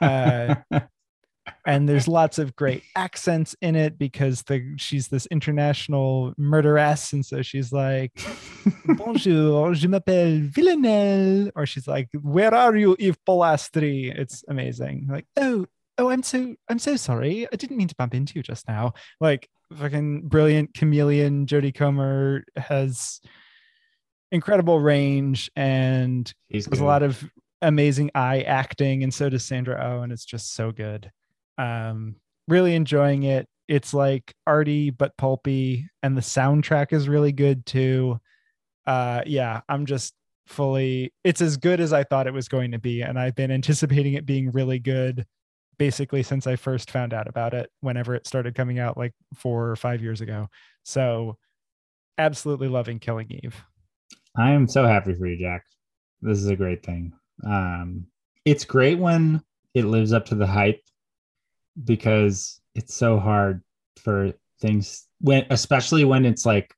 Uh, 0.00 0.54
and 1.70 1.88
there's 1.88 2.08
lots 2.20 2.38
of 2.38 2.56
great 2.56 2.82
accents 2.96 3.54
in 3.62 3.76
it 3.76 3.98
because 3.98 4.42
the 4.42 4.74
she's 4.76 5.08
this 5.08 5.26
international 5.26 6.34
murderess, 6.36 7.12
and 7.12 7.24
so 7.24 7.42
she's 7.42 7.72
like, 7.72 8.12
"Bonjour, 8.86 9.74
je 9.74 9.88
m'appelle 9.88 10.40
Villanelle," 10.40 11.50
or 11.54 11.66
she's 11.66 11.86
like, 11.86 12.08
"Where 12.20 12.52
are 12.52 12.74
you, 12.76 12.96
Eve 12.98 13.18
Polastri?" 13.26 14.12
It's 14.16 14.44
amazing. 14.48 15.06
Like, 15.08 15.26
oh, 15.36 15.66
oh, 15.98 16.10
I'm 16.10 16.22
so 16.22 16.56
I'm 16.68 16.80
so 16.80 16.96
sorry. 16.96 17.46
I 17.52 17.56
didn't 17.56 17.76
mean 17.76 17.88
to 17.88 17.94
bump 17.94 18.14
into 18.14 18.34
you 18.34 18.42
just 18.42 18.66
now. 18.68 18.94
Like, 19.20 19.48
fucking 19.76 20.28
brilliant 20.28 20.74
chameleon 20.74 21.46
Jodie 21.46 21.74
Comer 21.74 22.44
has 22.56 23.20
incredible 24.32 24.80
range 24.80 25.50
and 25.56 26.32
there's 26.48 26.66
a 26.66 26.84
lot 26.84 27.02
of 27.02 27.28
amazing 27.62 28.10
eye 28.14 28.42
acting 28.42 29.02
and 29.02 29.12
so 29.12 29.28
does 29.28 29.44
Sandra 29.44 29.78
Oh 29.82 30.02
and 30.02 30.12
it's 30.12 30.24
just 30.24 30.54
so 30.54 30.72
good. 30.72 31.10
Um 31.60 32.16
really 32.48 32.74
enjoying 32.74 33.24
it. 33.24 33.46
It's 33.68 33.94
like 33.94 34.34
arty 34.46 34.90
but 34.90 35.16
pulpy 35.16 35.88
and 36.02 36.16
the 36.16 36.22
soundtrack 36.22 36.92
is 36.92 37.08
really 37.08 37.32
good 37.32 37.66
too. 37.66 38.20
Uh 38.86 39.22
yeah, 39.26 39.60
I'm 39.68 39.86
just 39.86 40.14
fully 40.46 41.12
it's 41.22 41.40
as 41.40 41.56
good 41.56 41.80
as 41.80 41.92
I 41.92 42.02
thought 42.04 42.26
it 42.26 42.32
was 42.34 42.48
going 42.48 42.72
to 42.72 42.78
be 42.78 43.02
and 43.02 43.18
I've 43.18 43.36
been 43.36 43.50
anticipating 43.60 44.14
it 44.14 44.26
being 44.26 44.50
really 44.50 44.78
good 44.78 45.26
basically 45.78 46.22
since 46.22 46.46
I 46.46 46.56
first 46.56 46.90
found 46.90 47.14
out 47.14 47.26
about 47.26 47.54
it 47.54 47.70
whenever 47.80 48.14
it 48.14 48.26
started 48.26 48.54
coming 48.54 48.78
out 48.78 48.98
like 48.98 49.14
four 49.34 49.70
or 49.70 49.76
five 49.76 50.02
years 50.02 50.20
ago. 50.20 50.48
So 50.82 51.38
absolutely 52.18 52.68
loving 52.68 52.98
Killing 52.98 53.30
Eve. 53.30 53.56
I 54.36 54.50
am 54.50 54.68
so 54.68 54.86
happy 54.86 55.14
for 55.14 55.26
you, 55.26 55.38
Jack. 55.38 55.64
This 56.20 56.38
is 56.38 56.48
a 56.48 56.54
great 56.54 56.84
thing. 56.84 57.14
Um, 57.46 58.06
it's 58.44 58.66
great 58.66 58.98
when 58.98 59.42
it 59.72 59.86
lives 59.86 60.12
up 60.12 60.26
to 60.26 60.34
the 60.34 60.46
hype 60.46 60.82
because 61.84 62.60
it's 62.74 62.94
so 62.94 63.18
hard 63.18 63.62
for 63.96 64.32
things 64.60 65.06
when 65.20 65.46
especially 65.50 66.04
when 66.04 66.24
it's 66.24 66.46
like 66.46 66.74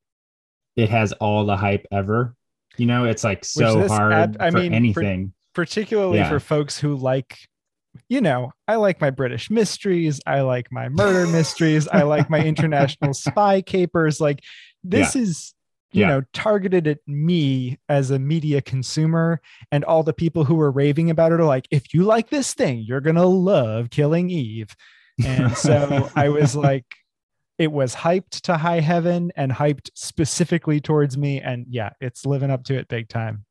it 0.77 0.89
has 0.89 1.13
all 1.15 1.45
the 1.45 1.57
hype 1.57 1.87
ever. 1.93 2.35
You 2.79 2.87
know, 2.87 3.05
it's 3.05 3.23
like 3.23 3.45
so 3.45 3.87
hard 3.87 4.13
ad, 4.13 4.37
I 4.41 4.51
mean, 4.51 4.73
anything. 4.73 5.35
For, 5.53 5.65
particularly 5.65 6.19
yeah. 6.19 6.29
for 6.29 6.41
folks 6.41 6.79
who 6.79 6.97
like 6.97 7.39
you 8.09 8.21
know, 8.21 8.53
I 8.67 8.77
like 8.77 9.01
my 9.01 9.11
British 9.11 9.51
mysteries. 9.51 10.21
I 10.27 10.41
like 10.41 10.73
my 10.73 10.89
murder 10.89 11.27
mysteries. 11.31 11.89
I 11.89 12.03
like 12.03 12.31
my 12.31 12.41
international 12.45 13.15
spy 13.15 13.61
capers. 13.63 14.21
Like 14.21 14.41
this 14.83 15.15
yeah. 15.15 15.23
is, 15.23 15.55
you 15.93 16.03
yeah. 16.03 16.09
know, 16.09 16.23
targeted 16.33 16.87
at 16.87 16.99
me 17.07 17.79
as 17.89 18.11
a 18.11 18.19
media 18.19 18.61
consumer. 18.63 19.41
And 19.71 19.85
all 19.85 20.03
the 20.03 20.13
people 20.13 20.45
who 20.45 20.55
were 20.55 20.71
raving 20.71 21.11
about 21.11 21.33
it 21.33 21.41
are 21.41 21.45
like, 21.45 21.69
if 21.71 21.93
you 21.95 22.05
like 22.05 22.31
this 22.31 22.55
thing, 22.55 22.85
you're 22.87 23.01
going 23.01 23.17
to 23.17 23.27
love 23.27 23.91
Killing 23.91 24.31
Eve. 24.31 24.75
And 25.25 25.53
so 25.57 26.11
I 26.17 26.29
was 26.31 26.57
like, 26.57 26.87
it 27.59 27.71
was 27.71 27.95
hyped 27.95 28.41
to 28.43 28.57
high 28.57 28.81
heaven 28.81 29.31
and 29.37 29.53
hyped 29.53 29.91
specifically 29.95 30.81
towards 30.81 31.17
me. 31.17 31.41
And 31.41 31.67
yeah, 31.69 31.91
it's 32.01 32.27
living 32.27 32.51
up 32.51 32.65
to 32.65 32.75
it 32.75 32.89
big 32.89 33.09
time. 33.09 33.45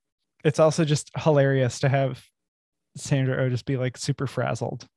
It's 0.43 0.59
also 0.59 0.84
just 0.84 1.11
hilarious 1.15 1.80
to 1.81 1.89
have 1.89 2.22
Sandra 2.97 3.43
would 3.43 3.51
just 3.51 3.65
be 3.65 3.77
like 3.77 3.97
super 3.97 4.27
frazzled. 4.27 4.88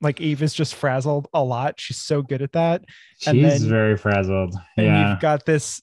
Like 0.00 0.20
Eve 0.20 0.42
is 0.42 0.54
just 0.54 0.74
frazzled 0.74 1.28
a 1.32 1.42
lot. 1.42 1.78
She's 1.78 1.98
so 1.98 2.22
good 2.22 2.42
at 2.42 2.52
that. 2.52 2.84
She's 3.18 3.28
and 3.28 3.44
then, 3.44 3.68
very 3.68 3.96
frazzled. 3.96 4.54
And 4.76 4.86
you've 4.86 5.20
got 5.20 5.44
this, 5.44 5.82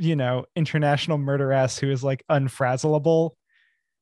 you 0.00 0.16
know, 0.16 0.46
international 0.56 1.18
murderess 1.18 1.78
who 1.78 1.90
is 1.90 2.02
like 2.02 2.24
unfrazzleable. 2.30 3.32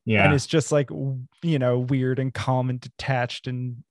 Yeah. 0.05 0.25
And 0.25 0.33
it's 0.33 0.47
just 0.47 0.71
like, 0.71 0.89
you 0.89 1.59
know, 1.59 1.79
weird 1.79 2.19
and 2.19 2.33
calm 2.33 2.69
and 2.69 2.79
detached 2.79 3.47
and 3.47 3.83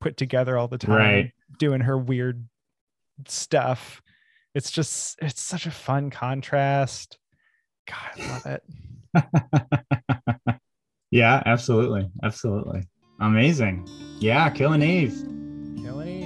put 0.00 0.16
together 0.16 0.56
all 0.56 0.68
the 0.68 0.78
time. 0.78 0.96
Right. 0.96 1.32
Doing 1.58 1.80
her 1.80 1.98
weird 1.98 2.46
stuff. 3.26 4.02
It's 4.54 4.70
just, 4.70 5.18
it's 5.20 5.40
such 5.40 5.66
a 5.66 5.70
fun 5.70 6.10
contrast. 6.10 7.18
God, 7.88 8.20
I 8.20 8.28
love 8.28 8.46
it. 8.46 8.62
Yeah, 11.14 11.44
absolutely. 11.46 12.10
Absolutely. 12.24 12.82
Amazing. 13.20 13.88
Yeah, 14.18 14.50
Killing 14.50 14.82
Eve. 14.82 15.14
Killing 15.80 16.08
Eve 16.08 16.23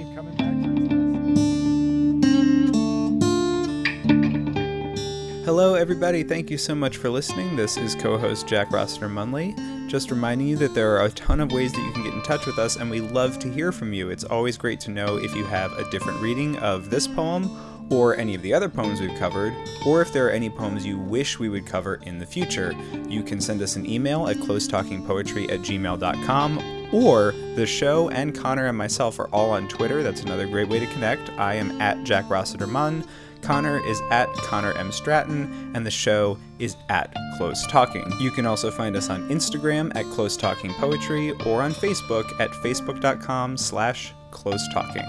Hello, 5.49 5.73
everybody. 5.73 6.21
Thank 6.21 6.51
you 6.51 6.59
so 6.59 6.75
much 6.75 6.97
for 6.97 7.09
listening. 7.09 7.55
This 7.55 7.75
is 7.75 7.95
co 7.95 8.19
host 8.19 8.47
Jack 8.47 8.71
Rossiter 8.71 9.09
Munley. 9.09 9.57
Just 9.89 10.11
reminding 10.11 10.45
you 10.45 10.55
that 10.57 10.75
there 10.75 10.95
are 10.95 11.05
a 11.05 11.09
ton 11.09 11.39
of 11.39 11.51
ways 11.51 11.71
that 11.71 11.83
you 11.83 11.91
can 11.91 12.03
get 12.03 12.13
in 12.13 12.21
touch 12.21 12.45
with 12.45 12.59
us, 12.59 12.75
and 12.75 12.87
we 12.87 13.01
love 13.01 13.39
to 13.39 13.51
hear 13.51 13.71
from 13.71 13.91
you. 13.91 14.11
It's 14.11 14.23
always 14.23 14.59
great 14.59 14.79
to 14.81 14.91
know 14.91 15.17
if 15.17 15.33
you 15.33 15.43
have 15.45 15.71
a 15.71 15.89
different 15.89 16.21
reading 16.21 16.55
of 16.57 16.91
this 16.91 17.07
poem 17.07 17.49
or 17.91 18.15
any 18.15 18.35
of 18.35 18.43
the 18.43 18.53
other 18.53 18.69
poems 18.69 19.01
we've 19.01 19.17
covered, 19.17 19.55
or 19.87 20.03
if 20.03 20.13
there 20.13 20.27
are 20.27 20.29
any 20.29 20.51
poems 20.51 20.85
you 20.85 20.99
wish 20.99 21.39
we 21.39 21.49
would 21.49 21.65
cover 21.65 21.95
in 22.03 22.19
the 22.19 22.27
future, 22.27 22.75
you 23.07 23.23
can 23.23 23.41
send 23.41 23.59
us 23.63 23.75
an 23.75 23.89
email 23.89 24.27
at 24.27 24.37
closetalkingpoetry 24.37 25.51
at 25.51 25.61
gmail.com, 25.61 26.93
or 26.93 27.31
the 27.55 27.65
show 27.65 28.07
and 28.11 28.37
Connor 28.37 28.67
and 28.67 28.77
myself 28.77 29.17
are 29.17 29.29
all 29.29 29.49
on 29.49 29.67
Twitter. 29.67 30.03
That's 30.03 30.21
another 30.21 30.45
great 30.45 30.69
way 30.69 30.77
to 30.77 30.85
connect. 30.93 31.31
I 31.39 31.55
am 31.55 31.81
at 31.81 32.03
Jack 32.03 32.29
Rossiter 32.29 32.67
Munn. 32.67 33.03
Connor 33.41 33.85
is 33.85 34.01
at 34.11 34.31
Connor 34.33 34.73
M. 34.73 34.91
Stratton, 34.91 35.71
and 35.75 35.85
the 35.85 35.91
show 35.91 36.37
is 36.59 36.75
at 36.89 37.15
Close 37.37 37.65
Talking. 37.67 38.11
You 38.19 38.31
can 38.31 38.45
also 38.45 38.71
find 38.71 38.95
us 38.95 39.09
on 39.09 39.27
Instagram 39.29 39.95
at 39.95 40.05
Close 40.05 40.37
Talking 40.37 40.73
Poetry 40.73 41.31
or 41.45 41.61
on 41.61 41.73
Facebook 41.73 42.39
at 42.39 42.51
facebook.com 42.51 43.57
slash 43.57 44.13
close 44.31 44.65
talking. 44.73 45.05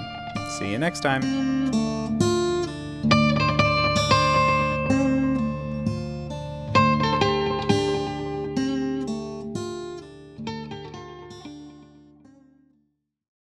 See 0.58 0.70
you 0.70 0.78
next 0.78 1.00
time. 1.00 2.29